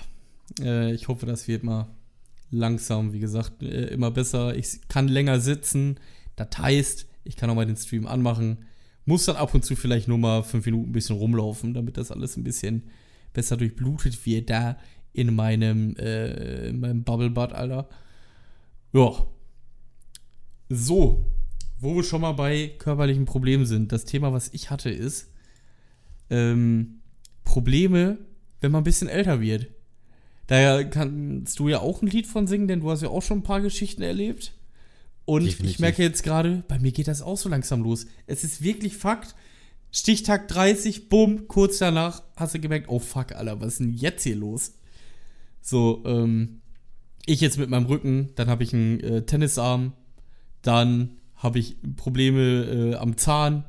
äh, 0.61 0.93
ich 0.93 1.09
hoffe, 1.09 1.25
das 1.25 1.45
wird 1.49 1.63
mal 1.63 1.89
langsam, 2.49 3.11
wie 3.11 3.19
gesagt, 3.19 3.63
äh, 3.63 3.87
immer 3.87 4.11
besser. 4.11 4.55
Ich 4.55 4.87
kann 4.87 5.09
länger 5.09 5.41
sitzen. 5.41 5.99
Das 6.37 6.57
heißt, 6.57 7.05
ich 7.25 7.35
kann 7.35 7.49
auch 7.49 7.55
mal 7.55 7.65
den 7.65 7.75
Stream 7.75 8.07
anmachen. 8.07 8.65
Muss 9.03 9.25
dann 9.25 9.35
ab 9.35 9.53
und 9.53 9.65
zu 9.65 9.75
vielleicht 9.75 10.07
nur 10.07 10.19
mal 10.19 10.43
fünf 10.43 10.65
Minuten 10.65 10.91
ein 10.91 10.93
bisschen 10.93 11.17
rumlaufen, 11.17 11.73
damit 11.73 11.97
das 11.97 12.11
alles 12.11 12.37
ein 12.37 12.45
bisschen 12.45 12.83
besser 13.33 13.57
durchblutet 13.57 14.25
wird 14.25 14.49
da 14.49 14.77
in 15.13 15.35
meinem, 15.35 15.95
äh, 15.95 16.67
in 16.69 16.79
meinem 16.79 17.03
Bubble 17.03 17.29
Butt, 17.29 17.53
Alter. 17.53 17.87
Ja. 18.93 19.25
So, 20.69 21.25
wo 21.79 21.95
wir 21.95 22.03
schon 22.03 22.21
mal 22.21 22.31
bei 22.31 22.71
körperlichen 22.79 23.25
Problemen 23.25 23.65
sind, 23.65 23.91
das 23.91 24.05
Thema, 24.05 24.33
was 24.33 24.49
ich 24.53 24.69
hatte, 24.69 24.89
ist 24.89 25.29
ähm, 26.29 27.01
Probleme, 27.43 28.17
wenn 28.61 28.71
man 28.71 28.81
ein 28.81 28.85
bisschen 28.85 29.09
älter 29.09 29.39
wird. 29.41 29.67
Daher 30.47 30.89
kannst 30.89 31.59
du 31.59 31.69
ja 31.69 31.79
auch 31.79 32.01
ein 32.01 32.07
Lied 32.07 32.27
von 32.27 32.47
singen, 32.47 32.67
denn 32.67 32.81
du 32.81 32.89
hast 32.89 33.01
ja 33.01 33.09
auch 33.09 33.21
schon 33.21 33.39
ein 33.39 33.43
paar 33.43 33.61
Geschichten 33.61 34.01
erlebt. 34.01 34.53
Und 35.25 35.45
Definitiv. 35.45 35.71
ich 35.71 35.79
merke 35.79 36.03
jetzt 36.03 36.23
gerade, 36.23 36.63
bei 36.67 36.79
mir 36.79 36.91
geht 36.91 37.07
das 37.07 37.21
auch 37.21 37.37
so 37.37 37.47
langsam 37.47 37.81
los. 37.81 38.07
Es 38.27 38.43
ist 38.43 38.61
wirklich 38.61 38.97
Fakt. 38.97 39.35
Stichtag 39.91 40.47
30, 40.47 41.07
bumm, 41.07 41.47
kurz 41.47 41.77
danach 41.77 42.23
hast 42.35 42.55
du 42.55 42.59
gemerkt, 42.59 42.89
oh 42.89 42.99
fuck, 42.99 43.33
Alter, 43.33 43.61
was 43.61 43.73
ist 43.73 43.79
denn 43.79 43.93
jetzt 43.93 44.23
hier 44.23 44.35
los? 44.35 44.73
So, 45.63 46.03
ähm, 46.05 46.61
ich 47.25 47.39
jetzt 47.39 47.57
mit 47.57 47.69
meinem 47.69 47.85
Rücken, 47.85 48.29
dann 48.35 48.49
habe 48.49 48.63
ich 48.63 48.73
einen 48.73 48.99
äh, 48.99 49.25
Tennisarm, 49.25 49.93
dann 50.61 51.11
habe 51.35 51.57
ich 51.57 51.77
Probleme 51.95 52.91
äh, 52.91 52.95
am 52.95 53.17
Zahn, 53.17 53.63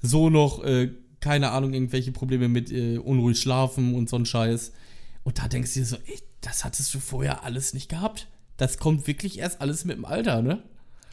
so 0.00 0.30
noch, 0.30 0.64
äh, 0.64 0.90
keine 1.20 1.52
Ahnung, 1.52 1.74
irgendwelche 1.74 2.10
Probleme 2.10 2.48
mit 2.48 2.72
äh, 2.72 2.98
unruhig 2.98 3.38
schlafen 3.38 3.94
und 3.94 4.08
so 4.08 4.16
ein 4.16 4.26
Scheiß. 4.26 4.72
Und 5.22 5.38
da 5.38 5.46
denkst 5.46 5.74
du 5.74 5.80
dir 5.80 5.86
so, 5.86 5.96
ey, 6.06 6.18
das 6.40 6.64
hattest 6.64 6.92
du 6.92 6.98
vorher 6.98 7.44
alles 7.44 7.72
nicht 7.72 7.88
gehabt. 7.88 8.26
Das 8.56 8.78
kommt 8.78 9.06
wirklich 9.06 9.38
erst 9.38 9.60
alles 9.60 9.84
mit 9.84 9.96
dem 9.96 10.04
Alter, 10.04 10.42
ne? 10.42 10.60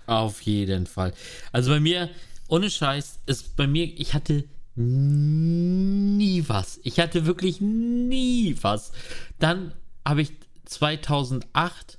Auf 0.08 0.42
jeden 0.42 0.88
Fall. 0.88 1.14
Also 1.52 1.70
bei 1.70 1.80
mir, 1.80 2.10
ohne 2.48 2.72
Scheiß, 2.72 3.20
ist 3.28 3.56
bei 3.56 3.68
mir, 3.68 3.86
ich 3.86 4.16
hatte 4.16 4.46
nie 4.76 6.44
was. 6.48 6.80
Ich 6.84 7.00
hatte 7.00 7.28
wirklich 7.28 7.62
nie 7.62 8.56
was. 8.62 8.92
Dann 9.38 9.74
habe 10.10 10.22
ich 10.22 10.32
2008 10.66 11.98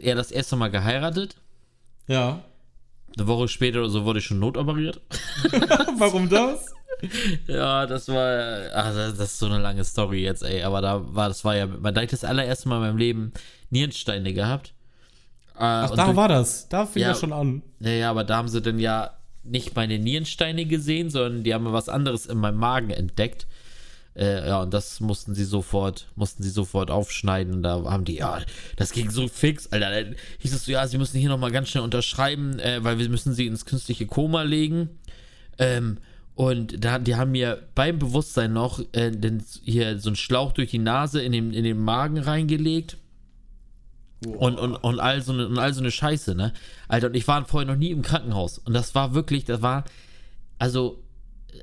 eher 0.00 0.14
das 0.14 0.30
erste 0.30 0.56
Mal 0.56 0.70
geheiratet. 0.70 1.36
Ja. 2.06 2.42
Eine 3.16 3.26
Woche 3.26 3.48
später 3.48 3.80
oder 3.80 3.90
so 3.90 4.04
wurde 4.04 4.20
ich 4.20 4.24
schon 4.24 4.38
notoperiert. 4.38 5.00
Warum 5.98 6.28
das? 6.28 6.74
ja, 7.46 7.86
das 7.86 8.08
war, 8.08 8.70
ach, 8.74 8.94
das 8.94 9.18
ist 9.18 9.38
so 9.38 9.46
eine 9.46 9.58
lange 9.58 9.84
Story 9.84 10.22
jetzt, 10.22 10.42
ey. 10.42 10.62
Aber 10.62 10.80
da 10.80 11.02
war, 11.14 11.28
das 11.28 11.44
war 11.44 11.56
ja, 11.56 11.66
da 11.66 11.88
habe 11.88 12.04
ich 12.04 12.10
das 12.10 12.24
allererste 12.24 12.68
Mal 12.68 12.76
in 12.76 12.82
meinem 12.82 12.98
Leben 12.98 13.32
Nierensteine 13.70 14.32
gehabt. 14.32 14.74
Äh, 15.56 15.62
ach, 15.62 15.90
da 15.90 16.14
war 16.16 16.28
das. 16.28 16.68
Da 16.68 16.86
fing 16.86 17.02
ja, 17.02 17.08
das 17.08 17.20
schon 17.20 17.32
an. 17.32 17.62
Ja, 17.80 17.90
ja, 17.90 18.10
aber 18.10 18.24
da 18.24 18.36
haben 18.36 18.48
sie 18.48 18.62
dann 18.62 18.78
ja 18.78 19.10
nicht 19.42 19.74
meine 19.74 19.98
Nierensteine 19.98 20.66
gesehen, 20.66 21.10
sondern 21.10 21.42
die 21.42 21.54
haben 21.54 21.72
was 21.72 21.88
anderes 21.88 22.26
in 22.26 22.38
meinem 22.38 22.58
Magen 22.58 22.90
entdeckt. 22.90 23.46
Äh, 24.20 24.46
ja, 24.48 24.60
und 24.60 24.74
das 24.74 25.00
mussten 25.00 25.34
sie 25.34 25.44
sofort, 25.44 26.06
mussten 26.14 26.42
sie 26.42 26.50
sofort 26.50 26.90
aufschneiden. 26.90 27.54
Und 27.54 27.62
da 27.62 27.82
haben 27.84 28.04
die, 28.04 28.16
ja, 28.16 28.40
das 28.76 28.92
ging 28.92 29.10
so 29.10 29.28
fix, 29.28 29.68
Alter. 29.72 29.90
Dann 29.90 30.14
hieß 30.38 30.52
es 30.52 30.66
so, 30.66 30.72
ja, 30.72 30.86
sie 30.86 30.98
müssen 30.98 31.18
hier 31.18 31.30
nochmal 31.30 31.50
ganz 31.50 31.70
schnell 31.70 31.82
unterschreiben, 31.82 32.58
äh, 32.58 32.84
weil 32.84 32.98
wir 32.98 33.08
müssen 33.08 33.32
sie 33.32 33.46
ins 33.46 33.64
künstliche 33.64 34.06
Koma 34.06 34.42
legen. 34.42 34.90
Ähm, 35.58 35.96
und 36.34 36.84
da, 36.84 36.98
die 36.98 37.16
haben 37.16 37.30
mir 37.30 37.62
beim 37.74 37.98
Bewusstsein 37.98 38.52
noch 38.52 38.80
äh, 38.92 39.10
den, 39.10 39.42
hier 39.62 39.98
so 39.98 40.10
einen 40.10 40.16
Schlauch 40.16 40.52
durch 40.52 40.70
die 40.70 40.78
Nase 40.78 41.22
in 41.22 41.32
den, 41.32 41.54
in 41.54 41.64
den 41.64 41.78
Magen 41.78 42.18
reingelegt. 42.18 42.98
Und, 44.26 44.58
und, 44.58 44.74
und, 44.76 45.00
all 45.00 45.22
so 45.22 45.32
eine, 45.32 45.48
und 45.48 45.58
all 45.58 45.72
so 45.72 45.80
eine 45.80 45.90
Scheiße, 45.90 46.34
ne? 46.34 46.52
Alter, 46.88 47.06
und 47.06 47.16
ich 47.16 47.26
war 47.26 47.42
vorher 47.46 47.66
noch 47.66 47.78
nie 47.78 47.90
im 47.90 48.02
Krankenhaus. 48.02 48.58
Und 48.58 48.74
das 48.74 48.94
war 48.94 49.14
wirklich, 49.14 49.46
das 49.46 49.62
war, 49.62 49.84
also 50.58 51.02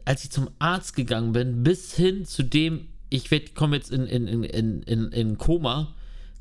als 0.06 0.24
ich 0.24 0.32
zum 0.32 0.50
Arzt 0.60 0.96
gegangen 0.96 1.32
bin, 1.34 1.64
bis 1.64 1.94
hin 1.96 2.26
zu 2.26 2.44
dem, 2.44 2.88
ich 3.10 3.30
komme 3.56 3.76
jetzt 3.76 3.92
in, 3.92 4.06
in, 4.06 4.28
in, 4.44 4.84
in, 4.84 5.12
in 5.12 5.38
Koma, 5.38 5.94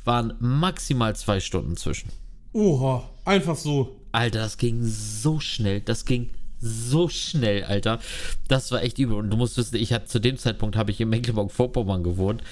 waren 0.04 0.34
maximal 0.38 1.14
zwei 1.16 1.40
Stunden 1.40 1.76
zwischen. 1.76 2.10
Oha, 2.52 3.08
einfach 3.24 3.56
so. 3.56 4.00
Alter, 4.12 4.38
das 4.38 4.56
ging 4.56 4.82
so 4.82 5.40
schnell. 5.40 5.80
Das 5.80 6.04
ging 6.04 6.30
so 6.58 7.08
schnell, 7.08 7.64
Alter. 7.64 7.98
Das 8.48 8.72
war 8.72 8.82
echt 8.82 8.98
übel. 8.98 9.16
Und 9.16 9.30
du 9.30 9.36
musst 9.36 9.56
wissen, 9.58 9.76
ich 9.76 9.92
hatte 9.92 10.06
zu 10.06 10.20
dem 10.20 10.38
Zeitpunkt 10.38 10.76
habe 10.76 10.90
ich 10.90 11.00
in 11.00 11.08
Mecklenburg-Vorpommern 11.10 12.02
gewohnt. 12.02 12.42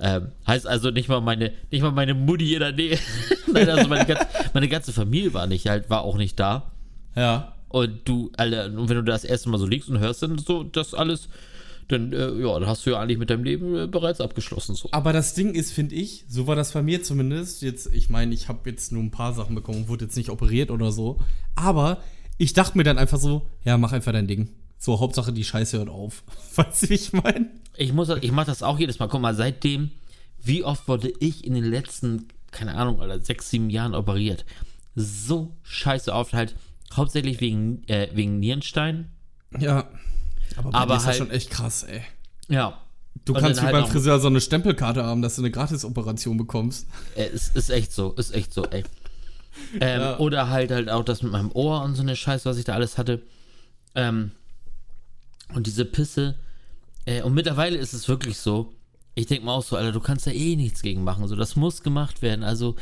Ähm, 0.00 0.32
heißt 0.46 0.66
also 0.66 0.90
nicht 0.90 1.08
mal 1.08 1.20
meine, 1.20 1.52
nicht 1.70 1.82
mal 1.82 1.92
meine 1.92 2.14
Mutti 2.14 2.54
in 2.54 2.60
der 2.60 2.72
Nähe. 2.72 2.98
Nein, 3.52 3.70
also 3.70 3.88
meine 3.88 4.04
ganze, 4.04 4.26
meine 4.52 4.68
ganze 4.68 4.92
Familie 4.92 5.32
war 5.32 5.46
nicht 5.46 5.66
halt, 5.68 5.88
war 5.88 6.02
auch 6.02 6.16
nicht 6.16 6.38
da. 6.38 6.72
Ja. 7.16 7.54
Und 7.68 8.00
du, 8.04 8.30
alle, 8.36 8.66
und 8.66 8.88
wenn 8.88 8.96
du 8.96 9.02
das 9.02 9.24
erste 9.24 9.48
Mal 9.48 9.58
so 9.58 9.66
liegst 9.66 9.88
und 9.88 9.98
hörst 9.98 10.22
dann 10.22 10.38
so 10.38 10.62
das 10.62 10.94
alles, 10.94 11.28
dann, 11.88 12.12
äh, 12.12 12.32
ja, 12.34 12.58
dann 12.58 12.68
hast 12.68 12.86
du 12.86 12.90
ja 12.90 13.00
eigentlich 13.00 13.18
mit 13.18 13.30
deinem 13.30 13.44
Leben 13.44 13.76
äh, 13.76 13.86
bereits 13.86 14.20
abgeschlossen. 14.20 14.74
So. 14.74 14.88
Aber 14.92 15.12
das 15.12 15.34
Ding 15.34 15.54
ist, 15.54 15.72
finde 15.72 15.94
ich, 15.94 16.24
so 16.28 16.46
war 16.46 16.56
das 16.56 16.72
bei 16.72 16.82
mir 16.82 17.02
zumindest. 17.02 17.62
Jetzt, 17.62 17.92
ich 17.92 18.08
meine, 18.08 18.34
ich 18.34 18.48
habe 18.48 18.70
jetzt 18.70 18.92
nur 18.92 19.02
ein 19.02 19.10
paar 19.10 19.32
Sachen 19.34 19.54
bekommen, 19.54 19.88
wurde 19.88 20.04
jetzt 20.06 20.16
nicht 20.16 20.30
operiert 20.30 20.70
oder 20.70 20.92
so. 20.92 21.20
Aber 21.54 21.98
ich 22.38 22.52
dachte 22.52 22.78
mir 22.78 22.84
dann 22.84 22.98
einfach 22.98 23.18
so, 23.18 23.48
ja, 23.64 23.76
mach 23.76 23.92
einfach 23.92 24.12
dein 24.12 24.26
Ding. 24.26 24.50
So, 24.78 25.00
Hauptsache 25.00 25.32
die 25.32 25.44
Scheiße 25.44 25.78
hört 25.78 25.88
auf. 25.88 26.22
weißt 26.54 26.84
du, 26.84 26.88
wie 26.90 26.94
ich 26.94 27.12
meine? 27.12 27.50
Ich 27.76 27.92
muss, 27.92 28.08
ich 28.08 28.32
mache 28.32 28.46
das 28.46 28.62
auch 28.62 28.78
jedes 28.78 28.98
Mal. 28.98 29.08
Guck 29.08 29.20
mal, 29.20 29.34
seitdem, 29.34 29.90
wie 30.42 30.64
oft 30.64 30.88
wurde 30.88 31.12
ich 31.20 31.44
in 31.44 31.54
den 31.54 31.64
letzten, 31.64 32.28
keine 32.50 32.74
Ahnung, 32.74 32.98
oder 32.98 33.20
sechs, 33.20 33.50
sieben 33.50 33.70
Jahren 33.70 33.94
operiert? 33.94 34.44
So 34.94 35.56
scheiße 35.62 36.12
oft 36.12 36.34
halt 36.34 36.54
Hauptsächlich 36.94 37.40
wegen, 37.40 37.82
äh, 37.88 38.08
wegen 38.14 38.38
Nierenstein. 38.38 39.10
Ja. 39.58 39.88
Aber, 40.56 40.74
aber 40.74 40.96
ist 40.96 41.06
halt, 41.06 41.16
schon 41.16 41.30
echt 41.30 41.50
krass, 41.50 41.82
ey. 41.82 42.02
Ja. 42.48 42.80
Du 43.24 43.34
und 43.34 43.40
kannst 43.40 43.60
wie 43.60 43.64
halt 43.64 43.72
beim 43.72 43.86
Friseur 43.86 44.18
so 44.20 44.28
eine 44.28 44.40
Stempelkarte 44.40 45.04
haben, 45.04 45.22
dass 45.22 45.36
du 45.36 45.42
eine 45.42 45.50
Gratisoperation 45.50 46.36
bekommst. 46.36 46.86
Äh, 47.16 47.28
ist, 47.28 47.56
ist 47.56 47.70
echt 47.70 47.92
so, 47.92 48.12
ist 48.12 48.34
echt 48.34 48.52
so, 48.52 48.64
ey. 48.66 48.84
Ähm, 49.80 50.00
ja. 50.00 50.18
Oder 50.18 50.50
halt 50.50 50.70
halt 50.70 50.90
auch 50.90 51.04
das 51.04 51.22
mit 51.22 51.32
meinem 51.32 51.50
Ohr 51.52 51.82
und 51.82 51.94
so 51.94 52.02
eine 52.02 52.16
Scheiße, 52.16 52.48
was 52.48 52.58
ich 52.58 52.64
da 52.64 52.74
alles 52.74 52.98
hatte. 52.98 53.22
Ähm, 53.94 54.32
und 55.54 55.66
diese 55.66 55.84
Pisse. 55.84 56.36
Äh, 57.06 57.22
und 57.22 57.34
mittlerweile 57.34 57.78
ist 57.78 57.92
es 57.92 58.08
wirklich 58.08 58.38
so, 58.38 58.72
ich 59.14 59.26
denke 59.26 59.46
mal 59.46 59.52
auch 59.54 59.62
so, 59.62 59.76
Alter, 59.76 59.92
du 59.92 60.00
kannst 60.00 60.26
da 60.26 60.32
eh 60.32 60.56
nichts 60.56 60.82
gegen 60.82 61.04
machen. 61.04 61.26
So, 61.28 61.36
das 61.36 61.56
muss 61.56 61.82
gemacht 61.82 62.22
werden. 62.22 62.42
Also, 62.42 62.74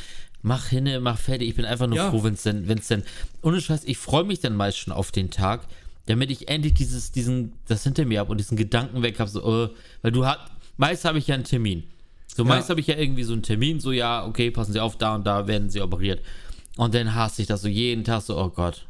mach 0.43 0.67
hinne, 0.67 1.01
mach 1.01 1.19
fertig. 1.19 1.49
Ich 1.49 1.55
bin 1.55 1.65
einfach 1.65 1.87
nur 1.87 1.97
ja. 1.97 2.11
froh, 2.11 2.23
wenn 2.25 2.35
es 2.35 2.43
denn, 2.43 2.69
wenn 2.69 2.79
es 2.79 2.89
denn, 2.89 3.03
ohne 3.43 3.61
Scheiß, 3.61 3.85
ich 3.85 3.99
freue 3.99 4.25
mich 4.25 4.41
dann 4.41 4.57
meist 4.57 4.79
schon 4.79 4.93
auf 4.93 5.13
den 5.13 5.31
Tag, 5.31 5.63
damit 6.07 6.31
ich 6.31 6.49
endlich 6.49 6.75
dieses, 6.75 7.13
diesen, 7.13 7.53
das 7.69 7.85
hinter 7.85 8.05
mir 8.05 8.21
habe 8.21 8.31
und 8.31 8.39
diesen 8.39 8.57
Gedanken 8.57 9.03
weg 9.03 9.21
habe, 9.21 9.31
so, 9.31 9.45
uh, 9.45 9.69
weil 10.03 10.13
du 10.13 10.27
hast, 10.27 10.41
meist 10.77 11.05
habe 11.05 11.19
ich 11.19 11.29
ja 11.29 11.37
einen 11.37 11.45
Termin. 11.45 11.85
So, 12.35 12.45
meist 12.45 12.71
habe 12.71 12.81
ich 12.81 12.87
ja 12.87 12.97
irgendwie 12.97 13.25
so 13.25 13.35
einen 13.35 13.43
Termin, 13.43 13.79
so, 13.79 13.93
ja, 13.93 14.25
okay, 14.25 14.51
passen 14.51 14.73
Sie 14.73 14.81
auf, 14.81 14.97
da 14.97 15.15
und 15.15 15.27
da 15.27 15.47
werden 15.47 15.69
Sie 15.69 15.83
operiert. 15.83 16.21
Und 16.77 16.95
dann 16.95 17.15
hasse 17.15 17.43
ich 17.43 17.49
das 17.49 17.61
so 17.61 17.69
jeden 17.69 18.05
Tag, 18.05 18.23
so, 18.23 18.39
oh 18.39 18.49
Gott, 18.49 18.87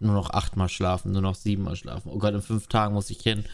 nur 0.00 0.14
noch 0.14 0.30
achtmal 0.30 0.68
schlafen, 0.68 1.12
nur 1.12 1.22
noch 1.22 1.36
siebenmal 1.36 1.76
schlafen. 1.76 2.10
Oh 2.12 2.18
Gott, 2.18 2.34
in 2.34 2.42
fünf 2.42 2.66
Tagen 2.66 2.94
muss 2.94 3.10
ich 3.10 3.20
hin. 3.20 3.44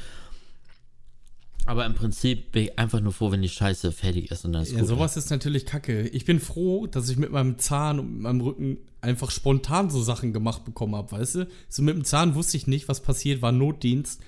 Aber 1.66 1.84
im 1.84 1.94
Prinzip 1.94 2.52
bin 2.52 2.64
ich 2.64 2.78
einfach 2.78 3.00
nur 3.00 3.12
froh, 3.12 3.32
wenn 3.32 3.42
die 3.42 3.48
Scheiße 3.48 3.90
fertig 3.92 4.30
ist 4.30 4.44
und 4.44 4.52
dann 4.52 4.62
ist 4.62 4.72
Ja, 4.72 4.78
gut, 4.80 4.88
sowas 4.88 5.16
ist 5.16 5.30
natürlich 5.30 5.66
kacke. 5.66 6.08
Ich 6.08 6.24
bin 6.24 6.38
froh, 6.40 6.86
dass 6.86 7.08
ich 7.08 7.16
mit 7.16 7.32
meinem 7.32 7.58
Zahn 7.58 7.98
und 7.98 8.12
mit 8.12 8.22
meinem 8.22 8.40
Rücken 8.40 8.78
einfach 9.00 9.30
spontan 9.30 9.90
so 9.90 10.00
Sachen 10.02 10.32
gemacht 10.32 10.64
bekommen 10.64 10.94
habe, 10.94 11.10
weißt 11.12 11.34
du? 11.34 11.48
So 11.68 11.82
mit 11.82 11.94
dem 11.94 12.04
Zahn 12.04 12.34
wusste 12.34 12.56
ich 12.56 12.66
nicht, 12.66 12.88
was 12.88 13.00
passiert, 13.00 13.42
war 13.42 13.52
Notdienst. 13.52 14.20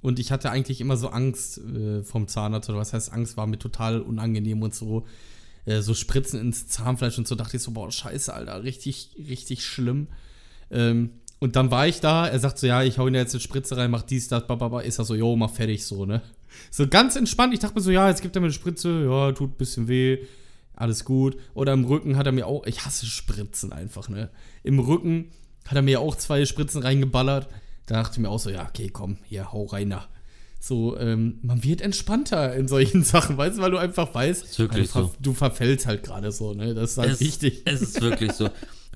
Und 0.00 0.18
ich 0.18 0.32
hatte 0.32 0.50
eigentlich 0.50 0.80
immer 0.80 0.96
so 0.96 1.08
Angst 1.08 1.58
äh, 1.58 2.02
vom 2.02 2.26
Zahnarzt, 2.26 2.68
oder 2.68 2.78
was 2.78 2.92
heißt 2.92 3.12
Angst, 3.12 3.36
war 3.36 3.46
mir 3.46 3.58
total 3.58 4.00
unangenehm 4.00 4.60
und 4.62 4.74
so. 4.74 5.06
Äh, 5.64 5.80
so 5.82 5.94
Spritzen 5.94 6.40
ins 6.40 6.66
Zahnfleisch 6.66 7.16
und 7.18 7.28
so 7.28 7.36
dachte 7.36 7.56
ich 7.56 7.62
so, 7.62 7.70
boah, 7.70 7.90
scheiße, 7.90 8.34
Alter, 8.34 8.64
richtig, 8.64 9.10
richtig 9.28 9.64
schlimm. 9.64 10.08
Ähm, 10.72 11.10
Und 11.38 11.54
dann 11.54 11.70
war 11.70 11.86
ich 11.86 12.00
da, 12.00 12.26
er 12.26 12.38
sagt 12.40 12.58
so, 12.58 12.66
ja, 12.66 12.82
ich 12.82 12.98
hau 12.98 13.06
ihn 13.06 13.14
jetzt 13.14 13.34
eine 13.34 13.40
Spritze 13.40 13.76
rein, 13.76 13.90
mach 13.90 14.02
dies, 14.02 14.26
das, 14.26 14.46
bababa. 14.46 14.80
Ist 14.80 14.98
er 14.98 15.04
so, 15.04 15.14
jo, 15.14 15.36
mach 15.36 15.50
fertig, 15.50 15.84
so, 15.84 16.04
ne? 16.06 16.22
So 16.70 16.86
ganz 16.86 17.16
entspannt. 17.16 17.54
Ich 17.54 17.60
dachte 17.60 17.74
mir 17.74 17.80
so, 17.80 17.90
ja, 17.90 18.08
jetzt 18.08 18.22
gibt 18.22 18.36
er 18.36 18.40
mir 18.40 18.46
eine 18.46 18.54
Spritze, 18.54 19.04
ja, 19.04 19.32
tut 19.32 19.52
ein 19.52 19.56
bisschen 19.56 19.88
weh, 19.88 20.18
alles 20.74 21.04
gut. 21.04 21.36
Oder 21.54 21.72
im 21.72 21.84
Rücken 21.84 22.16
hat 22.16 22.26
er 22.26 22.32
mir 22.32 22.46
auch, 22.46 22.66
ich 22.66 22.84
hasse 22.84 23.06
Spritzen 23.06 23.72
einfach, 23.72 24.08
ne? 24.08 24.30
Im 24.62 24.78
Rücken 24.78 25.30
hat 25.66 25.76
er 25.76 25.82
mir 25.82 26.00
auch 26.00 26.16
zwei 26.16 26.44
Spritzen 26.44 26.82
reingeballert. 26.82 27.48
Da 27.86 27.94
dachte 27.96 28.14
ich 28.14 28.18
mir 28.20 28.30
auch 28.30 28.38
so, 28.38 28.50
ja, 28.50 28.66
okay, 28.68 28.88
komm, 28.88 29.18
hier, 29.24 29.52
hau 29.52 29.64
rein 29.64 29.90
da. 29.90 30.08
So, 30.60 30.96
ähm, 30.96 31.40
man 31.42 31.64
wird 31.64 31.80
entspannter 31.80 32.54
in 32.54 32.68
solchen 32.68 33.02
Sachen, 33.04 33.36
weißt 33.36 33.58
du, 33.58 33.62
weil 33.62 33.72
du 33.72 33.78
einfach 33.78 34.14
weißt, 34.14 34.58
du, 34.58 34.68
ver 34.68 34.84
so. 34.84 35.12
du 35.18 35.34
verfällst 35.34 35.86
halt 35.86 36.04
gerade 36.04 36.30
so, 36.30 36.54
ne? 36.54 36.74
Das 36.74 36.92
ist 36.92 36.98
halt 36.98 37.12
es, 37.12 37.20
wichtig. 37.20 37.62
Es 37.64 37.82
ist 37.82 38.00
wirklich 38.00 38.32
so. 38.32 38.48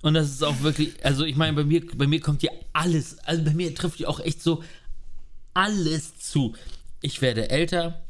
Und 0.02 0.14
das 0.14 0.30
ist 0.30 0.44
auch 0.44 0.60
wirklich, 0.60 1.04
also 1.04 1.24
ich 1.24 1.34
meine, 1.34 1.54
bei 1.54 1.64
mir, 1.64 1.82
bei 1.96 2.06
mir 2.06 2.20
kommt 2.20 2.42
ja 2.44 2.52
alles, 2.72 3.18
also 3.20 3.42
bei 3.42 3.52
mir 3.52 3.74
trifft 3.74 3.98
ja 3.98 4.06
auch 4.06 4.20
echt 4.20 4.42
so 4.42 4.62
alles 5.54 6.18
zu. 6.18 6.54
Ich 7.06 7.22
werde 7.22 7.50
älter, 7.50 8.02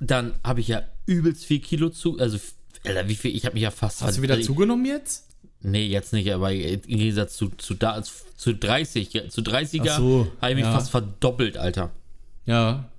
dann 0.00 0.34
habe 0.42 0.58
ich 0.58 0.66
ja 0.66 0.82
übelst 1.06 1.44
viel 1.44 1.60
Kilo 1.60 1.90
zu, 1.90 2.18
also 2.18 2.40
Alter, 2.84 3.08
wie 3.08 3.14
viel, 3.14 3.36
ich 3.36 3.46
habe 3.46 3.54
mich 3.54 3.62
ja 3.62 3.70
fast 3.70 4.02
Hast 4.02 4.18
du 4.18 4.22
wieder 4.22 4.40
zugenommen 4.40 4.84
jetzt? 4.84 5.28
Nee, 5.60 5.86
jetzt 5.86 6.12
nicht, 6.12 6.28
aber 6.32 6.52
im 6.52 6.80
Gegensatz 6.80 7.36
zu, 7.36 7.50
zu, 7.50 7.74
da, 7.74 8.02
zu 8.02 8.52
30, 8.52 9.30
zu 9.30 9.42
30er 9.42 9.90
Ach 9.90 9.96
so, 9.96 10.32
habe 10.40 10.50
ich 10.50 10.56
mich 10.56 10.64
ja. 10.64 10.72
fast 10.72 10.90
verdoppelt, 10.90 11.56
Alter. 11.56 11.92
Ja. 12.44 12.90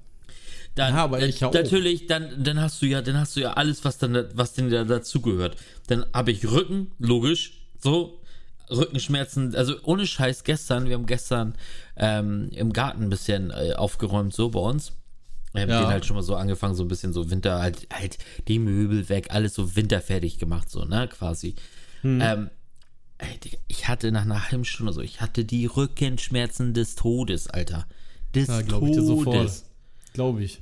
Dann, 0.75 0.93
Ja, 0.93 1.03
aber 1.03 1.21
ich 1.21 1.43
auch. 1.43 1.53
natürlich, 1.53 2.07
dann, 2.07 2.41
dann 2.41 2.61
hast 2.61 2.81
du 2.81 2.85
ja, 2.85 3.01
dann 3.01 3.17
hast 3.17 3.35
du 3.35 3.41
ja 3.41 3.51
alles, 3.51 3.83
was 3.83 3.97
dann, 3.97 4.29
was 4.35 4.53
denn 4.53 4.69
da 4.69 4.85
dazugehört. 4.85 5.57
Dann 5.87 6.05
habe 6.13 6.31
ich 6.31 6.49
Rücken, 6.49 6.93
logisch, 6.99 7.59
so 7.79 8.21
Rückenschmerzen, 8.71 9.55
also 9.55 9.75
ohne 9.83 10.07
Scheiß 10.07 10.45
gestern, 10.45 10.87
wir 10.87 10.95
haben 10.95 11.05
gestern 11.05 11.55
ähm, 11.97 12.47
im 12.53 12.71
Garten 12.71 13.03
ein 13.03 13.09
bisschen 13.09 13.51
äh, 13.51 13.73
aufgeräumt, 13.73 14.33
so 14.33 14.47
bei 14.47 14.61
uns. 14.61 14.93
Wir 15.53 15.61
haben 15.63 15.69
Ja. 15.69 15.81
den 15.81 15.87
halt 15.89 16.05
schon 16.05 16.15
mal 16.15 16.23
so 16.23 16.35
angefangen, 16.35 16.75
so 16.75 16.83
ein 16.83 16.87
bisschen 16.87 17.13
so 17.13 17.29
Winter, 17.29 17.59
halt, 17.61 17.87
halt 17.93 18.17
die 18.47 18.59
Möbel 18.59 19.07
weg, 19.09 19.27
alles 19.29 19.53
so 19.53 19.75
winterfertig 19.75 20.39
gemacht, 20.39 20.69
so, 20.69 20.83
ne, 20.85 21.07
quasi. 21.07 21.55
Hm. 22.01 22.19
Ähm, 22.21 22.49
ey, 23.19 23.37
Digga, 23.39 23.57
ich 23.67 23.87
hatte 23.87 24.11
nach 24.11 24.23
einer 24.23 24.49
halben 24.49 24.65
Stunde 24.65 24.91
so, 24.93 25.01
ich 25.01 25.21
hatte 25.21 25.45
die 25.45 25.65
Rückenschmerzen 25.67 26.73
des 26.73 26.95
Todes, 26.95 27.47
Alter. 27.47 27.87
Des 28.35 28.47
Ja, 28.47 28.61
glaube 28.61 28.87
ich 28.89 28.93
dir 28.95 29.01
Todes. 29.01 29.25
sofort. 29.25 29.63
Glaube 30.13 30.43
ich. 30.43 30.59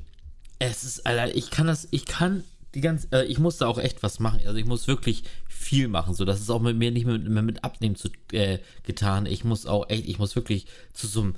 Es 0.59 0.83
ist, 0.83 1.05
Alter, 1.07 1.33
ich 1.35 1.49
kann 1.51 1.67
das, 1.67 1.87
ich 1.91 2.05
kann 2.05 2.43
die 2.75 2.81
ganze, 2.81 3.07
äh, 3.11 3.25
ich 3.25 3.39
musste 3.39 3.67
auch 3.67 3.77
echt 3.79 4.03
was 4.03 4.19
machen. 4.19 4.39
Also 4.45 4.57
ich 4.57 4.65
muss 4.65 4.87
wirklich 4.87 5.23
viel 5.49 5.87
machen. 5.87 6.13
So, 6.13 6.23
das 6.25 6.39
ist 6.39 6.49
auch 6.49 6.61
mit 6.61 6.77
mir 6.77 6.91
nicht 6.91 7.05
mehr 7.05 7.17
mit, 7.17 7.27
mehr 7.29 7.41
mit 7.43 7.63
Abnehmen 7.63 7.95
zu, 7.95 8.09
äh, 8.31 8.59
getan. 8.83 9.25
Ich 9.25 9.43
muss 9.43 9.65
auch 9.65 9.89
echt, 9.89 10.07
ich 10.07 10.19
muss 10.19 10.35
wirklich 10.35 10.67
zu 10.93 11.07
so 11.07 11.21
einem, 11.21 11.35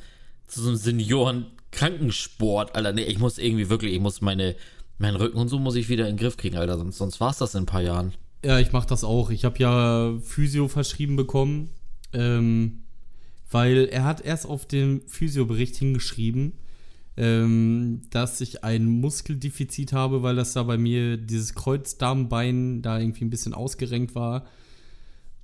zu 0.48 0.62
so 0.62 0.70
einem 0.70 0.78
Senioren-Krankensport, 0.78 2.76
Alter. 2.76 2.94
Nee, 2.94 3.04
ich 3.04 3.20
muss 3.20 3.38
irgendwie 3.38 3.70
wirklich, 3.70 3.94
ich 3.94 4.00
muss 4.00 4.22
meine, 4.22 4.56
meinen 4.98 5.16
Rücken 5.16 5.38
und 5.38 5.48
so 5.48 5.60
muss 5.60 5.76
ich 5.76 5.90
wieder 5.90 6.08
in 6.08 6.16
den 6.16 6.20
Griff 6.22 6.38
kriegen, 6.38 6.58
Alter. 6.58 6.78
Sonst, 6.78 6.98
sonst 6.98 7.20
war 7.20 7.32
es 7.32 7.38
das 7.38 7.56
in 7.56 7.64
ein 7.64 7.68
paar 7.68 7.82
Jahren. 7.82 8.14
Ja, 8.46 8.60
ich 8.60 8.72
mache 8.72 8.88
das 8.88 9.04
auch. 9.04 9.30
Ich 9.30 9.46
habe 9.46 9.58
ja 9.60 10.14
Physio 10.22 10.68
verschrieben 10.68 11.16
bekommen, 11.16 11.70
ähm, 12.12 12.84
weil 13.50 13.88
er 13.92 14.04
hat 14.04 14.22
erst 14.22 14.46
auf 14.46 14.66
dem 14.66 15.02
Physiobericht 15.08 15.76
hingeschrieben, 15.78 16.54
ähm, 17.16 18.02
dass 18.10 18.42
ich 18.42 18.64
ein 18.64 18.86
Muskeldefizit 18.86 19.94
habe, 19.94 20.24
weil 20.24 20.36
das 20.36 20.54
da 20.54 20.64
bei 20.64 20.78
mir 20.78 21.16
dieses 21.18 21.54
Kreuzdarmbein 21.54 22.82
da 22.82 23.00
irgendwie 23.00 23.24
ein 23.24 23.30
bisschen 23.30 23.54
ausgerenkt 23.54 24.16
war. 24.16 24.46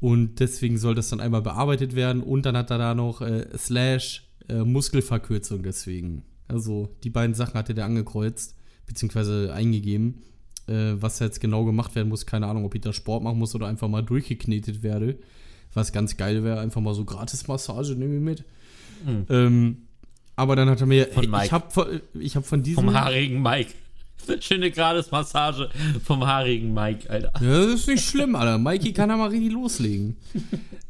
Und 0.02 0.40
deswegen 0.40 0.78
soll 0.78 0.96
das 0.96 1.10
dann 1.10 1.20
einmal 1.20 1.42
bearbeitet 1.42 1.96
werden. 1.96 2.24
Und 2.24 2.46
dann 2.46 2.58
hat 2.58 2.72
er 2.72 2.78
da 2.78 2.96
noch 2.96 3.22
äh, 3.22 3.46
Slash 3.58 4.29
äh, 4.50 4.64
Muskelverkürzung 4.64 5.64
deswegen. 5.64 6.24
Also 6.48 6.90
die 7.04 7.10
beiden 7.10 7.36
Sachen 7.36 7.54
hatte 7.54 7.74
der 7.74 7.86
angekreuzt, 7.86 8.56
beziehungsweise 8.86 9.54
eingegeben. 9.54 10.24
Äh, 10.68 11.02
was 11.02 11.20
jetzt 11.20 11.40
genau 11.40 11.66
gemacht 11.66 11.96
werden 11.96 12.10
muss, 12.10 12.26
keine 12.26 12.48
Ahnung, 12.48 12.66
ob 12.66 12.76
ich 12.76 12.82
da 12.82 12.94
Sport 12.94 13.24
machen 13.24 13.40
muss 13.40 13.56
oder 13.56 13.68
einfach 13.68 13.88
mal 13.88 14.04
durchgeknetet 14.04 14.84
werde. 14.84 15.18
Was 15.74 15.92
ganz 15.92 16.18
geil 16.18 16.44
wäre, 16.44 16.60
einfach 16.60 16.82
mal 16.82 16.94
so 16.94 17.06
Gratis-Massage 17.06 17.94
nehme 17.96 18.16
ich 18.16 18.22
mit. 18.22 18.44
Ähm, 19.30 19.78
aber 20.36 20.56
dann 20.56 20.70
hat 20.70 20.82
er 20.82 20.88
mir, 20.88 21.08
Von 21.08 21.24
ey, 21.24 21.30
Mike. 21.30 21.46
ich 21.46 21.52
habe 21.52 21.72
von, 21.72 22.02
ich 22.20 22.36
hab 22.36 22.46
von 22.46 22.64
diesem... 22.64 22.86
Vom 22.86 22.94
haarigen 22.94 23.42
Mike. 23.42 23.74
Schöne 24.40 24.72
Gratis-Massage 24.72 25.70
vom 26.04 26.26
haarigen 26.26 26.74
Mike, 26.74 27.10
Alter. 27.10 27.32
Ja, 27.42 27.66
das 27.66 27.82
ist 27.82 27.88
nicht 27.88 28.06
schlimm, 28.06 28.36
Alter. 28.36 28.58
Mikey 28.58 28.94
kann 28.94 29.10
da 29.10 29.18
mal 29.18 29.30
richtig 29.30 29.52
loslegen. 29.52 30.18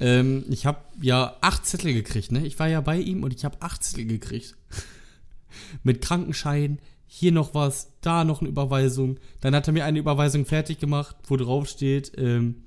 ähm, 0.00 0.44
ich 0.48 0.66
habe 0.66 0.78
ja 1.00 1.36
acht 1.40 1.66
Zettel 1.66 1.92
gekriegt, 1.92 2.32
ne? 2.32 2.46
Ich 2.46 2.58
war 2.58 2.68
ja 2.68 2.80
bei 2.80 2.98
ihm 2.98 3.22
und 3.22 3.34
ich 3.34 3.44
habe 3.44 3.60
acht 3.60 3.84
Zettel 3.84 4.06
gekriegt. 4.06 4.56
Mit 5.82 6.00
Krankenschein, 6.00 6.78
hier 7.06 7.32
noch 7.32 7.54
was, 7.54 7.92
da 8.00 8.24
noch 8.24 8.40
eine 8.40 8.48
Überweisung. 8.48 9.18
Dann 9.40 9.54
hat 9.54 9.66
er 9.66 9.72
mir 9.72 9.84
eine 9.84 9.98
Überweisung 9.98 10.46
fertig 10.46 10.78
gemacht, 10.78 11.16
wo 11.26 11.36
drauf 11.36 11.68
steht, 11.68 12.12
ähm, 12.16 12.62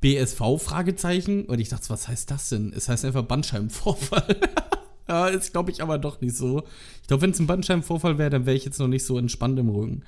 BSV, 0.00 0.40
Fragezeichen. 0.58 1.46
Und 1.46 1.60
ich 1.60 1.70
dachte, 1.70 1.88
was 1.88 2.08
heißt 2.08 2.30
das 2.30 2.50
denn? 2.50 2.72
Es 2.76 2.88
heißt 2.88 3.04
einfach 3.04 3.22
Bandscheibenvorfall. 3.22 4.36
ja, 5.08 5.28
ist, 5.28 5.52
glaube 5.52 5.70
ich, 5.70 5.82
aber 5.82 5.98
doch 5.98 6.20
nicht 6.20 6.36
so. 6.36 6.64
Ich 7.00 7.08
glaube, 7.08 7.22
wenn 7.22 7.30
es 7.30 7.38
ein 7.38 7.46
Bandscheibenvorfall 7.46 8.18
wäre, 8.18 8.30
dann 8.30 8.44
wäre 8.44 8.56
ich 8.56 8.64
jetzt 8.64 8.80
noch 8.80 8.88
nicht 8.88 9.06
so 9.06 9.16
entspannt 9.16 9.58
im 9.58 9.70
Rücken. 9.70 10.02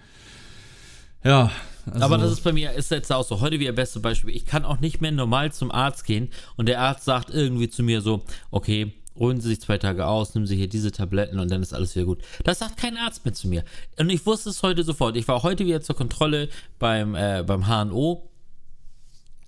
Ja. 1.25 1.51
Also, 1.87 2.05
Aber 2.05 2.18
das 2.18 2.33
ist 2.33 2.43
bei 2.43 2.53
mir, 2.53 2.72
ist 2.72 2.91
jetzt 2.91 3.12
auch 3.12 3.25
so, 3.25 3.41
heute 3.41 3.61
wieder 3.61 3.72
beste 3.72 4.01
Beispiel. 4.01 4.35
Ich 4.35 4.47
kann 4.47 4.64
auch 4.64 4.81
nicht 4.81 5.01
mehr 5.01 5.12
normal 5.12 5.53
zum 5.53 5.70
Arzt 5.70 6.05
gehen 6.05 6.31
und 6.57 6.66
der 6.66 6.81
Arzt 6.81 7.05
sagt 7.05 7.31
irgendwie 7.31 7.68
zu 7.68 7.83
mir 7.83 8.01
so, 8.01 8.22
okay, 8.51 8.95
ruhen 9.18 9.41
Sie 9.41 9.49
sich 9.49 9.61
zwei 9.61 9.79
Tage 9.79 10.07
aus, 10.07 10.35
nehmen 10.35 10.47
Sie 10.47 10.57
hier 10.57 10.68
diese 10.68 10.93
Tabletten 10.93 11.39
und 11.39 11.51
dann 11.51 11.62
ist 11.62 11.75
alles 11.75 11.95
wieder 11.95 12.07
gut. 12.07 12.22
Das 12.43 12.59
sagt 12.59 12.77
kein 12.77 12.97
Arzt 12.97 13.25
mehr 13.25 13.35
zu 13.35 13.49
mir. 13.49 13.64
Und 13.99 14.11
ich 14.11 14.25
wusste 14.27 14.51
es 14.51 14.62
heute 14.62 14.83
sofort. 14.83 15.16
Ich 15.16 15.29
war 15.29 15.43
heute 15.43 15.66
wieder 15.66 15.81
zur 15.81 15.97
Kontrolle 15.97 16.49
beim, 16.79 17.14
äh, 17.14 17.45
beim 17.47 17.66
HNO 17.66 18.31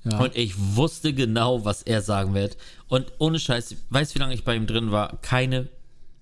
ja. 0.05 0.19
und 0.19 0.37
ich 0.37 0.55
wusste 0.77 1.13
genau, 1.13 1.65
was 1.65 1.83
er 1.83 2.03
sagen 2.03 2.35
wird. 2.35 2.57
Und 2.89 3.13
ohne 3.19 3.39
Scheiß, 3.39 3.77
weißt 3.91 4.13
du, 4.13 4.15
wie 4.17 4.21
lange 4.21 4.35
ich 4.35 4.45
bei 4.45 4.55
ihm 4.55 4.67
drin 4.67 4.93
war? 4.93 5.19
Keine, 5.23 5.69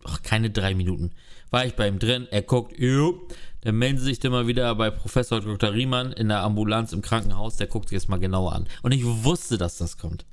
ach, 0.04 0.22
keine 0.22 0.50
drei 0.50 0.74
Minuten. 0.74 1.10
War 1.50 1.66
ich 1.66 1.74
bei 1.74 1.86
ihm 1.86 1.98
drin, 1.98 2.26
er 2.30 2.42
guckt, 2.42 2.78
jo, 2.78 3.28
dann 3.64 3.76
melden 3.76 3.98
Sie 3.98 4.04
sich 4.04 4.20
dann 4.20 4.32
mal 4.32 4.46
wieder 4.46 4.74
bei 4.74 4.90
Professor 4.90 5.40
Dr. 5.40 5.72
Riemann 5.72 6.12
in 6.12 6.28
der 6.28 6.40
Ambulanz 6.42 6.92
im 6.92 7.02
Krankenhaus, 7.02 7.56
der 7.56 7.66
guckt 7.66 7.88
sich 7.88 7.96
das 7.98 8.08
mal 8.08 8.18
genauer 8.20 8.52
an. 8.54 8.66
Und 8.82 8.92
ich 8.92 9.04
wusste, 9.04 9.58
dass 9.58 9.78
das 9.78 9.98
kommt. 9.98 10.24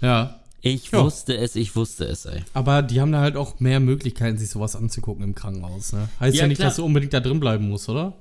ja. 0.00 0.36
Ich 0.62 0.90
Ja. 0.90 1.02
wusste 1.02 1.34
es, 1.38 1.56
ich 1.56 1.74
wusste 1.74 2.04
es, 2.04 2.26
ey. 2.26 2.44
Aber 2.52 2.82
die 2.82 3.00
haben 3.00 3.12
da 3.12 3.20
halt 3.22 3.34
auch 3.34 3.60
mehr 3.60 3.80
Möglichkeiten, 3.80 4.36
sich 4.36 4.50
sowas 4.50 4.76
anzugucken 4.76 5.24
im 5.24 5.34
Krankenhaus, 5.34 5.94
ne? 5.94 6.10
Heißt 6.20 6.36
ja, 6.36 6.42
Ja, 6.42 6.48
nicht, 6.48 6.58
klar. 6.58 6.68
dass 6.68 6.76
du 6.76 6.84
unbedingt 6.84 7.14
da 7.14 7.20
drin 7.20 7.40
bleiben 7.40 7.66
musst, 7.66 7.88
oder? 7.88 8.12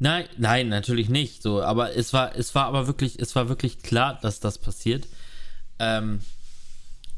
Nein, 0.00 0.24
nein, 0.36 0.68
natürlich 0.68 1.08
nicht. 1.08 1.42
So, 1.42 1.62
aber 1.62 1.94
es 1.94 2.12
war, 2.12 2.34
es 2.34 2.56
war 2.56 2.64
aber 2.66 2.88
wirklich, 2.88 3.20
es 3.20 3.36
war 3.36 3.48
wirklich 3.48 3.82
klar, 3.82 4.18
dass 4.20 4.40
das 4.40 4.58
passiert. 4.58 5.06
Ähm, 5.78 6.18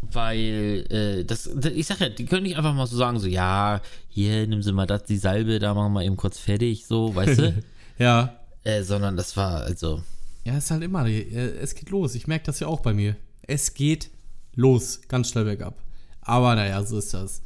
weil, 0.00 0.86
äh, 0.90 1.24
das, 1.24 1.46
ich 1.46 1.86
sag 1.86 2.00
ja, 2.00 2.08
die 2.08 2.26
können 2.26 2.44
nicht 2.44 2.56
einfach 2.56 2.74
mal 2.74 2.86
so 2.86 2.96
sagen, 2.96 3.18
so, 3.18 3.26
ja, 3.26 3.80
hier, 4.08 4.46
nimm 4.46 4.62
sie 4.62 4.72
mal 4.72 4.86
das, 4.86 5.04
die 5.04 5.16
Salbe, 5.16 5.58
da 5.58 5.74
machen 5.74 5.92
wir 5.92 6.04
eben 6.04 6.16
kurz 6.16 6.38
fertig, 6.38 6.86
so, 6.86 7.14
weißt 7.14 7.38
du? 7.40 7.62
Ja. 7.98 8.40
äh, 8.62 8.82
sondern 8.82 9.16
das 9.16 9.36
war, 9.38 9.62
also, 9.62 10.02
Ja, 10.44 10.58
ist 10.58 10.70
halt 10.70 10.82
immer, 10.82 11.06
äh, 11.06 11.22
es 11.22 11.74
geht 11.74 11.88
los. 11.88 12.14
Ich 12.14 12.26
merke 12.26 12.44
das 12.44 12.60
ja 12.60 12.66
auch 12.66 12.80
bei 12.80 12.92
mir. 12.92 13.16
Es 13.42 13.72
geht 13.72 14.10
los, 14.54 15.00
ganz 15.08 15.30
schnell 15.30 15.44
bergab. 15.44 15.82
Aber 16.20 16.54
naja, 16.56 16.82
so 16.82 16.98
ist 16.98 17.14
das. 17.14 17.40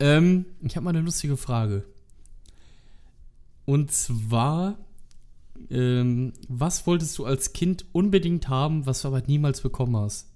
Ähm, 0.00 0.46
ich 0.62 0.76
habe 0.76 0.84
mal 0.84 0.90
eine 0.90 1.00
lustige 1.02 1.36
Frage. 1.36 1.84
Und 3.66 3.92
zwar, 3.92 4.78
ähm, 5.70 6.32
was 6.48 6.86
wolltest 6.86 7.18
du 7.18 7.26
als 7.26 7.52
Kind 7.52 7.84
unbedingt 7.92 8.48
haben, 8.48 8.86
was 8.86 9.02
du 9.02 9.08
aber 9.08 9.22
niemals 9.26 9.60
bekommen 9.60 9.96
hast? 9.96 10.28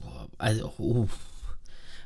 boah, 0.00 0.28
also, 0.40 0.72
oh. 0.78 1.08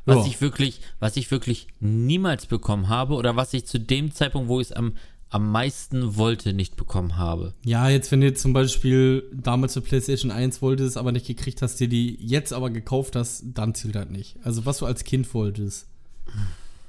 Was 0.06 0.26
Ja. 0.26 0.26
ich 0.26 0.40
wirklich, 0.42 0.80
was 1.00 1.16
ich 1.16 1.30
wirklich 1.30 1.66
niemals 1.80 2.44
bekommen 2.46 2.88
habe 2.90 3.14
oder 3.14 3.36
was 3.36 3.54
ich 3.54 3.64
zu 3.66 3.80
dem 3.80 4.12
Zeitpunkt, 4.12 4.48
wo 4.48 4.60
ich 4.60 4.66
es 4.68 4.72
am, 4.72 4.92
am 5.30 5.50
meisten 5.50 6.16
wollte, 6.16 6.52
nicht 6.52 6.76
bekommen 6.76 7.16
habe. 7.16 7.54
Ja, 7.64 7.88
jetzt, 7.88 8.12
wenn 8.12 8.20
du 8.20 8.26
jetzt 8.26 8.42
zum 8.42 8.52
Beispiel 8.52 9.24
damals 9.32 9.76
eine 9.76 9.86
PlayStation 9.86 10.30
1 10.30 10.60
wolltest, 10.60 10.98
aber 10.98 11.10
nicht 11.10 11.26
gekriegt 11.26 11.62
hast, 11.62 11.80
dir 11.80 11.88
die 11.88 12.16
jetzt 12.20 12.52
aber 12.52 12.68
gekauft 12.68 13.16
hast, 13.16 13.44
dann 13.54 13.74
zählt 13.74 13.94
das 13.94 14.10
nicht. 14.10 14.36
Also, 14.44 14.66
was 14.66 14.78
du 14.78 14.86
als 14.86 15.04
Kind 15.04 15.32
wolltest 15.32 15.86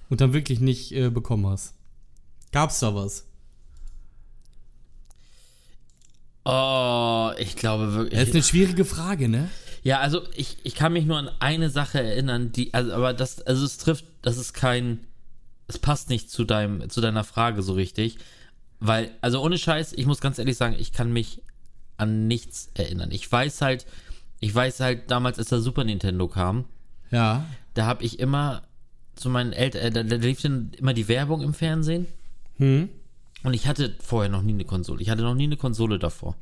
und 0.09 0.19
dann 0.19 0.33
wirklich 0.33 0.59
nicht 0.59 0.91
äh, 0.91 1.09
bekommen 1.09 1.47
hast. 1.47 1.73
Gab's 2.51 2.79
da 2.81 2.93
was? 2.93 3.25
Oh, 6.43 7.31
ich 7.39 7.55
glaube 7.55 7.93
wirklich. 7.93 8.19
Das 8.19 8.29
ist 8.29 8.35
eine 8.35 8.43
schwierige 8.43 8.85
Frage, 8.85 9.27
ne? 9.29 9.49
Ja, 9.85 9.99
also 9.99 10.23
ich, 10.35 10.57
ich 10.63 10.75
kann 10.75 10.91
mich 10.93 11.05
nur 11.05 11.17
an 11.17 11.29
eine 11.39 11.69
Sache 11.69 12.01
erinnern, 12.03 12.51
die, 12.51 12.73
also, 12.73 12.91
aber 12.91 13.13
das, 13.13 13.41
also 13.43 13.63
es 13.63 13.77
trifft, 13.77 14.03
das 14.23 14.35
ist 14.37 14.53
kein, 14.53 14.99
es 15.67 15.77
passt 15.79 16.09
nicht 16.09 16.29
zu 16.29 16.43
deinem, 16.43 16.89
zu 16.89 16.99
deiner 16.99 17.23
Frage 17.23 17.61
so 17.61 17.73
richtig. 17.73 18.17
Weil, 18.79 19.11
also 19.21 19.41
ohne 19.41 19.57
Scheiß, 19.57 19.93
ich 19.93 20.05
muss 20.07 20.19
ganz 20.21 20.39
ehrlich 20.39 20.57
sagen, 20.57 20.75
ich 20.77 20.91
kann 20.91 21.13
mich 21.13 21.41
an 21.97 22.27
nichts 22.27 22.71
erinnern. 22.73 23.11
Ich 23.11 23.31
weiß 23.31 23.61
halt, 23.61 23.85
Ich 24.41 24.53
weiß 24.53 24.81
halt 24.81 25.09
damals, 25.11 25.39
als 25.39 25.47
der 25.49 25.61
Super 25.61 25.83
Nintendo 25.85 26.27
kam, 26.27 26.65
Ja. 27.09 27.45
da 27.73 27.85
habe 27.85 28.03
ich 28.03 28.19
immer 28.19 28.63
zu 29.15 29.29
meinen 29.29 29.53
Eltern, 29.53 29.81
äh, 29.81 29.91
da, 29.91 30.03
da 30.03 30.15
lief 30.17 30.41
dann 30.41 30.71
immer 30.77 30.93
die 30.93 31.07
Werbung 31.07 31.41
im 31.41 31.53
Fernsehen. 31.53 32.05
Hm. 32.57 32.89
Und 33.43 33.53
ich 33.53 33.65
hatte 33.67 33.95
vorher 34.01 34.29
noch 34.29 34.41
nie 34.41 34.53
eine 34.53 34.65
Konsole. 34.65 35.01
Ich 35.01 35.09
hatte 35.09 35.21
noch 35.21 35.35
nie 35.35 35.45
eine 35.45 35.57
Konsole 35.57 35.99
davor. 35.99 36.35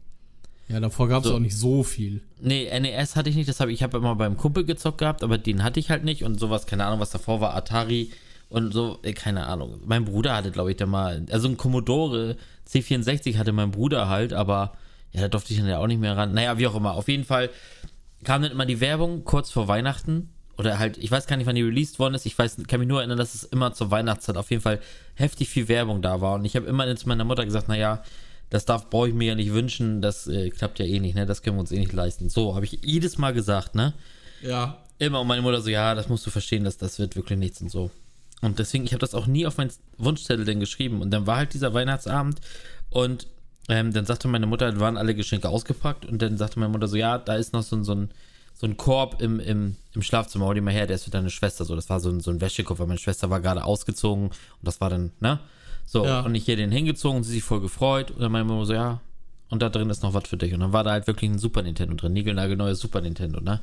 Ja, 0.69 0.79
davor 0.79 1.07
gab 1.09 1.23
es 1.23 1.29
So. 1.29 1.35
auch 1.35 1.39
nicht 1.39 1.57
so 1.57 1.83
viel. 1.83 2.21
Nee, 2.41 2.67
NES 2.79 3.15
hatte 3.15 3.29
ich 3.29 3.35
nicht, 3.35 3.49
das 3.49 3.59
habe 3.59 3.71
ich 3.71 3.83
habe 3.83 3.97
immer 3.97 4.15
beim 4.15 4.37
Kumpel 4.37 4.63
gezockt 4.65 4.97
gehabt, 4.99 5.23
aber 5.23 5.37
den 5.37 5.63
hatte 5.63 5.79
ich 5.79 5.89
halt 5.89 6.03
nicht 6.03 6.23
und 6.23 6.39
sowas, 6.39 6.65
keine 6.65 6.85
Ahnung, 6.85 6.99
was 6.99 7.09
davor 7.11 7.41
war, 7.41 7.53
Atari 7.55 8.11
und 8.49 8.71
so, 8.73 8.99
äh, 9.03 9.13
keine 9.13 9.45
Ahnung. 9.47 9.81
Mein 9.85 10.05
Bruder 10.05 10.35
hatte, 10.35 10.51
glaube 10.51 10.71
ich, 10.71 10.77
da 10.77 10.85
mal, 10.85 11.25
also 11.31 11.47
ein 11.49 11.57
Commodore 11.57 12.37
C64 12.69 13.37
hatte 13.37 13.51
mein 13.51 13.71
Bruder 13.71 14.07
halt, 14.09 14.33
aber 14.33 14.73
ja, 15.11 15.21
da 15.21 15.27
durfte 15.27 15.53
ich 15.53 15.59
dann 15.59 15.67
ja 15.67 15.79
auch 15.79 15.87
nicht 15.87 15.99
mehr 15.99 16.15
ran. 16.17 16.33
Naja, 16.33 16.57
wie 16.57 16.65
auch 16.67 16.75
immer. 16.75 16.93
Auf 16.93 17.07
jeden 17.07 17.23
Fall 17.25 17.49
kam 18.23 18.41
dann 18.41 18.51
immer 18.51 18.65
die 18.65 18.79
Werbung 18.79 19.25
kurz 19.25 19.51
vor 19.51 19.67
Weihnachten 19.67 20.29
oder 20.57 20.79
halt, 20.79 20.97
ich 20.97 21.11
weiß 21.11 21.27
gar 21.27 21.35
nicht, 21.35 21.45
wann 21.45 21.55
die 21.55 21.61
released 21.61 21.99
worden 21.99 22.13
ist. 22.15 22.25
Ich 22.25 22.37
weiß, 22.37 22.57
kann 22.67 22.79
mich 22.79 22.87
nur 22.89 22.99
erinnern, 22.99 23.17
dass 23.17 23.35
es 23.35 23.43
immer 23.43 23.73
zur 23.73 23.91
Weihnachtszeit 23.91 24.37
auf 24.37 24.49
jeden 24.49 24.61
Fall 24.61 24.79
heftig 25.15 25.49
viel 25.49 25.67
Werbung 25.67 26.01
da 26.01 26.21
war 26.21 26.35
und 26.35 26.45
ich 26.45 26.55
habe 26.55 26.65
immer 26.67 26.95
zu 26.95 27.07
meiner 27.07 27.25
Mutter 27.25 27.43
gesagt, 27.45 27.67
naja, 27.67 28.01
das 28.49 28.65
darf, 28.65 28.89
brauche 28.89 29.09
ich 29.09 29.13
mir 29.13 29.29
ja 29.29 29.35
nicht 29.35 29.53
wünschen, 29.53 30.01
das 30.01 30.27
äh, 30.27 30.49
klappt 30.49 30.79
ja 30.79 30.85
eh 30.85 30.99
nicht, 30.99 31.15
ne? 31.15 31.25
Das 31.25 31.41
können 31.41 31.55
wir 31.57 31.61
uns 31.61 31.71
eh 31.71 31.79
nicht 31.79 31.93
leisten. 31.93 32.29
So, 32.29 32.55
habe 32.55 32.65
ich 32.65 32.79
jedes 32.83 33.17
Mal 33.17 33.33
gesagt, 33.33 33.75
ne? 33.75 33.93
Ja. 34.41 34.77
Immer 34.99 35.21
und 35.21 35.27
meine 35.27 35.41
Mutter 35.41 35.61
so, 35.61 35.69
ja, 35.69 35.95
das 35.95 36.07
musst 36.09 36.25
du 36.25 36.29
verstehen, 36.29 36.63
dass 36.63 36.77
das 36.77 36.99
wird 36.99 37.15
wirklich 37.15 37.39
nichts 37.39 37.61
und 37.61 37.69
so. 37.69 37.89
Und 38.41 38.59
deswegen, 38.59 38.83
ich 38.85 38.91
habe 38.91 38.99
das 38.99 39.15
auch 39.15 39.25
nie 39.25 39.47
auf 39.47 39.57
meinen 39.57 39.71
Wunschzettel 39.97 40.45
denn 40.45 40.59
geschrieben. 40.59 41.01
Und 41.01 41.11
dann 41.11 41.25
war 41.25 41.37
halt 41.37 41.53
dieser 41.53 41.73
Weihnachtsabend 41.73 42.41
und 42.89 43.27
ähm, 43.69 43.93
dann 43.93 44.05
sagte 44.05 44.27
meine 44.27 44.45
Mutter, 44.45 44.69
dann 44.69 44.79
waren 44.81 44.97
alle 44.97 45.15
Geschenke 45.15 45.47
ausgepackt 45.49 46.05
und 46.05 46.21
dann 46.21 46.37
sagte 46.37 46.59
meine 46.59 46.71
Mutter 46.71 46.87
so, 46.87 46.97
ja, 46.97 47.17
da 47.17 47.35
ist 47.35 47.53
noch 47.53 47.63
so, 47.63 47.75
ein- 47.77 47.83
so 47.83 47.93
ein 47.95 48.09
so 48.55 48.67
ein 48.67 48.77
Korb 48.77 49.19
im, 49.21 49.39
im, 49.39 49.75
im 49.93 50.01
Schlafzimmer, 50.03 50.45
hol 50.45 50.53
dir 50.55 50.61
mal 50.61 50.71
her, 50.71 50.85
der 50.85 50.95
ist 50.97 51.05
für 51.05 51.09
deine 51.09 51.31
Schwester 51.31 51.65
so. 51.65 51.75
Das 51.75 51.89
war 51.89 51.99
so 51.99 52.09
ein, 52.09 52.19
so 52.19 52.29
ein 52.29 52.39
Wäschekorb, 52.39 52.77
weil 52.79 52.85
meine 52.87 52.99
Schwester 52.99 53.29
war 53.31 53.41
gerade 53.41 53.63
ausgezogen 53.65 54.25
und 54.27 54.33
das 54.61 54.79
war 54.79 54.89
dann, 54.91 55.11
ne? 55.19 55.39
So, 55.85 56.05
Ja. 56.05 56.21
und 56.21 56.33
ich 56.35 56.45
hier 56.45 56.55
den 56.55 56.71
hingezogen 56.71 57.17
und 57.17 57.23
sie 57.23 57.33
sich 57.33 57.43
voll 57.43 57.61
gefreut 57.61 58.11
und 58.11 58.19
dann 58.21 58.31
meine 58.31 58.45
Mama 58.45 58.65
so, 58.65 58.73
ja, 58.73 59.01
und 59.49 59.61
da 59.61 59.69
drin 59.69 59.89
ist 59.89 60.01
noch 60.03 60.13
was 60.13 60.27
für 60.27 60.37
dich. 60.37 60.53
Und 60.53 60.61
dann 60.61 60.73
war 60.73 60.83
da 60.83 60.91
halt 60.91 61.05
wirklich 61.07 61.29
ein 61.29 61.37
Super 61.37 61.61
Nintendo 61.61 61.93
drin, 61.95 62.13
niegelnagelneues 62.13 62.79
Super 62.79 63.01
Nintendo, 63.01 63.39
ne? 63.39 63.61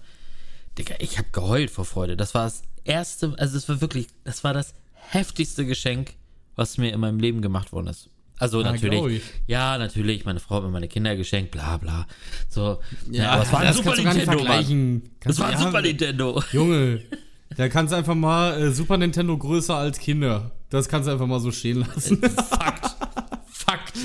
Digga, 0.79 0.95
ich 1.01 1.19
hab 1.19 1.33
geheult 1.33 1.71
vor 1.71 1.85
Freude. 1.85 2.17
Das 2.17 2.33
war 2.35 2.45
das 2.45 2.63
erste, 2.85 3.35
also 3.39 3.55
das 3.55 3.69
war 3.69 3.81
wirklich, 3.81 4.07
das 4.25 4.45
war 4.45 4.55
das 4.55 4.75
heftigste 4.95 5.67
Geschenk, 5.67 6.15
was 6.55 6.79
mir 6.79 6.93
in 6.93 7.01
meinem 7.01 7.19
Leben 7.19 7.43
gemacht 7.43 7.73
worden 7.73 7.89
ist. 7.89 8.09
Also 8.39 8.63
Ja, 8.63 8.71
glaub 8.73 8.83
natürlich, 8.93 9.17
ich. 9.17 9.23
ja, 9.49 9.77
natürlich, 9.77 10.25
meine 10.25 10.41
Frau 10.41 10.57
hat 10.57 10.63
mir 10.63 10.71
meine 10.71 10.89
Kinder 10.89 11.17
geschenkt, 11.17 11.51
bla 11.51 11.77
bla. 11.77 12.07
So, 12.49 12.79
Ja, 13.11 13.33
aber 13.33 13.43
es 13.43 13.53
war 13.53 13.61
ein 13.61 13.75
Super 13.75 13.97
Nintendo, 13.97 14.45
Mann. 14.45 15.03
Kannst 15.21 15.39
war 15.41 15.49
ein 15.49 15.53
ja, 15.55 15.59
Super 15.59 15.83
Nintendo. 15.83 16.43
Junge, 16.53 17.03
da 17.57 17.69
kannst 17.69 17.93
du 17.93 17.97
einfach 17.97 18.15
mal 18.15 18.61
äh, 18.61 18.71
Super 18.73 18.97
Nintendo 18.97 19.37
größer 19.37 19.77
als 19.77 19.99
Kinder. 19.99 20.53
Das 20.71 20.89
kannst 20.89 21.09
du 21.09 21.13
einfach 21.13 21.27
mal 21.27 21.41
so 21.41 21.51
stehen 21.51 21.79
lassen. 21.81 22.19
Fakt. 22.19 22.97
Fakt. 23.51 23.99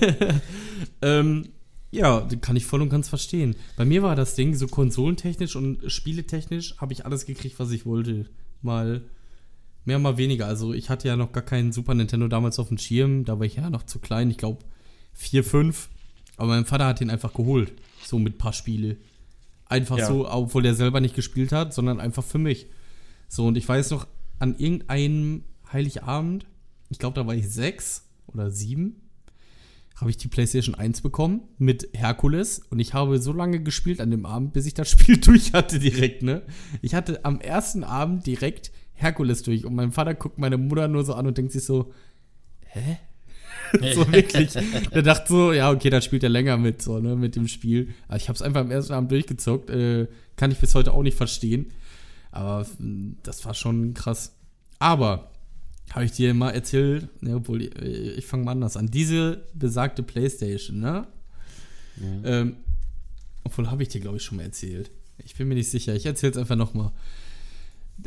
ähm, 1.02 1.48
ja, 1.90 2.26
kann 2.40 2.56
ich 2.56 2.66
voll 2.66 2.82
und 2.82 2.88
ganz 2.88 3.08
verstehen. 3.08 3.56
Bei 3.76 3.84
mir 3.84 4.02
war 4.02 4.16
das 4.16 4.34
Ding 4.34 4.54
so 4.54 4.66
konsolentechnisch 4.66 5.54
und 5.56 5.90
spieletechnisch 5.90 6.76
habe 6.78 6.92
ich 6.92 7.04
alles 7.04 7.26
gekriegt, 7.26 7.58
was 7.58 7.70
ich 7.70 7.86
wollte. 7.86 8.26
Mal 8.62 9.02
mehr, 9.84 9.98
mal 9.98 10.16
weniger. 10.16 10.46
Also 10.46 10.72
ich 10.72 10.90
hatte 10.90 11.08
ja 11.08 11.16
noch 11.16 11.32
gar 11.32 11.42
keinen 11.42 11.72
Super 11.72 11.94
Nintendo 11.94 12.28
damals 12.28 12.58
auf 12.58 12.68
dem 12.68 12.78
Schirm. 12.78 13.24
Da 13.24 13.38
war 13.38 13.46
ich 13.46 13.56
ja 13.56 13.70
noch 13.70 13.84
zu 13.84 13.98
klein. 13.98 14.30
Ich 14.30 14.38
glaube 14.38 14.64
vier, 15.12 15.44
fünf. 15.44 15.88
Aber 16.36 16.48
mein 16.48 16.64
Vater 16.64 16.86
hat 16.86 17.00
den 17.00 17.10
einfach 17.10 17.32
geholt. 17.34 17.72
So 18.04 18.18
mit 18.18 18.38
paar 18.38 18.52
Spiele. 18.52 18.96
Einfach 19.66 19.98
Ja. 19.98 20.06
so, 20.06 20.28
obwohl 20.28 20.64
er 20.66 20.74
selber 20.74 21.00
nicht 21.00 21.14
gespielt 21.14 21.52
hat, 21.52 21.74
sondern 21.74 22.00
einfach 22.00 22.24
für 22.24 22.38
mich. 22.38 22.66
So, 23.34 23.48
und 23.48 23.58
ich 23.58 23.68
weiß 23.68 23.90
noch, 23.90 24.06
an 24.38 24.54
irgendeinem 24.56 25.42
Heiligabend, 25.72 26.46
ich 26.88 27.00
glaube, 27.00 27.16
da 27.16 27.26
war 27.26 27.34
ich 27.34 27.50
sechs 27.50 28.06
oder 28.28 28.52
sieben, 28.52 29.02
habe 29.96 30.08
ich 30.08 30.16
die 30.16 30.28
PlayStation 30.28 30.76
1 30.76 31.00
bekommen 31.00 31.40
mit 31.58 31.88
Herkules 31.94 32.60
und 32.70 32.78
ich 32.78 32.94
habe 32.94 33.18
so 33.18 33.32
lange 33.32 33.60
gespielt 33.60 34.00
an 34.00 34.12
dem 34.12 34.24
Abend, 34.24 34.52
bis 34.52 34.66
ich 34.66 34.74
das 34.74 34.88
Spiel 34.92 35.16
durch 35.16 35.52
hatte 35.52 35.80
direkt, 35.80 36.22
ne? 36.22 36.42
Ich 36.80 36.94
hatte 36.94 37.24
am 37.24 37.40
ersten 37.40 37.82
Abend 37.82 38.24
direkt 38.24 38.70
Herkules 38.92 39.42
durch 39.42 39.64
und 39.64 39.74
mein 39.74 39.90
Vater 39.90 40.14
guckt 40.14 40.38
meine 40.38 40.56
Mutter 40.56 40.86
nur 40.86 41.04
so 41.04 41.14
an 41.14 41.26
und 41.26 41.36
denkt 41.36 41.50
sich 41.50 41.64
so, 41.64 41.92
hä? 42.66 42.98
so 43.94 44.12
wirklich. 44.12 44.52
Der 44.94 45.02
dachte 45.02 45.32
so, 45.32 45.52
ja, 45.52 45.72
okay, 45.72 45.90
da 45.90 46.00
spielt 46.00 46.22
er 46.22 46.28
länger 46.28 46.56
mit, 46.56 46.82
so, 46.82 47.00
ne, 47.00 47.16
mit 47.16 47.34
dem 47.34 47.48
Spiel. 47.48 47.94
Aber 48.06 48.16
ich 48.16 48.28
habe 48.28 48.36
es 48.36 48.42
einfach 48.42 48.60
am 48.60 48.70
ersten 48.70 48.92
Abend 48.92 49.10
durchgezockt, 49.10 49.70
äh, 49.70 50.06
kann 50.36 50.52
ich 50.52 50.58
bis 50.58 50.76
heute 50.76 50.92
auch 50.92 51.02
nicht 51.02 51.16
verstehen. 51.16 51.72
Aber 52.34 52.66
mh, 52.78 53.14
das 53.22 53.44
war 53.44 53.54
schon 53.54 53.94
krass. 53.94 54.34
Aber 54.80 55.30
habe 55.92 56.04
ich 56.04 56.12
dir 56.12 56.34
mal 56.34 56.50
erzählt, 56.50 57.08
ne, 57.22 57.36
obwohl 57.36 57.62
äh, 57.62 58.12
ich 58.12 58.26
fange 58.26 58.44
mal 58.44 58.52
anders 58.52 58.76
an. 58.76 58.90
Diese 58.90 59.46
besagte 59.54 60.02
Playstation, 60.02 60.80
ne? 60.80 61.06
Ähm, 62.24 62.56
obwohl 63.44 63.70
habe 63.70 63.84
ich 63.84 63.88
dir, 63.88 64.00
glaube 64.00 64.16
ich, 64.16 64.24
schon 64.24 64.38
mal 64.38 64.42
erzählt. 64.42 64.90
Ich 65.18 65.36
bin 65.36 65.46
mir 65.46 65.54
nicht 65.54 65.70
sicher. 65.70 65.94
Ich 65.94 66.06
erzähle 66.06 66.32
es 66.32 66.38
einfach 66.38 66.56
nochmal. 66.56 66.90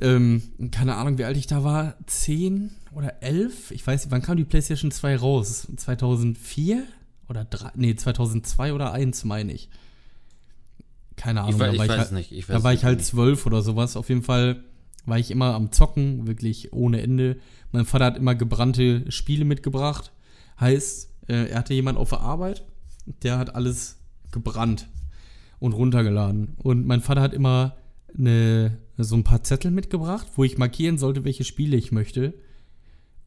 Ähm, 0.02 0.42
keine 0.72 0.96
Ahnung, 0.96 1.18
wie 1.18 1.24
alt 1.24 1.38
ich 1.38 1.48
da 1.48 1.64
war. 1.64 1.96
Zehn 2.06 2.72
oder 2.94 3.24
elf? 3.24 3.72
Ich 3.72 3.88
weiß 3.88 4.04
nicht, 4.04 4.12
wann 4.12 4.22
kam 4.22 4.36
die 4.36 4.44
PlayStation 4.44 4.92
2 4.92 5.16
raus? 5.16 5.68
2004? 5.74 6.84
Oder 7.30 7.46
drei? 7.46 7.72
Nee, 7.76 7.96
2002 7.96 8.74
oder 8.74 8.92
1, 8.92 9.24
meine 9.24 9.54
ich. 9.54 9.70
Keine 11.18 11.42
Ahnung. 11.42 11.56
Ich, 11.56 11.62
weiß- 11.62 11.66
da 11.66 11.72
ich 11.74 11.78
war 11.80 11.86
ich 11.86 11.92
weiß 11.92 11.98
halt- 12.00 12.12
nicht. 12.14 12.32
Ich 12.32 12.48
weiß 12.48 12.56
da 12.58 12.64
war 12.64 12.74
ich 12.74 12.86
halt 12.86 13.04
zwölf 13.04 13.46
oder 13.46 13.62
sowas. 13.62 13.98
Auf 13.98 14.08
jeden 14.08 14.24
Fall 14.24 14.64
war 15.06 15.20
ich 15.20 15.30
immer 15.32 15.54
am 15.56 15.72
Zocken, 15.74 16.26
wirklich 16.28 16.72
ohne 16.72 17.02
Ende. 17.02 17.38
Mein 17.74 17.86
Vater 17.86 18.06
hat 18.06 18.18
immer 18.18 18.36
gebrannte 18.36 19.12
Spiele 19.12 19.44
mitgebracht. 19.44 20.12
Heißt, 20.60 21.10
äh, 21.28 21.50
er 21.50 21.60
hatte 21.60 21.74
jemanden 21.74 22.00
auf 22.00 22.10
der 22.10 22.22
Arbeit, 22.22 22.64
der 23.24 23.38
hat 23.38 23.54
alles 23.56 24.00
gebrannt 24.32 24.88
und 25.60 25.74
runtergeladen. 25.74 26.56
Und 26.58 26.86
mein 26.88 27.02
Vater 27.02 27.22
hat 27.22 27.34
immer 27.34 27.76
eine, 28.18 28.78
so 28.98 29.16
ein 29.16 29.24
paar 29.24 29.44
Zettel 29.44 29.72
mitgebracht, 29.72 30.28
wo 30.36 30.44
ich 30.44 30.58
markieren 30.58 30.98
sollte, 30.98 31.26
welche 31.26 31.44
Spiele 31.44 31.78
ich 31.78 31.92
möchte. 31.92 32.34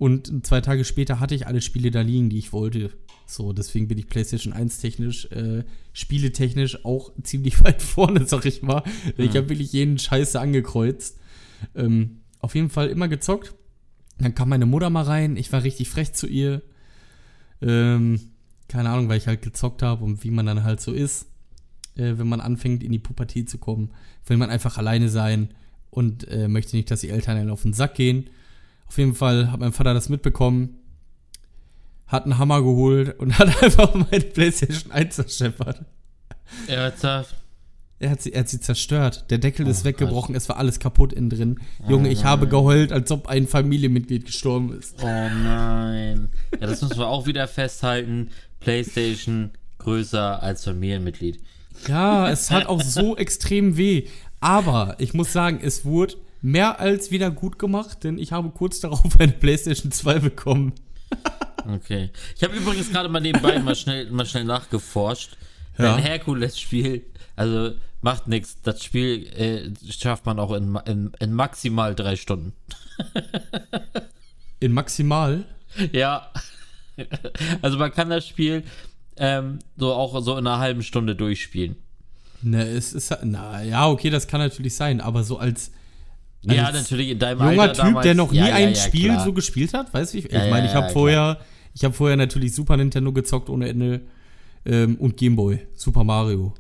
Und 0.01 0.47
zwei 0.47 0.63
Tage 0.63 0.87
später 0.87 1.21
hatte 1.21 1.35
ich 1.35 1.47
alle 1.47 1.61
Spiele 1.61 1.91
da 1.91 2.01
liegen, 2.01 2.31
die 2.31 2.39
ich 2.39 2.55
wollte. 2.55 2.91
So, 3.27 3.53
deswegen 3.53 3.87
bin 3.87 3.99
ich 3.99 4.09
PlayStation 4.09 4.55
1 4.55 4.79
technisch, 4.79 5.27
äh, 5.27 5.63
spieletechnisch 5.93 6.87
auch 6.87 7.13
ziemlich 7.23 7.63
weit 7.63 7.83
vorne, 7.83 8.25
sag 8.25 8.47
ich 8.47 8.63
mal. 8.63 8.83
Ich 9.19 9.37
habe 9.37 9.51
wirklich 9.51 9.75
jeden 9.75 9.99
Scheiße 9.99 10.41
angekreuzt. 10.41 11.19
Ähm, 11.75 12.21
auf 12.39 12.55
jeden 12.55 12.71
Fall 12.71 12.89
immer 12.89 13.09
gezockt. 13.09 13.53
Dann 14.17 14.35
kam 14.35 14.49
meine 14.49 14.65
Mutter 14.65 14.89
mal 14.89 15.05
rein. 15.05 15.37
Ich 15.37 15.53
war 15.53 15.65
richtig 15.65 15.91
frech 15.91 16.15
zu 16.15 16.27
ihr. 16.27 16.63
Ähm, 17.61 18.21
keine 18.69 18.89
Ahnung, 18.89 19.11
weil 19.11 19.19
ich 19.19 19.27
halt 19.27 19.43
gezockt 19.43 19.83
habe 19.83 20.03
und 20.03 20.25
wie 20.25 20.31
man 20.31 20.47
dann 20.47 20.65
halt 20.65 20.81
so 20.81 20.95
ist, 20.95 21.27
äh, 21.97 22.15
wenn 22.17 22.27
man 22.27 22.41
anfängt, 22.41 22.83
in 22.83 22.93
die 22.93 22.99
Pubertät 22.99 23.51
zu 23.51 23.59
kommen. 23.59 23.91
Will 24.25 24.39
man 24.39 24.49
einfach 24.49 24.79
alleine 24.79 25.11
sein 25.11 25.51
und 25.91 26.27
äh, 26.29 26.49
möchte 26.49 26.75
nicht, 26.75 26.91
dass 26.91 27.03
die 27.03 27.11
Eltern 27.11 27.37
einen 27.37 27.51
auf 27.51 27.65
den 27.65 27.75
Sack 27.75 27.97
gehen. 27.97 28.31
Auf 28.91 28.99
jeden 28.99 29.15
Fall 29.15 29.53
hat 29.53 29.61
mein 29.61 29.73
Vater 29.73 29.95
das 29.95 30.09
mitbekommen, 30.09 30.81
hat 32.09 32.25
einen 32.25 32.39
Hammer 32.39 32.61
geholt 32.61 33.17
und 33.21 33.31
hat 33.39 33.63
einfach 33.63 33.95
meine 33.95 34.25
PlayStation 34.25 34.91
1 34.91 35.15
zerscheppert. 35.15 35.85
Ernsthaft? 36.67 37.37
Er 38.01 38.11
hat, 38.11 38.23
sie, 38.23 38.33
er 38.33 38.41
hat 38.41 38.49
sie 38.49 38.59
zerstört. 38.59 39.31
Der 39.31 39.39
Deckel 39.39 39.69
ist 39.69 39.83
Oh 39.83 39.85
weggebrochen, 39.85 40.35
es 40.35 40.49
war 40.49 40.57
alles 40.57 40.81
kaputt 40.81 41.13
innen 41.13 41.31
drin. 41.31 41.61
Junge, 41.89 42.09
ich 42.09 42.25
habe 42.25 42.49
geheult, 42.49 42.91
als 42.91 43.13
ob 43.13 43.29
ein 43.29 43.47
Familienmitglied 43.47 44.25
gestorben 44.25 44.77
ist. 44.77 44.97
Oh 45.01 45.07
nein. 45.07 46.29
Ja, 46.61 46.67
das 46.67 46.83
müssen 46.83 46.99
wir 46.99 47.07
auch 47.07 47.27
wieder 47.27 47.47
festhalten. 47.47 48.31
PlayStation 48.59 49.53
größer 49.79 50.43
als 50.43 50.65
Familienmitglied. 50.65 51.41
Ja, 51.87 52.29
es 52.29 52.51
hat 52.51 52.67
auch 52.67 52.83
so 52.83 53.17
extrem 53.17 53.77
weh. 53.77 54.09
Aber 54.41 54.97
ich 54.99 55.15
muss 55.15 55.33
sagen, 55.33 55.61
es 55.63 55.85
wurde 55.85 56.17
mehr 56.43 56.81
als 56.81 57.11
wieder 57.11 57.31
gut 57.31 57.59
gemacht, 57.59 58.05
denn 58.05 58.19
ich 58.19 58.33
habe 58.33 58.51
kurz 58.51 58.81
darauf 58.81 59.19
eine 59.19 59.33
PlayStation 59.33 59.93
2 59.93 60.19
bekommen. 60.21 60.75
Okay. 61.67 62.11
Ich 62.37 62.43
habe 62.43 62.57
übrigens 62.57 62.91
gerade 62.91 63.09
mal 63.09 63.21
nebenbei 63.21 63.59
mal 63.59 63.75
schnell, 63.75 64.11
mal 64.11 64.27
schnell 64.27 64.45
nachgeforscht. 64.45 65.37
Ja. 65.79 65.97
Ein 65.97 66.03
Herkules-Spiel, 66.03 67.05
also 67.37 67.73
macht 68.03 68.29
nichts. 68.29 68.61
Das 68.63 68.83
Spiel 68.83 69.27
äh, 69.29 69.71
schafft 69.93 70.27
man 70.27 70.39
auch 70.39 70.53
in, 70.53 70.77
in, 70.87 71.13
in 71.19 71.33
maximal 71.33 71.95
drei 71.95 72.17
Stunden. 72.17 72.53
In 74.61 74.73
maximal. 74.73 75.47
Ja. 75.93 76.31
Also 77.63 77.79
man 77.79 77.93
kann 77.93 78.11
das 78.11 78.27
Spiel 78.27 78.65
ähm, 79.17 79.61
so 79.77 79.95
auch 79.95 80.21
so 80.23 80.37
in 80.37 80.47
einer 80.47 80.59
halben 80.59 80.83
Stunde 80.83 81.17
durchspielen. 81.17 81.77
Ne, 82.43 82.63
es 82.67 82.93
ist 82.93 83.17
na 83.23 83.63
ja, 83.63 83.89
okay, 83.89 84.11
das 84.11 84.27
kann 84.27 84.41
natürlich 84.41 84.75
sein, 84.75 85.01
aber 85.01 85.25
so 85.25 85.39
als 85.39 85.73
Ja, 86.43 86.73
natürlich 86.73 87.11
in 87.11 87.19
deinem 87.19 87.41
junger 87.41 87.63
Alter 87.63 87.73
Typ, 87.75 87.85
damals, 87.85 88.05
der 88.05 88.15
noch 88.15 88.33
nie 88.33 88.39
ja, 88.39 88.49
ja, 88.49 88.55
ein 88.55 88.75
Spiel 88.75 89.11
klar. 89.11 89.25
so 89.25 89.33
gespielt 89.33 89.75
hat, 89.75 89.93
weißt 89.93 90.15
du? 90.15 90.19
Ich, 90.19 90.25
ich 90.25 90.33
meine, 90.33 90.67
ich 90.67 90.75
habe 90.75 90.91
vorher, 90.91 91.39
ich 91.75 91.85
habe 91.85 91.95
vorher 91.95 92.17
natürlich 92.17 92.55
Super 92.55 92.77
Nintendo 92.77 93.13
gezockt 93.13 93.51
ohne 93.51 93.69
Ende 93.69 94.03
ähm, 94.65 94.97
und 94.97 95.17
Gameboy, 95.17 95.61
Super 95.77 96.05
Mario. 96.05 96.55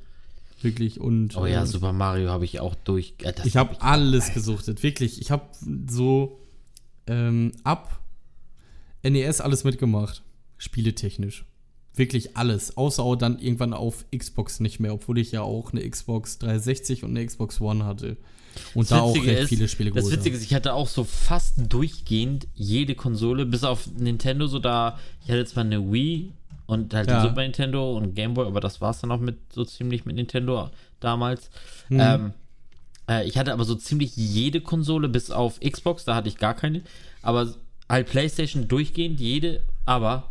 Wirklich. 0.63 1.01
Und, 1.01 1.37
Oh 1.37 1.47
ja, 1.47 1.63
äh, 1.63 1.67
Super 1.67 1.93
Mario 1.93 2.29
habe 2.29 2.45
ich 2.45 2.61
auch 2.61 2.75
durch. 2.75 3.15
Äh, 3.23 3.33
ich 3.45 3.57
habe 3.57 3.81
alles 3.81 4.35
gesuchtet, 4.35 4.83
wirklich. 4.83 5.21
Ich 5.21 5.31
habe 5.31 5.45
so 5.89 6.39
ähm, 7.07 7.53
ab 7.65 8.01
NES 9.03 9.41
alles 9.41 9.65
mitgemacht, 9.65 10.23
spieletechnisch. 10.59 11.47
Wirklich 11.95 12.37
alles, 12.37 12.77
außer 12.77 13.03
auch 13.03 13.17
dann 13.17 13.39
irgendwann 13.39 13.75
auf 13.75 14.05
Xbox 14.17 14.61
nicht 14.61 14.79
mehr, 14.79 14.95
obwohl 14.95 15.19
ich 15.19 15.33
ja 15.33 15.43
auch 15.43 15.73
eine 15.73 15.89
Xbox 15.89 16.39
360 16.39 17.05
und 17.05 17.11
eine 17.11 17.27
Xbox 17.27 17.61
One 17.61 17.85
hatte. 17.85 18.17
Und 18.75 18.83
Das 18.91 18.99
da 18.99 19.01
auch 19.03 19.15
Witzige 19.15 19.31
recht 19.33 19.43
ist- 19.43 19.49
viele 19.49 19.69
Spiele 19.69 19.91
Das 19.91 20.05
geholt 20.05 20.13
Witzige 20.19 20.35
habe. 20.35 20.43
ist, 20.43 20.49
ich 20.51 20.55
hatte 20.55 20.75
auch 20.75 20.89
so 20.89 21.05
fast 21.05 21.55
durchgehend 21.57 22.47
jede 22.55 22.95
Konsole, 22.95 23.47
bis 23.47 23.65
auf 23.65 23.87
Nintendo, 23.97 24.47
so 24.47 24.59
da. 24.59 24.99
Ich 25.25 25.31
hatte 25.31 25.45
zwar 25.45 25.65
eine 25.65 25.93
Wii 25.93 26.33
und 26.67 26.95
halt 26.95 27.09
Ja. 27.11 27.23
Super 27.23 27.43
Nintendo 27.43 27.97
und 27.97 28.15
Game 28.15 28.35
Boy, 28.35 28.47
aber 28.47 28.61
das 28.61 28.81
war 28.81 28.91
es 28.91 29.01
dann 29.01 29.11
auch 29.13 29.21
mit 29.21 29.39
so 29.53 29.65
ziemlich 29.65 30.05
mit 30.05 30.17
Nintendo 30.17 30.71
damals. 31.01 31.51
Mhm. 31.89 32.01
Ähm, 32.01 32.33
äh, 33.09 33.27
ich 33.27 33.37
hatte 33.39 33.53
aber 33.53 33.65
so 33.65 33.75
ziemlich 33.75 34.17
jede 34.17 34.61
Konsole, 34.61 35.09
bis 35.09 35.31
auf 35.31 35.59
Xbox, 35.61 36.05
da 36.05 36.15
hatte 36.15 36.29
ich 36.29 36.37
gar 36.37 36.55
keine. 36.55 36.83
Aber 37.23 37.53
halt 37.89 38.09
PlayStation 38.09 38.69
durchgehend 38.69 39.19
jede, 39.21 39.63
aber 39.85 40.31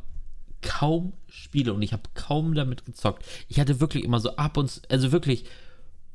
kaum 0.61 1.13
Spiele 1.29 1.73
und 1.73 1.81
ich 1.81 1.93
habe 1.93 2.03
kaum 2.15 2.53
damit 2.55 2.85
gezockt. 2.85 3.23
Ich 3.47 3.59
hatte 3.59 3.79
wirklich 3.79 4.03
immer 4.03 4.19
so 4.19 4.35
ab 4.35 4.57
und 4.57 4.69
zu, 4.69 4.81
also 4.89 5.11
wirklich 5.11 5.45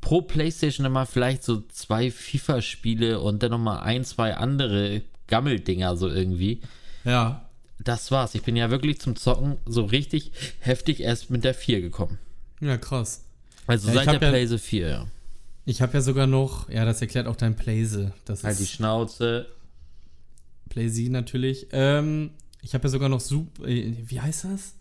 pro 0.04 0.20
PlayStation 0.22 0.86
immer 0.86 1.06
vielleicht 1.06 1.42
so 1.42 1.62
zwei 1.68 2.10
FIFA-Spiele 2.10 3.18
und 3.20 3.42
dann 3.42 3.50
nochmal 3.50 3.80
ein, 3.82 4.04
zwei 4.04 4.36
andere 4.36 5.02
Gammeldinger 5.26 5.96
so 5.96 6.08
irgendwie. 6.08 6.60
Ja, 7.04 7.48
Das 7.82 8.10
war's. 8.12 8.34
Ich 8.36 8.42
bin 8.42 8.54
ja 8.54 8.70
wirklich 8.70 9.00
zum 9.00 9.16
Zocken 9.16 9.56
so 9.66 9.84
richtig 9.84 10.30
heftig 10.60 11.00
erst 11.00 11.30
mit 11.30 11.42
der 11.42 11.54
4 11.54 11.80
gekommen. 11.80 12.18
ja, 12.60 12.76
krass. 12.78 13.24
Also 13.66 13.88
Ja, 13.88 13.94
ich 13.94 14.04
seit 14.04 14.20
der 14.20 14.28
ja- 14.28 14.30
Playse 14.34 14.58
4, 14.58 14.88
ja. 14.88 15.06
Ich 15.66 15.80
habe 15.82 15.94
ja 15.94 16.00
sogar 16.02 16.26
noch, 16.26 16.68
ja, 16.68 16.84
das 16.84 17.00
erklärt 17.00 17.26
auch 17.26 17.36
dein 17.36 17.56
Playse. 17.56 18.12
Das 18.26 18.44
Halt 18.44 18.58
die 18.60 18.66
Schnauze. 18.66 19.46
Playse 20.68 21.10
natürlich. 21.10 21.66
Ähm, 21.72 22.30
ich 22.62 22.74
habe 22.74 22.84
ja 22.84 22.90
sogar 22.90 23.08
noch 23.08 23.20
Super, 23.20 23.66
äh, 23.66 23.94
wie 24.06 24.20
heißt 24.20 24.44
das? 24.44 24.74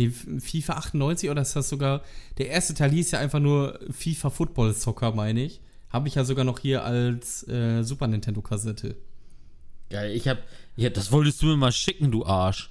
Nee, 0.00 0.40
FIFA 0.40 0.74
98 0.74 1.28
oder 1.30 1.42
ist 1.42 1.54
das 1.54 1.68
sogar, 1.68 2.02
der 2.38 2.48
erste 2.48 2.72
Teil 2.74 2.90
hieß 2.90 3.10
ja 3.10 3.18
einfach 3.18 3.38
nur 3.40 3.78
FIFA 3.90 4.30
Football 4.30 4.72
Soccer, 4.72 5.12
meine 5.12 5.42
ich. 5.44 5.60
Habe 5.90 6.08
ich 6.08 6.14
ja 6.14 6.24
sogar 6.24 6.44
noch 6.44 6.58
hier 6.58 6.84
als 6.84 7.46
äh, 7.48 7.82
Super 7.82 8.06
Nintendo 8.06 8.40
Kassette. 8.40 8.96
Geil, 9.90 10.12
ich 10.12 10.26
hab, 10.28 10.38
ich 10.76 10.86
hab, 10.86 10.94
das 10.94 11.12
wolltest 11.12 11.42
du 11.42 11.46
mir 11.46 11.56
mal 11.56 11.72
schicken, 11.72 12.10
du 12.10 12.24
Arsch. 12.24 12.70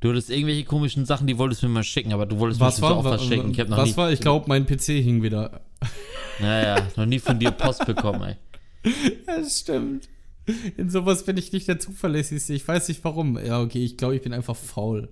Du 0.00 0.10
hattest 0.10 0.30
irgendwelche 0.30 0.64
komischen 0.64 1.06
Sachen, 1.06 1.26
die 1.26 1.38
wolltest 1.38 1.62
du 1.62 1.66
mir 1.68 1.72
mal 1.72 1.82
schicken, 1.82 2.12
aber 2.12 2.26
du 2.26 2.38
wolltest 2.38 2.60
Was 2.60 2.80
mir 2.80 2.82
war, 2.88 2.96
auch 2.98 3.04
wa- 3.04 3.10
was 3.12 3.24
schicken. 3.24 3.50
Ich 3.50 3.58
hab 3.58 3.68
noch 3.68 3.78
was 3.78 3.88
nie, 3.90 3.96
war? 3.96 4.12
Ich 4.12 4.20
glaube, 4.20 4.44
mein 4.48 4.66
PC 4.66 5.02
hing 5.02 5.22
wieder. 5.22 5.62
Naja, 6.38 6.86
noch 6.96 7.06
nie 7.06 7.18
von 7.18 7.38
dir 7.38 7.50
Post 7.50 7.86
bekommen, 7.86 8.22
ey. 8.22 8.36
Ja, 9.26 9.38
das 9.38 9.60
stimmt. 9.60 10.06
In 10.76 10.90
sowas 10.90 11.24
bin 11.24 11.38
ich 11.38 11.50
nicht 11.52 11.66
der 11.66 11.80
zuverlässigste. 11.80 12.52
Ich 12.52 12.68
weiß 12.68 12.88
nicht 12.88 13.02
warum. 13.04 13.38
Ja, 13.42 13.60
okay, 13.62 13.82
ich 13.82 13.96
glaube, 13.96 14.16
ich 14.16 14.22
bin 14.22 14.34
einfach 14.34 14.54
faul. 14.54 15.08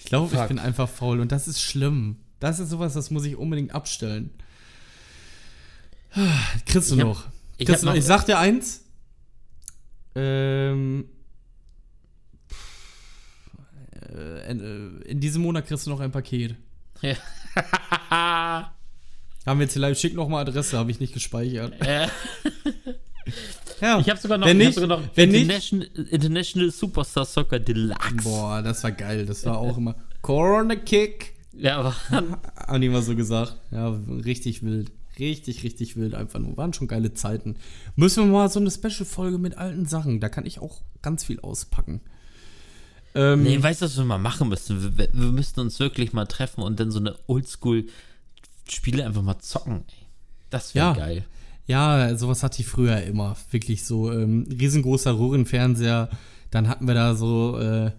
Ich 0.00 0.06
glaube, 0.06 0.34
ich 0.34 0.42
bin 0.48 0.58
einfach 0.58 0.88
faul 0.88 1.20
und 1.20 1.30
das 1.30 1.46
ist 1.46 1.60
schlimm. 1.62 2.16
Das 2.40 2.58
ist 2.58 2.70
sowas, 2.70 2.94
das 2.94 3.10
muss 3.10 3.24
ich 3.26 3.36
unbedingt 3.36 3.72
abstellen. 3.74 4.30
Kriegst 6.66 6.90
du 6.90 6.94
Ich 6.96 7.00
hab- 7.00 7.06
noch? 7.06 7.24
ich 7.58 7.66
Kriegst 7.66 7.84
noch? 7.84 7.94
Ich 7.94 8.04
sag 8.04 8.24
dir 8.24 8.38
eins. 8.38 8.82
Ähm. 10.16 11.04
äh, 14.12 14.50
In, 14.50 14.60
äh, 14.60 15.08
in 15.08 15.20
diesem 15.20 15.42
Monat 15.42 15.66
kriegst 15.66 15.86
du 15.86 15.90
noch 15.90 16.00
ein 16.00 16.10
Paket. 16.10 16.56
Ja. 17.02 17.14
Haben 19.46 19.58
wir 19.58 19.64
jetzt 19.66 19.76
live, 19.76 19.98
schick 19.98 20.14
noch 20.14 20.28
mal 20.28 20.40
Adresse, 20.40 20.76
habe 20.78 20.90
ich 20.90 21.00
nicht 21.00 21.12
gespeichert. 21.14 21.80
Äh, 21.80 22.08
Ja, 23.80 23.98
ich 23.98 24.08
habe 24.10 24.20
sogar 24.20 24.38
noch, 24.38 24.46
wenn 24.46 24.60
ich 24.60 24.66
nicht, 24.68 24.76
hab 24.76 24.82
sogar 24.82 24.98
noch 25.00 25.08
wenn 25.14 25.30
nicht, 25.30 25.42
International, 25.42 25.88
International 26.10 26.70
Superstar 26.70 27.24
Soccer 27.24 27.58
Deluxe. 27.58 28.14
Boah, 28.22 28.62
das 28.62 28.82
war 28.84 28.92
geil. 28.92 29.26
Das 29.26 29.44
war 29.46 29.58
auch 29.58 29.76
immer 29.76 29.94
Corner 30.22 30.76
Kick. 30.76 31.34
Ja, 31.52 31.78
aber 31.78 31.94
Haben 32.66 32.80
die 32.80 32.86
immer 32.86 33.02
so 33.02 33.14
gesagt. 33.16 33.56
Ja, 33.70 33.88
richtig 34.24 34.62
wild. 34.62 34.92
Richtig, 35.18 35.64
richtig 35.64 35.96
wild 35.96 36.14
einfach 36.14 36.38
nur. 36.38 36.56
Waren 36.56 36.72
schon 36.72 36.88
geile 36.88 37.12
Zeiten. 37.12 37.56
Müssen 37.96 38.24
wir 38.24 38.32
mal 38.32 38.48
so 38.48 38.60
eine 38.60 38.70
Special-Folge 38.70 39.36
mit 39.38 39.58
alten 39.58 39.84
Sachen. 39.86 40.20
Da 40.20 40.28
kann 40.30 40.46
ich 40.46 40.60
auch 40.60 40.80
ganz 41.02 41.24
viel 41.24 41.40
auspacken. 41.40 42.00
Ähm, 43.14 43.42
Nee, 43.42 43.60
weißt 43.62 43.82
du, 43.82 43.86
was 43.86 43.96
wir 43.98 44.04
mal 44.04 44.18
machen 44.18 44.48
müssen? 44.48 44.96
Wir, 44.96 45.08
wir 45.12 45.32
müssten 45.32 45.60
uns 45.60 45.78
wirklich 45.80 46.12
mal 46.12 46.26
treffen 46.26 46.62
und 46.62 46.78
dann 46.80 46.90
so 46.90 47.00
eine 47.00 47.16
Oldschool-Spiele 47.26 49.04
einfach 49.04 49.22
mal 49.22 49.38
zocken. 49.40 49.84
Ey. 49.88 50.06
Das 50.48 50.74
wäre 50.74 50.86
Ja. 50.86 50.92
geil. 50.94 51.24
Ja, 51.70 52.16
sowas 52.16 52.42
hatte 52.42 52.60
ich 52.62 52.66
früher 52.66 53.00
immer. 53.04 53.36
Wirklich 53.52 53.84
so 53.84 54.10
ähm, 54.10 54.44
riesengroßer 54.50 55.16
Röhrenfernseher. 55.16 56.08
Dann 56.50 56.66
hatten 56.66 56.88
wir 56.88 56.94
da 56.94 57.14
so, 57.14 57.60
äh, 57.60 57.92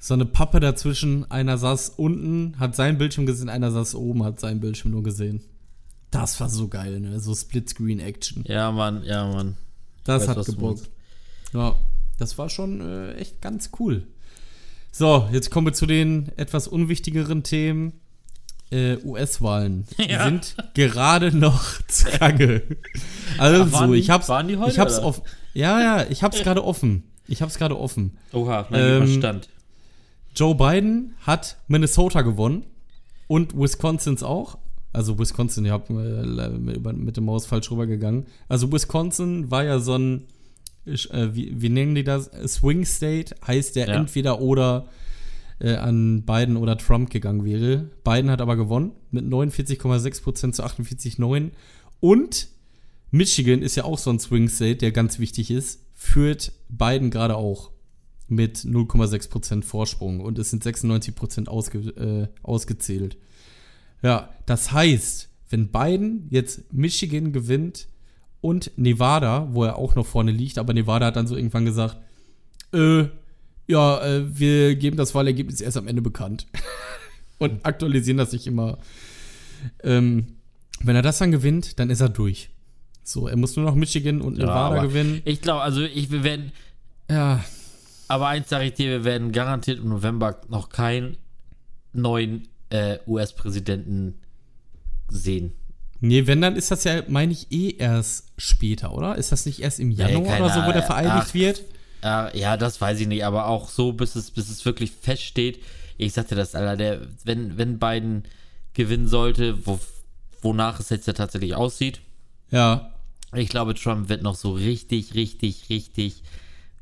so 0.00 0.14
eine 0.14 0.26
Pappe 0.26 0.58
dazwischen. 0.58 1.30
Einer 1.30 1.56
saß 1.56 1.90
unten, 1.90 2.58
hat 2.58 2.74
seinen 2.74 2.98
Bildschirm 2.98 3.24
gesehen, 3.24 3.48
einer 3.48 3.70
saß 3.70 3.94
oben, 3.94 4.24
hat 4.24 4.40
seinen 4.40 4.58
Bildschirm 4.58 4.90
nur 4.90 5.04
gesehen. 5.04 5.40
Das 6.10 6.40
war 6.40 6.48
so 6.48 6.66
geil, 6.66 6.98
ne? 6.98 7.20
So 7.20 7.32
Splitscreen-Action. 7.32 8.42
Ja, 8.48 8.72
Mann, 8.72 9.04
ja, 9.04 9.24
Mann. 9.28 9.56
Das 10.02 10.26
Weiß, 10.26 10.36
hat 10.36 10.46
gebockt. 10.46 10.90
Ja, 11.52 11.76
das 12.18 12.36
war 12.38 12.48
schon 12.48 12.80
äh, 12.80 13.12
echt 13.14 13.40
ganz 13.40 13.70
cool. 13.78 14.04
So, 14.90 15.28
jetzt 15.30 15.52
kommen 15.52 15.68
wir 15.68 15.74
zu 15.74 15.86
den 15.86 16.32
etwas 16.36 16.66
unwichtigeren 16.66 17.44
Themen. 17.44 17.92
Äh, 18.70 18.96
US-Wahlen 19.04 19.86
Ja. 19.98 20.24
sind 20.24 20.56
gerade 20.74 21.36
noch 21.36 21.62
zugange. 21.88 22.62
Also 23.38 23.62
Ach, 23.64 23.72
waren 23.72 23.94
ich 23.94 24.10
hab's, 24.10 24.28
waren 24.28 24.48
die 24.48 24.56
heute, 24.56 24.72
ich 24.72 24.78
hab's 24.78 24.98
offen. 24.98 25.22
Ja, 25.54 25.80
ja, 25.80 26.06
ich 26.10 26.22
hab's 26.22 26.42
gerade 26.42 26.64
offen. 26.64 27.04
Ich 27.28 27.42
hab's 27.42 27.58
gerade 27.58 27.78
offen. 27.78 28.18
Oha, 28.32 28.66
mein 28.70 28.80
Ähm, 28.80 29.04
lieber 29.04 29.18
Stand. 29.20 29.48
Joe 30.34 30.54
Biden 30.54 31.14
hat 31.20 31.56
Minnesota 31.68 32.22
gewonnen 32.22 32.64
und 33.28 33.56
Wisconsins 33.58 34.22
auch. 34.22 34.58
Also 34.92 35.18
Wisconsin, 35.18 35.64
ihr 35.66 35.72
habt 35.72 35.90
äh, 35.90 35.94
mit, 35.94 37.16
der 37.16 37.22
Maus 37.22 37.46
falsch 37.46 37.70
rübergegangen. 37.70 38.26
Also 38.48 38.70
Wisconsin 38.72 39.50
war 39.50 39.62
ja 39.64 39.78
so 39.78 39.94
ein, 39.96 40.24
ich, 40.84 41.10
äh, 41.12 41.34
wie, 41.34 41.60
wie 41.60 41.68
nennen 41.68 41.94
die 41.94 42.04
das? 42.04 42.30
Swing 42.46 42.84
State, 42.84 43.34
heißt 43.46 43.76
der 43.76 43.88
Ja. 43.88 43.94
entweder 43.94 44.40
oder 44.40 44.86
äh, 45.58 45.74
an 45.74 46.24
Biden 46.24 46.56
oder 46.56 46.76
Trump 46.76 47.10
gegangen 47.10 47.44
wäre. 47.44 47.90
Biden 48.04 48.30
hat 48.30 48.40
aber 48.40 48.56
gewonnen 48.56 48.92
mit 49.10 49.24
49,6% 49.24 50.52
zu 50.52 50.64
48,9%. 50.64 51.50
Und 52.00 52.48
Michigan 53.10 53.62
ist 53.62 53.76
ja 53.76 53.84
auch 53.84 53.98
so 53.98 54.10
ein 54.10 54.18
Swing 54.18 54.48
State, 54.48 54.76
der 54.76 54.92
ganz 54.92 55.18
wichtig 55.18 55.50
ist, 55.50 55.80
führt 55.94 56.52
Biden 56.68 57.10
gerade 57.10 57.36
auch 57.36 57.70
mit 58.28 58.58
0,6% 58.58 59.62
Vorsprung 59.62 60.20
und 60.20 60.38
es 60.38 60.50
sind 60.50 60.64
96% 60.64 61.48
ausge, 61.48 61.78
äh, 61.78 62.28
ausgezählt. 62.42 63.16
Ja, 64.02 64.30
das 64.46 64.72
heißt, 64.72 65.28
wenn 65.48 65.68
Biden 65.68 66.26
jetzt 66.30 66.72
Michigan 66.72 67.32
gewinnt 67.32 67.88
und 68.40 68.72
Nevada, 68.76 69.48
wo 69.52 69.64
er 69.64 69.76
auch 69.76 69.94
noch 69.94 70.06
vorne 70.06 70.32
liegt, 70.32 70.58
aber 70.58 70.74
Nevada 70.74 71.06
hat 71.06 71.16
dann 71.16 71.26
so 71.26 71.36
irgendwann 71.36 71.64
gesagt, 71.64 71.96
äh, 72.72 73.04
ja, 73.66 74.04
äh, 74.04 74.38
wir 74.38 74.76
geben 74.76 74.96
das 74.96 75.14
Wahlergebnis 75.14 75.60
erst 75.60 75.76
am 75.76 75.88
Ende 75.88 76.02
bekannt. 76.02 76.46
und 77.38 77.64
aktualisieren 77.64 78.18
das 78.18 78.32
nicht 78.32 78.46
immer. 78.46 78.78
Ähm, 79.82 80.36
wenn 80.80 80.96
er 80.96 81.02
das 81.02 81.18
dann 81.18 81.30
gewinnt, 81.30 81.78
dann 81.78 81.90
ist 81.90 82.00
er 82.00 82.08
durch. 82.08 82.50
So, 83.02 83.28
er 83.28 83.36
muss 83.36 83.56
nur 83.56 83.64
noch 83.64 83.74
Michigan 83.74 84.20
und 84.20 84.36
Ja, 84.36 84.46
Nevada 84.46 84.76
aber 84.78 84.88
gewinnen. 84.88 85.22
Ich 85.24 85.40
glaube, 85.40 85.62
also 85.62 85.82
ich, 85.82 86.10
wir 86.10 86.24
werden, 86.24 86.52
Ja, 87.10 87.44
aber 88.08 88.28
eins 88.28 88.48
sage 88.48 88.66
ich 88.66 88.74
dir, 88.74 88.90
wir 88.90 89.04
werden 89.04 89.32
garantiert 89.32 89.78
im 89.78 89.88
November 89.88 90.40
noch 90.48 90.68
keinen 90.68 91.16
neuen 91.92 92.48
äh, 92.70 92.98
US-Präsidenten 93.06 94.14
sehen. 95.08 95.52
Nee, 96.00 96.26
wenn, 96.26 96.42
dann 96.42 96.56
ist 96.56 96.70
das 96.70 96.84
ja, 96.84 97.02
meine 97.08 97.32
ich, 97.32 97.50
eh 97.50 97.70
erst 97.76 98.26
später, 98.36 98.92
oder? 98.92 99.16
Ist 99.16 99.32
das 99.32 99.46
nicht 99.46 99.60
erst 99.60 99.80
im 99.80 99.90
Januar 99.90 100.24
keine 100.24 100.44
oder 100.44 100.54
so, 100.54 100.66
wo 100.66 100.72
der 100.72 100.82
vereidigt 100.82 101.26
Ach. 101.28 101.34
wird? 101.34 101.64
Äh, 102.06 102.38
ja, 102.38 102.56
das 102.56 102.80
weiß 102.80 103.00
ich 103.00 103.08
nicht, 103.08 103.24
aber 103.24 103.46
auch 103.48 103.68
so, 103.68 103.92
bis 103.92 104.14
es, 104.14 104.30
bis 104.30 104.48
es 104.48 104.64
wirklich 104.64 104.92
feststeht. 104.92 105.60
Ich 105.98 106.12
sagte 106.12 106.34
das, 106.36 106.54
Alter, 106.54 106.76
der, 106.76 107.00
wenn, 107.24 107.58
wenn 107.58 107.78
Biden 107.80 108.24
gewinnen 108.74 109.08
sollte, 109.08 109.66
wo, 109.66 109.80
wonach 110.42 110.78
es 110.78 110.90
jetzt 110.90 111.06
ja 111.08 111.14
tatsächlich 111.14 111.54
aussieht, 111.56 112.00
Ja. 112.50 112.92
ich 113.34 113.48
glaube, 113.48 113.74
Trump 113.74 114.08
wird 114.08 114.22
noch 114.22 114.36
so 114.36 114.52
richtig, 114.52 115.14
richtig, 115.14 115.68
richtig 115.70 116.22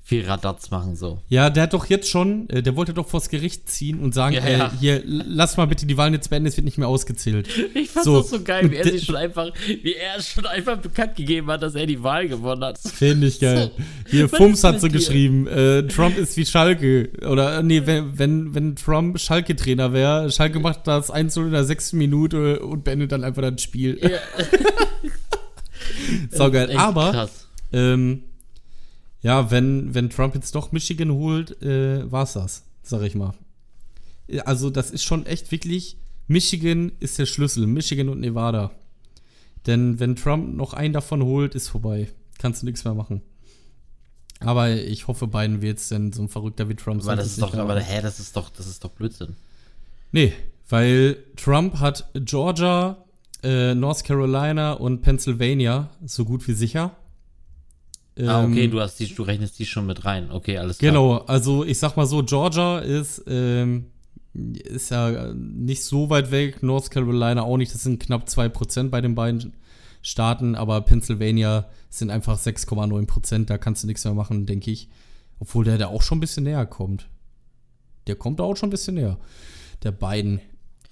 viel 0.07 0.27
Radatz 0.27 0.71
machen 0.71 0.97
so. 0.97 1.19
Ja, 1.31 1.49
der 1.49 1.63
hat 1.63 1.73
doch 1.73 1.87
jetzt 1.87 2.11
schon, 2.11 2.47
äh, 2.51 2.63
der 2.63 2.77
wollte 2.77 2.93
doch 2.93 3.09
vors 3.09 3.31
Gericht 3.31 3.71
ziehen 3.71 4.01
und 4.01 4.13
sagen, 4.13 4.35
Ja, 4.35 4.43
äh, 4.45 4.59
ja. 4.59 4.73
hier, 4.79 5.03
lass 5.07 5.57
mal 5.57 5.67
bitte 5.67 5.87
die 5.87 5.97
Wahlen 5.97 6.13
jetzt 6.13 6.29
beenden, 6.29 6.47
es 6.47 6.59
wird 6.59 6.67
nicht 6.67 6.77
mehr 6.77 6.89
ausgezählt. 6.89 7.49
Ich 7.75 7.89
fand 7.91 8.05
So. 8.05 8.19
das 8.19 8.29
so 8.29 8.43
geil, 8.43 8.71
wie 8.71 8.77
er 8.77 8.85
sich 8.91 9.05
schon 9.05 9.17
einfach, 9.17 9.51
wie 9.83 9.95
er 9.95 10.21
schon 10.21 10.45
einfach 10.45 10.77
bekannt 10.77 11.17
gegeben 11.17 11.47
hat, 11.51 11.63
dass 11.63 11.75
er 11.75 11.87
die 11.87 12.03
Wahl 12.03 12.29
gewonnen 12.29 12.63
hat. 12.65 12.79
Finde 12.79 13.29
ich 13.29 13.41
geil. 13.41 13.71
So. 13.75 13.85
Hier, 14.11 14.31
Was 14.31 14.39
Fums 14.39 14.63
hat 14.63 14.79
so 14.79 14.89
dir? 14.89 14.93
geschrieben, 14.93 15.47
äh, 15.47 15.85
Trump 15.89 16.19
ist 16.19 16.37
wie 16.37 16.45
Schalke. 16.45 17.09
Oder, 17.27 17.61
äh, 17.61 17.63
nee, 17.63 17.81
wenn, 17.87 18.19
wenn, 18.19 18.55
wenn 18.55 18.77
Trump 18.77 19.19
Schalke-Trainer 19.19 19.95
wäre, 19.95 20.31
Schalke 20.31 20.61
macht 20.61 20.87
das 20.87 21.11
1 21.11 21.35
in 21.39 21.51
der 21.51 21.65
sechsten 21.65 21.97
Minute 21.97 22.61
und 22.61 22.85
beendet 22.85 23.11
dann 23.13 23.25
einfach 23.25 23.41
das 23.41 23.63
Spiel. 23.63 23.99
Ja, 24.03 24.19
Saugeil. 26.31 26.69
echt 26.71 26.79
Aber, 26.79 27.11
Krass. 27.13 27.49
ähm, 27.73 28.23
ja, 29.25 29.51
wenn, 29.51 29.95
wenn 29.95 30.11
Trump 30.11 30.35
jetzt 30.35 30.55
doch 30.55 30.70
Michigan 30.70 31.11
holt, 31.11 31.61
äh, 31.62 32.11
war's 32.12 32.35
das, 32.35 32.62
sag 32.83 33.03
ich 33.03 33.14
mal. 33.14 33.33
Also, 34.45 34.68
das 34.68 34.91
ist 34.91 35.03
schon 35.03 35.25
echt 35.25 35.51
wirklich, 35.51 35.97
Michigan 36.29 36.93
ist 37.01 37.18
der 37.18 37.25
Schlüssel. 37.25 37.66
Michigan 37.66 38.11
und 38.11 38.20
Nevada. 38.20 38.70
Denn 39.66 39.99
wenn 39.99 40.14
Trump 40.14 40.55
noch 40.55 40.75
einen 40.75 40.93
davon 40.93 41.22
holt, 41.22 41.55
ist 41.55 41.68
vorbei. 41.68 42.11
Kannst 42.39 42.61
du 42.61 42.66
nichts 42.66 42.85
mehr 42.85 42.93
machen. 42.93 43.22
Aber 44.41 44.70
ich 44.70 45.07
hoffe, 45.07 45.27
Biden 45.27 45.62
wird 45.62 45.79
es 45.79 45.89
denn 45.89 46.12
so 46.12 46.20
ein 46.20 46.29
Verrückter 46.29 46.68
wie 46.68 46.75
Trump 46.75 47.03
Aber 47.03 47.16
das 47.16 47.27
es 47.27 47.33
ist 47.33 47.43
doch, 47.43 47.55
aber 47.55 47.81
hä, 47.81 48.03
das 48.03 48.20
ist 48.20 48.37
doch, 48.37 48.51
das 48.51 48.66
ist 48.66 48.85
doch 48.85 48.91
Blödsinn. 48.91 49.37
Nee, 50.12 50.35
weil 50.68 51.16
Trump 51.37 51.81
hat 51.81 52.11
Georgia, 52.12 52.99
äh, 53.43 53.75
North 53.75 54.05
Carolina 54.05 54.75
und 54.75 55.01
Pennsylvania 55.01 55.89
so 56.05 56.27
gut 56.27 56.47
wie 56.47 56.53
sicher. 56.53 56.95
Ah, 58.19 58.45
okay, 58.45 58.65
Ähm, 58.65 58.71
du 58.71 58.81
hast 58.81 58.99
die, 59.01 59.12
du 59.12 59.23
rechnest 59.23 59.59
die 59.59 59.67
schon 59.67 59.87
mit 59.87 60.05
rein. 60.05 60.31
Okay, 60.31 60.59
alles 60.59 60.79
klar. 60.79 60.93
Genau, 60.93 61.17
also 61.19 61.65
ich 61.65 61.79
sag 61.79 61.97
mal 61.97 62.07
so, 62.07 62.23
Georgia 62.23 62.79
ist, 62.79 63.25
ähm, 63.27 63.87
ist 64.33 64.91
ja 64.91 65.33
nicht 65.35 65.85
so 65.85 66.11
weit 66.11 66.31
weg, 66.31 66.62
North 66.62 66.91
Carolina 66.91 67.43
auch 67.43 67.57
nicht, 67.57 67.73
das 67.73 67.83
sind 67.83 68.03
knapp 68.03 68.27
2% 68.27 68.91
bei 68.91 69.01
den 69.01 69.15
beiden 69.15 69.53
Staaten, 70.03 70.55
aber 70.55 70.81
Pennsylvania 70.83 71.69
sind 71.89 72.11
einfach 72.11 72.39
6,9%, 72.39 73.47
da 73.47 73.59
kannst 73.59 73.83
du 73.83 73.87
nichts 73.87 74.05
mehr 74.05 74.15
machen, 74.15 74.47
denke 74.47 74.71
ich. 74.71 74.89
Obwohl 75.41 75.65
der 75.65 75.79
da 75.79 75.89
auch 75.89 76.03
schon 76.03 76.19
ein 76.19 76.21
bisschen 76.21 76.45
näher 76.45 76.67
kommt. 76.67 77.09
Der 78.07 78.17
kommt 78.17 78.39
da 78.39 78.45
auch 78.45 78.57
schon 78.57 78.69
ein 78.69 78.71
bisschen 78.71 78.95
näher, 78.95 79.19
der 79.83 79.93
beiden. 79.93 80.41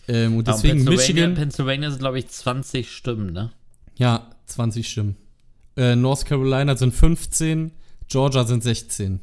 Ähm, 0.08 0.36
und 0.36 0.48
deswegen 0.48 0.84
Pennsylvania, 0.84 0.96
Michigan, 0.96 1.34
Pennsylvania 1.34 1.90
sind, 1.90 2.00
glaube 2.00 2.18
ich, 2.18 2.28
20 2.28 2.90
Stimmen, 2.90 3.32
ne? 3.32 3.52
ja, 3.96 4.30
20 4.46 4.88
Stimmen. 4.88 5.16
Äh, 5.76 5.96
North 5.96 6.24
Carolina 6.26 6.76
sind 6.76 6.94
15, 6.94 7.72
Georgia 8.08 8.44
sind 8.44 8.62
16. 8.62 9.20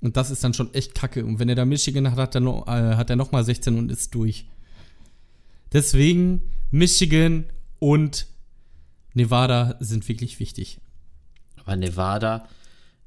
Und 0.00 0.16
das 0.16 0.30
ist 0.30 0.42
dann 0.42 0.54
schon 0.54 0.72
echt 0.72 0.94
kacke. 0.94 1.24
Und 1.24 1.38
wenn 1.38 1.48
er 1.48 1.54
da 1.54 1.64
Michigan 1.64 2.10
hat, 2.10 2.18
hat 2.18 2.34
er, 2.34 2.40
noch, 2.40 2.66
äh, 2.66 2.96
hat 2.96 3.10
er 3.10 3.16
nochmal 3.16 3.44
16 3.44 3.76
und 3.76 3.90
ist 3.90 4.14
durch. 4.14 4.46
Deswegen 5.72 6.40
Michigan 6.70 7.44
und 7.78 8.26
Nevada 9.14 9.76
sind 9.80 10.08
wirklich 10.08 10.40
wichtig. 10.40 10.80
Aber 11.56 11.76
Nevada 11.76 12.48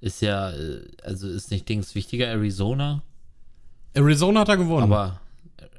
ist 0.02 0.22
ja, 0.22 0.52
äh, 0.52 0.82
also 1.04 1.28
ist 1.28 1.50
nicht 1.50 1.68
Dings 1.68 1.96
wichtiger, 1.96 2.28
Arizona. 2.28 3.02
Arizona 3.94 4.42
hat 4.42 4.50
er 4.50 4.58
gewonnen. 4.58 4.84
Aber 4.84 5.22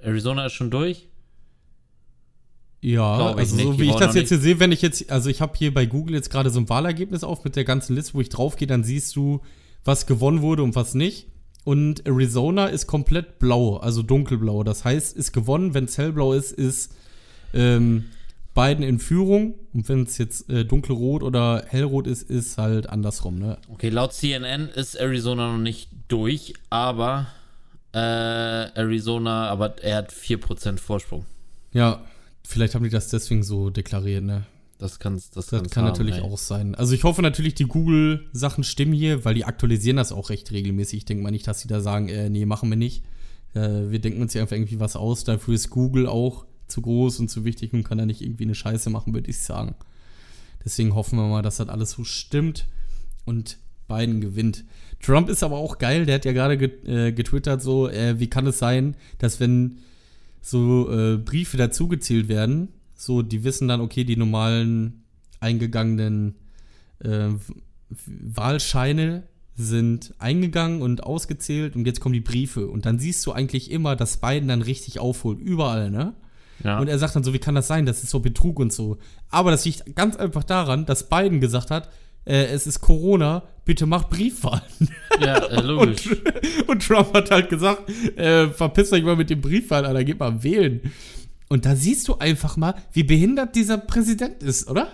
Arizona 0.03 0.47
ist 0.47 0.53
schon 0.55 0.71
durch. 0.71 1.09
Ja, 2.85 3.17
glaub 3.17 3.37
ich 3.37 3.51
also 3.51 3.57
so 3.57 3.81
wie 3.81 3.89
ich 3.89 3.95
das 3.95 4.15
jetzt 4.15 4.29
hier 4.29 4.39
sehe, 4.39 4.61
wenn 4.61 4.71
ich 4.71 4.83
jetzt, 4.83 5.11
also 5.11 5.31
ich 5.31 5.41
habe 5.41 5.55
hier 5.57 5.73
bei 5.73 5.87
Google 5.87 6.17
jetzt 6.17 6.29
gerade 6.29 6.51
so 6.51 6.61
ein 6.61 6.69
Wahlergebnis 6.69 7.25
auf 7.25 7.43
mit 7.43 7.57
der 7.57 7.65
ganzen 7.65 7.95
Liste, 7.95 8.13
wo 8.13 8.21
ich 8.21 8.29
drauf 8.29 8.57
gehe, 8.57 8.69
dann 8.69 8.85
siehst 8.85 9.17
du, 9.17 9.41
was 9.87 10.07
gewonnen 10.07 10.43
wurde 10.43 10.63
und 10.63 10.75
was 10.75 10.93
nicht. 10.93 11.29
Und 11.65 12.07
Arizona 12.07 12.67
ist 12.67 12.87
komplett 12.87 13.39
blau, 13.39 13.79
also 13.79 14.03
dunkelblau. 14.03 14.65
Das 14.65 14.85
heißt, 14.85 15.17
ist 15.17 15.33
gewonnen. 15.33 15.73
Wenn 15.73 15.85
es 15.85 15.97
hellblau 15.97 16.35
ist, 16.35 16.53
ist 16.53 16.95
ähm, 17.55 18.05
Biden 18.55 18.85
in 18.85 18.99
Führung. 18.99 19.55
Und 19.73 19.89
wenn 19.89 20.03
es 20.03 20.19
jetzt 20.19 20.51
äh, 20.51 20.67
dunkelrot 20.67 21.23
oder 21.23 21.65
hellrot 21.67 22.07
ist, 22.07 22.29
ist 22.29 22.59
halt 22.59 22.91
andersrum. 22.91 23.39
Ne? 23.39 23.57
Okay, 23.73 23.89
laut 23.89 24.13
CNN 24.13 24.69
ist 24.69 24.95
Arizona 24.95 25.53
noch 25.53 25.59
nicht 25.59 25.89
durch, 26.09 26.53
aber 26.69 27.29
äh, 27.95 27.99
Arizona, 27.99 29.49
aber 29.49 29.83
er 29.83 29.97
hat 29.97 30.13
4% 30.13 30.77
Vorsprung. 30.79 31.25
Ja, 31.73 32.03
vielleicht 32.47 32.75
haben 32.75 32.85
die 32.85 32.91
das 32.91 33.09
deswegen 33.09 33.43
so 33.43 33.71
deklariert. 33.71 34.25
Ne? 34.25 34.47
Das, 34.79 34.99
kann's, 34.99 35.31
das, 35.31 35.47
Das 35.47 35.63
kann 35.71 35.85
haben, 35.85 35.91
natürlich 35.91 36.17
ey. 36.17 36.23
auch 36.23 36.39
sein. 36.39 36.75
Also 36.75 36.95
ich 36.95 37.05
hoffe 37.05 37.23
natürlich, 37.23 37.55
die 37.55 37.65
Google-Sachen 37.65 38.65
stimmen 38.65 38.93
hier, 38.93 39.25
weil 39.25 39.35
die 39.35 39.45
aktualisieren 39.45 39.97
das 39.97 40.13
auch 40.13 40.31
recht 40.31 40.51
regelmäßig. 40.53 40.99
Ich 40.99 41.05
denke 41.05 41.23
mal 41.23 41.31
nicht, 41.31 41.47
dass 41.47 41.61
sie 41.61 41.69
da 41.69 41.81
sagen, 41.81 42.09
äh, 42.09 42.29
nee, 42.29 42.45
machen 42.45 42.69
wir 42.71 42.77
nicht. 42.77 43.05
Äh, 43.55 43.91
wir 43.91 43.99
denken 43.99 44.21
uns 44.21 44.33
hier 44.33 44.43
einfach 44.43 44.57
irgendwie 44.57 44.81
was 44.81 44.97
aus. 44.97 45.25
Dafür 45.25 45.55
ist 45.55 45.71
Google 45.71 46.07
auch 46.07 46.47
zu 46.67 46.83
groß 46.83 47.21
und 47.21 47.29
zu 47.29 47.45
wichtig 47.45 47.73
und 47.73 47.85
kann 47.85 47.99
da 47.99 48.07
nicht 48.07 48.21
irgendwie 48.21 48.45
eine 48.45 48.55
Scheiße 48.55 48.91
machen, 48.91 49.15
würde 49.15 49.31
ich 49.31 49.39
sagen. 49.39 49.75
Deswegen 50.65 50.95
hoffen 50.95 51.19
wir 51.19 51.29
mal, 51.29 51.43
dass 51.43 51.59
das 51.59 51.69
alles 51.69 51.93
so 51.93 52.05
stimmt 52.05 52.67
und 53.25 53.59
Biden 53.87 54.21
gewinnt. 54.21 54.65
Trump 55.01 55.29
ist 55.29 55.43
aber 55.43 55.59
auch 55.59 55.79
geil, 55.79 56.07
der 56.07 56.17
hat 56.17 56.25
ja 56.25 56.33
gerade 56.33 56.57
get, 56.57 56.87
äh, 56.87 57.13
getwittert 57.13 57.63
so, 57.63 57.89
äh, 57.89 58.19
wie 58.19 58.29
kann 58.29 58.47
es 58.47 58.59
sein, 58.59 58.97
dass 59.19 59.41
wenn 59.41 59.79
so 60.45 60.91
äh, 60.91 61.17
Briefe 61.17 61.57
dazugezählt 61.57 62.29
werden, 62.29 62.69
so 62.95 63.23
die 63.23 63.45
wissen 63.45 63.67
dann, 63.67 63.81
okay, 63.81 64.05
die 64.05 64.17
normalen 64.17 65.05
eingegangenen 65.41 66.35
äh, 66.99 67.29
Wahlscheine 68.07 69.23
sind 69.57 70.15
eingegangen 70.19 70.83
und 70.83 71.03
ausgezählt 71.03 71.77
und 71.77 71.87
jetzt 71.87 72.01
kommen 72.01 72.13
die 72.13 72.21
Briefe 72.21 72.67
und 72.67 72.85
dann 72.85 72.99
siehst 72.99 73.25
du 73.25 73.33
eigentlich 73.33 73.71
immer, 73.71 73.97
dass 73.97 74.19
Biden 74.19 74.49
dann 74.49 74.61
richtig 74.61 74.99
aufholt, 74.99 75.41
überall, 75.41 75.91
ne? 75.91 76.15
Ja. 76.63 76.79
Und 76.79 76.89
er 76.89 76.99
sagt 76.99 77.17
dann 77.17 77.25
so, 77.25 77.33
wie 77.33 77.39
kann 77.39 77.55
das 77.55 77.67
sein? 77.67 77.87
Das 77.87 78.03
ist 78.03 78.11
so 78.11 78.21
Betrug 78.21 78.61
und 78.61 78.73
so. 78.73 78.99
Aber 79.29 79.51
das 79.51 79.65
liegt 79.65 79.97
ganz 79.97 80.15
einfach 80.15 80.45
daran, 80.45 80.87
dass 80.87 81.09
Biden 81.09 81.41
gesagt 81.41 81.71
hat, 81.71 81.89
äh, 82.25 82.45
es 82.47 82.67
ist 82.67 82.81
Corona, 82.81 83.43
bitte 83.65 83.87
mach 83.87 84.09
Briefwahlen. 84.09 84.63
ja, 85.21 85.39
äh, 85.39 85.61
logisch. 85.63 86.07
Und, 86.09 86.69
und 86.69 86.87
Trump 86.87 87.15
hat 87.15 87.31
halt 87.31 87.49
gesagt, 87.49 87.91
äh, 88.17 88.49
verpisst 88.49 88.93
euch 88.93 89.05
mal 89.05 89.17
mit 89.17 89.31
dem 89.31 89.41
Briefwahl, 89.41 89.85
Alter, 89.87 90.05
geht 90.05 90.19
mal 90.19 90.43
wählen. 90.43 90.81
Und 91.49 91.67
da 91.67 91.77
siehst 91.77 92.09
du 92.09 92.19
einfach 92.19 92.57
mal, 92.57 92.75
wie 92.93 93.05
behindert 93.05 93.55
dieser 93.55 93.79
Präsident 93.79 94.43
ist, 94.43 94.69
oder? 94.69 94.89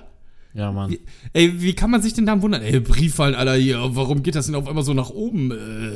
ja, 0.54 0.72
Mann. 0.72 0.90
Wie, 0.90 1.00
ey, 1.32 1.60
wie 1.60 1.74
kann 1.74 1.90
man 1.90 2.02
sich 2.02 2.12
denn 2.14 2.26
da 2.26 2.40
wundern? 2.42 2.62
Ey, 2.62 2.80
Briefwahlen, 2.80 3.34
Alter, 3.34 3.54
hier, 3.54 3.78
warum 3.94 4.22
geht 4.22 4.34
das 4.34 4.46
denn 4.46 4.54
auf 4.54 4.66
einmal 4.66 4.84
so 4.84 4.94
nach 4.94 5.10
oben? 5.10 5.52
Äh, 5.52 5.94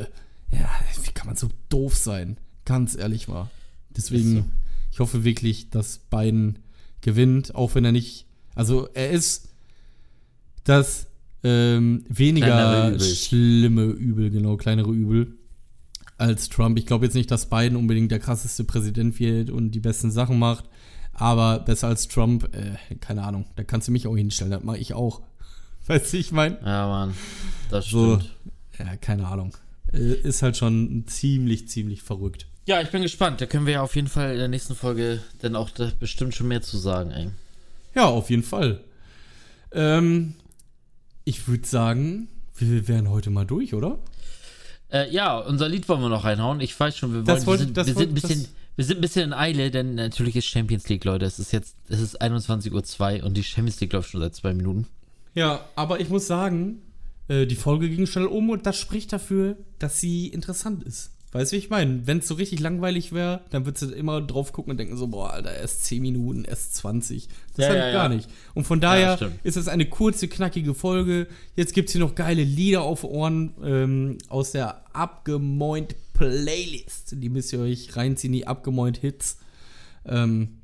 ja, 0.55 0.69
wie 1.03 1.11
kann 1.13 1.27
man 1.27 1.35
so 1.35 1.49
doof 1.69 1.95
sein? 1.95 2.37
Ganz 2.63 2.95
ehrlich 2.95 3.27
mal. 3.27 3.49
Deswegen, 3.95 4.35
so. 4.35 4.45
ich 4.91 4.99
hoffe 4.99 5.23
wirklich, 5.23 5.69
dass 5.69 5.97
Biden 5.97 6.59
gewinnt, 7.01 7.53
auch 7.55 7.75
wenn 7.75 7.85
er 7.85 7.91
nicht, 7.91 8.25
also 8.55 8.87
er 8.93 9.11
ist 9.11 9.49
das 10.63 11.07
ähm, 11.45 12.03
weniger 12.09 12.97
schlimme 12.99 13.83
Übel, 13.85 14.31
genau, 14.31 14.57
kleinere 14.57 14.91
Übel 14.91 15.35
als 16.17 16.49
Trump. 16.49 16.77
Ich 16.79 16.85
glaube 16.85 17.05
jetzt 17.05 17.13
nicht, 17.13 17.29
dass 17.29 17.49
Biden 17.49 17.75
unbedingt 17.77 18.11
der 18.11 18.19
krasseste 18.19 18.63
Präsident 18.63 19.19
wird 19.19 19.49
und 19.51 19.71
die 19.71 19.79
besten 19.79 20.09
Sachen 20.11 20.39
macht, 20.39 20.65
aber 21.13 21.59
besser 21.59 21.87
als 21.87 22.07
Trump, 22.07 22.49
äh, 22.55 22.95
keine 22.95 23.23
Ahnung, 23.23 23.45
da 23.55 23.63
kannst 23.63 23.87
du 23.87 23.91
mich 23.91 24.07
auch 24.07 24.15
hinstellen, 24.15 24.51
das 24.51 24.63
mache 24.63 24.77
ich 24.79 24.93
auch. 24.93 25.21
Weißt 25.87 26.13
du, 26.13 26.17
ich 26.17 26.31
meine? 26.31 26.57
Ja, 26.65 26.87
Mann. 26.87 27.13
Das 27.69 27.85
So. 27.85 28.19
stimmt. 28.19 28.35
Ja, 28.79 28.95
keine 28.97 29.27
Ahnung. 29.27 29.53
Äh, 29.93 30.13
ist 30.13 30.41
halt 30.41 30.57
schon 30.57 31.03
ziemlich, 31.05 31.67
ziemlich 31.69 32.01
verrückt. 32.01 32.47
Ja, 32.65 32.81
ich 32.81 32.89
bin 32.89 33.03
gespannt. 33.03 33.39
Da 33.39 33.45
können 33.45 33.67
wir 33.67 33.73
ja 33.73 33.81
auf 33.83 33.95
jeden 33.95 34.07
Fall 34.07 34.31
in 34.31 34.39
der 34.39 34.47
nächsten 34.47 34.73
Folge 34.73 35.21
dann 35.41 35.55
auch 35.55 35.69
bestimmt 35.99 36.33
schon 36.33 36.47
mehr 36.47 36.63
zu 36.63 36.77
sagen, 36.79 37.11
ey. 37.11 37.27
Ja, 37.93 38.05
auf 38.05 38.31
jeden 38.31 38.41
Fall. 38.41 38.81
Ähm, 39.71 40.33
ich 41.25 41.47
würde 41.47 41.67
sagen, 41.67 42.29
wir 42.55 42.87
wären 42.87 43.09
heute 43.09 43.29
mal 43.29 43.45
durch, 43.45 43.73
oder? 43.73 43.99
Äh, 44.91 45.11
ja, 45.11 45.37
unser 45.39 45.67
Lied 45.67 45.89
wollen 45.89 46.01
wir 46.01 46.09
noch 46.09 46.23
reinhauen. 46.23 46.61
Ich 46.61 46.79
weiß 46.79 46.97
schon, 46.97 47.13
wir, 47.13 47.27
wollen, 47.27 47.45
wollte- 47.45 47.75
wir, 47.75 47.83
sind, 47.83 47.87
wir, 47.87 47.93
sind 47.95 47.97
ein 47.97 47.97
wollte- 47.97 48.13
bisschen, 48.27 48.47
wir 48.75 48.85
sind 48.85 48.97
ein 48.97 49.01
bisschen 49.01 49.23
in 49.23 49.33
Eile, 49.33 49.71
denn 49.71 49.95
natürlich 49.95 50.35
ist 50.35 50.45
Champions 50.45 50.87
League, 50.87 51.03
Leute. 51.03 51.25
Es 51.25 51.39
ist 51.39 51.51
jetzt, 51.51 51.75
es 51.89 51.99
ist 51.99 52.21
21.02 52.21 53.19
Uhr 53.19 53.25
und 53.25 53.35
die 53.35 53.43
Champions 53.43 53.79
League 53.81 53.93
läuft 53.93 54.11
schon 54.11 54.21
seit 54.21 54.35
zwei 54.35 54.53
Minuten. 54.53 54.87
Ja, 55.33 55.65
aber 55.75 55.99
ich 55.99 56.09
muss 56.09 56.27
sagen, 56.27 56.81
äh, 57.27 57.45
die 57.45 57.55
Folge 57.55 57.89
ging 57.89 58.05
schnell 58.05 58.27
um 58.27 58.49
und 58.51 58.65
das 58.65 58.77
spricht 58.77 59.11
dafür, 59.11 59.57
dass 59.79 59.99
sie 59.99 60.27
interessant 60.27 60.83
ist. 60.83 61.11
Weißt 61.35 61.51
du, 61.51 61.55
wie 61.55 61.59
ich 61.59 61.69
meine? 61.69 62.07
Wenn 62.07 62.19
es 62.19 62.27
so 62.29 62.35
richtig 62.35 62.61
langweilig 62.61 63.11
wäre, 63.11 63.41
dann 63.49 63.65
würdest 63.65 63.83
du 63.83 63.93
immer 63.93 64.21
drauf 64.21 64.53
gucken 64.53 64.71
und 64.71 64.77
denken 64.77 64.95
so, 64.95 65.07
boah, 65.07 65.31
Alter, 65.31 65.53
erst 65.53 65.83
10 65.83 66.01
Minuten, 66.01 66.45
erst 66.45 66.75
20. 66.75 67.27
Das 67.57 67.65
Ja, 67.65 67.69
halt 67.71 67.79
ja, 67.79 67.91
gar 67.91 68.09
ja. 68.09 68.15
nicht. 68.15 68.29
Und 68.53 68.65
von 68.65 68.79
daher 68.79 69.19
ist 69.43 69.57
es 69.57 69.67
eine 69.67 69.85
kurze, 69.85 70.29
knackige 70.29 70.73
Folge. 70.73 71.27
Jetzt 71.57 71.73
gibt 71.73 71.89
es 71.89 71.93
hier 71.93 71.99
noch 71.99 72.15
geile 72.15 72.43
Lieder 72.43 72.83
auf 72.83 73.03
Ohren 73.03 73.53
ähm, 73.61 74.17
aus 74.29 74.51
der 74.51 74.85
abgemoint 74.95 75.95
Playlist. 76.13 77.15
Die 77.21 77.27
müsst 77.29 77.51
ihr 77.51 77.59
euch 77.59 77.97
reinziehen, 77.97 78.31
die 78.31 78.47
abgemoint 78.47 78.97
Hits. 78.97 79.39
Ähm, 80.05 80.59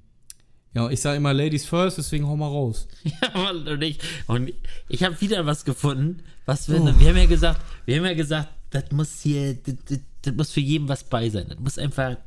Ja, 0.74 0.90
ich 0.90 1.02
sage 1.02 1.18
immer 1.18 1.34
Ladies 1.34 1.66
first, 1.66 1.98
deswegen 1.98 2.26
hau 2.28 2.38
mal 2.38 2.48
raus. 2.48 2.88
Ja, 3.04 3.32
Mann, 3.34 3.68
und 3.68 3.82
ich, 3.82 4.00
und 4.28 4.54
ich 4.88 5.04
habe 5.04 5.20
wieder 5.20 5.46
was 5.46 5.66
gefunden, 5.66 6.24
was 6.46 6.70
wir, 6.70 6.80
Oh. 6.82 6.86
wir 6.98 7.10
haben 7.10 7.18
ja 7.18 7.26
gesagt, 7.26 7.60
wir 7.86 7.98
haben 7.98 8.06
ja 8.06 8.14
gesagt, 8.14 8.48
das 8.72 8.86
muss 8.92 9.22
hier, 9.22 9.54
das, 9.56 10.00
das, 10.24 10.34
muss 10.34 10.52
für 10.52 10.60
jeden 10.60 10.88
was 10.90 11.04
bei 11.04 11.30
sein. 11.30 11.46
Das 11.50 11.60
muss 11.60 11.78
einfach 11.78 12.18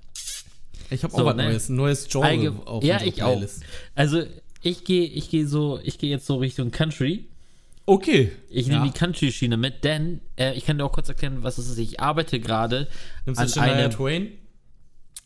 Ich 0.91 1.03
habe 1.03 1.13
auch 1.15 1.19
So, 1.19 1.25
was 1.27 1.37
ne? 1.37 1.45
Neues, 1.45 1.69
ein 1.69 1.77
neues 1.77 2.09
Genre 2.09 2.27
allge- 2.29 2.67
auf 2.67 2.85
Ja, 2.85 3.01
ich 3.03 3.23
auch. 3.23 3.33
Playlist. 3.33 3.63
Also, 3.95 4.23
ich 4.63 4.85
gehe 4.85 5.05
ich 5.07 5.29
gehe 5.31 5.47
so, 5.47 5.81
ich 5.83 5.99
gehe 5.99 6.11
jetzt 6.11 6.27
so 6.27 6.37
Richtung 6.37 6.71
Country. 6.71 7.27
Okay. 7.87 8.33
Ich 8.49 8.67
ja. 8.67 8.75
nehme 8.79 8.91
die 8.91 8.99
Country-Schiene 8.99 9.57
mit, 9.59 9.85
denn 9.85 10.21
äh, 10.39 10.55
ich 10.55 10.65
kann 10.65 10.79
dir 10.79 10.85
auch 10.87 10.93
kurz 10.93 11.09
erklären, 11.11 11.43
was 11.43 11.59
es 11.59 11.69
ist. 11.69 11.77
Ich 11.79 12.01
arbeite 12.01 12.41
gerade 12.41 12.89
Nimmst 13.27 13.41
an 13.41 13.47
du 13.47 13.53
Shania 13.53 13.75
einem. 13.75 13.91
Twain? 13.91 14.29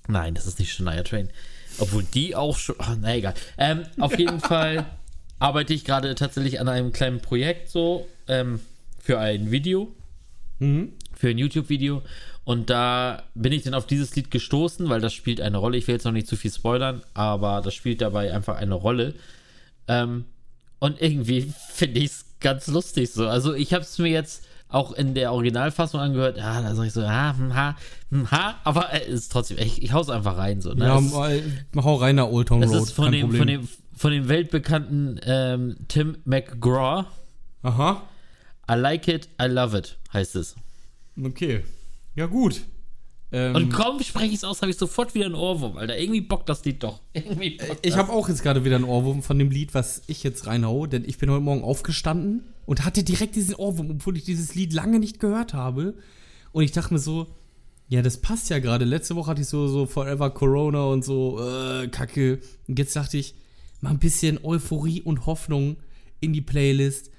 Nein, 0.08 0.34
das 0.34 0.46
ist 0.46 0.58
nicht 0.58 0.72
Shania 0.72 1.02
Train. 1.04 1.28
Obwohl 1.78 2.02
die 2.02 2.34
auch 2.34 2.56
schon. 2.56 2.74
Oh, 2.80 2.94
na 3.00 3.14
egal. 3.14 3.34
Ähm, 3.58 3.84
auf 4.00 4.18
jeden 4.18 4.40
Fall 4.40 4.86
arbeite 5.38 5.72
ich 5.72 5.84
gerade 5.84 6.14
tatsächlich 6.16 6.58
an 6.60 6.68
einem 6.68 6.92
kleinen 6.92 7.20
Projekt 7.20 7.68
so 7.70 8.08
ähm, 8.26 8.60
für 9.00 9.18
ein 9.18 9.50
Video, 9.50 9.94
Mhm. 10.60 10.92
Für 11.18 11.28
ein 11.28 11.38
YouTube-Video. 11.38 12.02
Und 12.44 12.70
da 12.70 13.24
bin 13.34 13.52
ich 13.52 13.64
dann 13.64 13.74
auf 13.74 13.86
dieses 13.86 14.14
Lied 14.16 14.30
gestoßen, 14.30 14.88
weil 14.88 15.00
das 15.00 15.12
spielt 15.12 15.40
eine 15.40 15.58
Rolle. 15.58 15.76
Ich 15.76 15.86
will 15.86 15.96
jetzt 15.96 16.04
noch 16.04 16.12
nicht 16.12 16.28
zu 16.28 16.36
viel 16.36 16.52
spoilern, 16.52 17.02
aber 17.12 17.60
das 17.60 17.74
spielt 17.74 18.00
dabei 18.00 18.32
einfach 18.32 18.56
eine 18.56 18.74
Rolle. 18.74 19.14
Ähm, 19.88 20.24
und 20.78 21.02
irgendwie 21.02 21.52
finde 21.70 22.00
ich 22.00 22.06
es 22.06 22.24
ganz 22.40 22.68
lustig 22.68 23.12
so. 23.12 23.26
Also 23.28 23.52
ich 23.52 23.74
habe 23.74 23.82
es 23.82 23.98
mir 23.98 24.08
jetzt 24.08 24.44
auch 24.68 24.92
in 24.92 25.14
der 25.14 25.32
Originalfassung 25.32 26.00
angehört. 26.00 26.38
Ja, 26.38 26.62
da 26.62 26.74
sag 26.74 26.86
ich 26.86 26.92
so, 26.92 27.06
ha, 27.06 27.34
hm, 27.36 27.54
ha, 27.54 27.76
hm, 28.10 28.30
ha. 28.30 28.54
Aber 28.64 28.92
es 28.92 29.08
ist 29.08 29.32
trotzdem, 29.32 29.58
ich, 29.58 29.82
ich 29.82 29.92
hau's 29.92 30.08
einfach 30.08 30.36
rein 30.36 30.60
so. 30.60 30.72
Ne? 30.72 30.84
Ja, 30.84 30.98
es, 30.98 31.12
mal, 31.12 31.42
hau 31.76 31.96
rein 31.96 32.16
nach 32.16 32.28
Old 32.28 32.48
Town 32.48 32.62
es 32.62 32.70
Road. 32.70 32.82
ist 32.82 32.92
von 32.92 33.10
dem, 33.10 33.32
von, 33.32 33.46
dem, 33.46 33.68
von 33.94 34.12
dem 34.12 34.28
weltbekannten 34.28 35.20
ähm, 35.24 35.76
Tim 35.88 36.18
McGraw. 36.24 37.06
Aha. 37.62 38.02
I 38.70 38.74
like 38.74 39.08
it, 39.08 39.28
I 39.40 39.46
love 39.46 39.76
it, 39.76 39.96
heißt 40.12 40.36
es. 40.36 40.54
Okay. 41.22 41.62
Ja, 42.14 42.26
gut. 42.26 42.62
Ähm, 43.30 43.54
Und 43.54 43.68
kaum 43.70 44.02
spreche 44.02 44.28
ich 44.28 44.36
es 44.36 44.44
aus, 44.44 44.62
habe 44.62 44.70
ich 44.70 44.78
sofort 44.78 45.14
wieder 45.14 45.26
einen 45.26 45.34
Ohrwurm, 45.34 45.76
Alter. 45.76 45.98
Irgendwie 45.98 46.22
bockt 46.22 46.48
das 46.48 46.64
Lied 46.64 46.82
doch. 46.82 47.00
Irgendwie 47.12 47.58
bockt 47.58 47.84
ich 47.84 47.96
habe 47.96 48.12
auch 48.12 48.28
jetzt 48.28 48.42
gerade 48.42 48.64
wieder 48.64 48.76
einen 48.76 48.84
Ohrwurm 48.84 49.22
von 49.22 49.38
dem 49.38 49.50
Lied, 49.50 49.74
was 49.74 50.02
ich 50.06 50.22
jetzt 50.22 50.46
reinhau, 50.46 50.86
denn 50.86 51.04
ich 51.04 51.18
bin 51.18 51.30
heute 51.30 51.42
Morgen 51.42 51.62
aufgestanden 51.62 52.44
und 52.64 52.84
hatte 52.84 53.02
direkt 53.04 53.36
diesen 53.36 53.54
Ohrwurm, 53.54 53.90
obwohl 53.90 54.16
ich 54.16 54.24
dieses 54.24 54.54
Lied 54.54 54.72
lange 54.72 54.98
nicht 54.98 55.20
gehört 55.20 55.52
habe. 55.52 55.94
Und 56.52 56.62
ich 56.64 56.72
dachte 56.72 56.94
mir 56.94 57.00
so, 57.00 57.26
ja, 57.88 58.02
das 58.02 58.18
passt 58.18 58.48
ja 58.50 58.58
gerade. 58.58 58.84
Letzte 58.84 59.16
Woche 59.16 59.30
hatte 59.30 59.42
ich 59.42 59.48
so, 59.48 59.68
so 59.68 59.86
Forever 59.86 60.30
Corona 60.30 60.84
und 60.84 61.04
so, 61.04 61.38
äh, 61.40 61.88
Kacke. 61.88 62.40
Und 62.66 62.78
jetzt 62.78 62.96
dachte 62.96 63.18
ich, 63.18 63.34
mal 63.80 63.90
ein 63.90 63.98
bisschen 63.98 64.42
Euphorie 64.42 65.02
und 65.02 65.26
Hoffnung 65.26 65.76
in 66.20 66.32
die 66.32 66.40
Playlist 66.40 67.10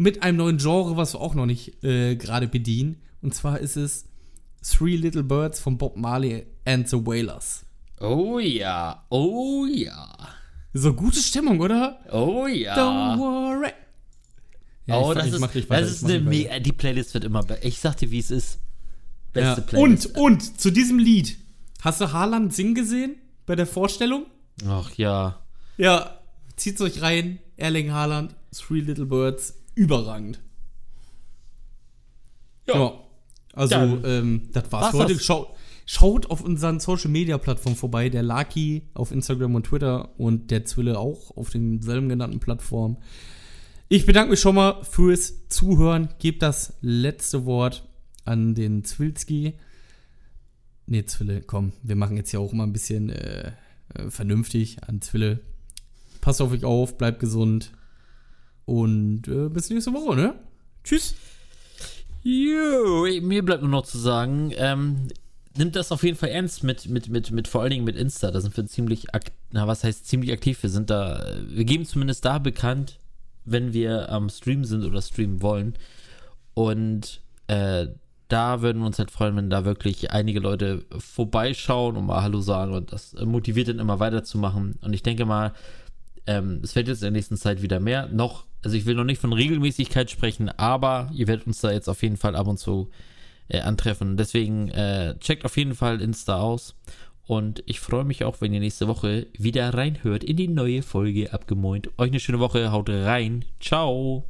mit 0.00 0.22
einem 0.22 0.38
neuen 0.38 0.56
Genre, 0.56 0.96
was 0.96 1.12
wir 1.12 1.20
auch 1.20 1.34
noch 1.34 1.44
nicht 1.44 1.84
äh, 1.84 2.16
gerade 2.16 2.48
bedienen. 2.48 3.02
Und 3.20 3.34
zwar 3.34 3.60
ist 3.60 3.76
es 3.76 4.06
Three 4.62 4.96
Little 4.96 5.22
Birds 5.22 5.60
von 5.60 5.76
Bob 5.76 5.98
Marley 5.98 6.46
and 6.64 6.88
the 6.88 6.96
Wailers. 6.96 7.66
Oh 8.00 8.38
ja, 8.38 9.04
oh 9.10 9.66
ja, 9.66 10.08
So 10.72 10.94
gute 10.94 11.20
Stimmung, 11.20 11.60
oder? 11.60 12.00
oh 12.10 12.46
ja. 12.46 12.74
Don't 12.74 13.18
worry. 13.18 13.72
Ja, 14.86 15.00
oh, 15.00 15.12
das 15.12 15.26
ist, 15.26 15.40
weiter, 15.42 15.82
das 15.82 15.90
ist 15.90 16.04
eine 16.04 16.20
mega, 16.20 16.58
die 16.58 16.72
Playlist 16.72 17.12
wird 17.12 17.24
immer 17.24 17.42
besser. 17.42 17.62
Ich 17.62 17.78
sag 17.78 17.98
dir, 17.98 18.10
wie 18.10 18.20
es 18.20 18.30
ist. 18.30 18.58
Ja. 19.34 19.54
Beste 19.54 19.62
Playlist. 19.62 20.06
Und, 20.06 20.16
und, 20.16 20.60
zu 20.60 20.70
diesem 20.70 20.98
Lied. 20.98 21.36
Hast 21.82 22.00
du 22.00 22.10
Haaland 22.10 22.54
singen 22.54 22.74
gesehen? 22.74 23.16
Bei 23.44 23.54
der 23.54 23.66
Vorstellung? 23.66 24.24
Ach 24.66 24.90
ja. 24.96 25.42
Ja, 25.76 26.18
zieht's 26.56 26.80
euch 26.80 27.02
rein. 27.02 27.38
Erling 27.58 27.92
Haaland, 27.92 28.34
Three 28.56 28.80
Little 28.80 29.04
Birds, 29.04 29.59
überragend. 29.80 30.40
Ja. 32.68 32.92
Also, 33.54 33.74
Dann 33.74 34.04
ähm, 34.04 34.48
das 34.52 34.70
war's 34.70 34.84
war's 34.84 34.90
für 34.92 34.98
heute. 34.98 35.14
das. 35.14 35.24
Schaut, 35.24 35.48
schaut 35.86 36.30
auf 36.30 36.42
unseren 36.42 36.78
Social 36.78 37.10
Media 37.10 37.38
Plattformen 37.38 37.76
vorbei. 37.76 38.10
Der 38.10 38.22
Laki 38.22 38.82
auf 38.94 39.10
Instagram 39.10 39.54
und 39.54 39.66
Twitter 39.66 40.10
und 40.18 40.50
der 40.50 40.66
Zwille 40.66 40.98
auch 40.98 41.36
auf 41.36 41.50
denselben 41.50 42.08
genannten 42.08 42.40
Plattformen. 42.40 42.98
Ich 43.88 44.06
bedanke 44.06 44.30
mich 44.30 44.40
schon 44.40 44.54
mal 44.54 44.84
fürs 44.84 45.48
Zuhören. 45.48 46.10
Gebt 46.18 46.42
das 46.42 46.74
letzte 46.82 47.44
Wort 47.46 47.88
an 48.24 48.54
den 48.54 48.84
Zwilski. 48.84 49.54
Nee, 50.86 51.06
Zwille, 51.06 51.40
komm, 51.40 51.72
wir 51.82 51.96
machen 51.96 52.16
jetzt 52.16 52.32
ja 52.32 52.38
auch 52.38 52.52
mal 52.52 52.64
ein 52.64 52.72
bisschen 52.72 53.08
äh, 53.08 53.52
äh, 53.94 54.10
vernünftig 54.10 54.84
an 54.84 55.00
Zwille. 55.00 55.40
Passt 56.20 56.42
auf 56.42 56.52
euch 56.52 56.64
auf, 56.64 56.98
bleibt 56.98 57.18
gesund. 57.18 57.72
Und 58.70 59.26
äh, 59.26 59.48
bis 59.48 59.68
nächste 59.68 59.92
Woche, 59.92 60.14
ne? 60.14 60.34
Tschüss. 60.84 61.16
Jo, 62.22 63.04
mir 63.20 63.44
bleibt 63.44 63.62
nur 63.62 63.70
noch 63.70 63.82
zu 63.84 63.98
sagen, 63.98 64.52
ähm, 64.56 65.08
nimmt 65.56 65.74
das 65.74 65.90
auf 65.90 66.04
jeden 66.04 66.16
Fall 66.16 66.28
ernst 66.28 66.62
mit, 66.62 66.88
mit, 66.88 67.08
mit, 67.08 67.32
mit 67.32 67.48
vor 67.48 67.62
allen 67.62 67.70
Dingen 67.70 67.84
mit 67.84 67.96
Insta. 67.96 68.30
Da 68.30 68.40
sind 68.40 68.56
wir 68.56 68.64
ziemlich 68.66 69.12
aktiv, 69.12 69.34
na, 69.50 69.66
was 69.66 69.82
heißt 69.82 70.06
ziemlich 70.06 70.30
aktiv? 70.30 70.62
Wir 70.62 70.70
sind 70.70 70.88
da, 70.88 71.20
wir 71.48 71.64
geben 71.64 71.84
zumindest 71.84 72.24
da 72.24 72.38
bekannt, 72.38 73.00
wenn 73.44 73.72
wir 73.72 74.08
am 74.08 74.28
Stream 74.28 74.64
sind 74.64 74.84
oder 74.84 75.02
streamen 75.02 75.42
wollen. 75.42 75.74
Und 76.54 77.22
äh, 77.48 77.88
da 78.28 78.62
würden 78.62 78.82
wir 78.82 78.86
uns 78.86 79.00
halt 79.00 79.10
freuen, 79.10 79.34
wenn 79.34 79.50
da 79.50 79.64
wirklich 79.64 80.12
einige 80.12 80.38
Leute 80.38 80.84
vorbeischauen 80.96 81.96
und 81.96 82.06
mal 82.06 82.22
Hallo 82.22 82.40
sagen 82.40 82.72
und 82.72 82.92
das 82.92 83.14
motiviert 83.14 83.66
dann 83.66 83.80
immer 83.80 83.98
weiterzumachen. 83.98 84.78
Und 84.80 84.92
ich 84.92 85.02
denke 85.02 85.26
mal, 85.26 85.54
ähm, 86.26 86.60
es 86.62 86.74
wird 86.74 86.88
jetzt 86.88 86.98
in 86.98 87.06
der 87.06 87.10
nächsten 87.12 87.36
Zeit 87.36 87.62
wieder 87.62 87.80
mehr. 87.80 88.08
Noch, 88.08 88.46
also 88.62 88.76
ich 88.76 88.86
will 88.86 88.94
noch 88.94 89.04
nicht 89.04 89.20
von 89.20 89.32
Regelmäßigkeit 89.32 90.10
sprechen, 90.10 90.48
aber 90.48 91.10
ihr 91.14 91.26
werdet 91.28 91.46
uns 91.46 91.60
da 91.60 91.70
jetzt 91.70 91.88
auf 91.88 92.02
jeden 92.02 92.16
Fall 92.16 92.36
ab 92.36 92.46
und 92.46 92.58
zu 92.58 92.90
äh, 93.48 93.60
antreffen. 93.60 94.16
Deswegen 94.16 94.68
äh, 94.68 95.16
checkt 95.18 95.44
auf 95.44 95.56
jeden 95.56 95.74
Fall 95.74 96.00
Insta 96.00 96.40
aus. 96.40 96.74
Und 97.26 97.62
ich 97.66 97.78
freue 97.78 98.04
mich 98.04 98.24
auch, 98.24 98.40
wenn 98.40 98.52
ihr 98.52 98.60
nächste 98.60 98.88
Woche 98.88 99.28
wieder 99.38 99.72
reinhört 99.72 100.24
in 100.24 100.36
die 100.36 100.48
neue 100.48 100.82
Folge 100.82 101.32
Abgemoint. 101.32 101.88
Euch 101.96 102.10
eine 102.10 102.18
schöne 102.18 102.40
Woche, 102.40 102.72
haut 102.72 102.90
rein. 102.90 103.44
Ciao. 103.60 104.24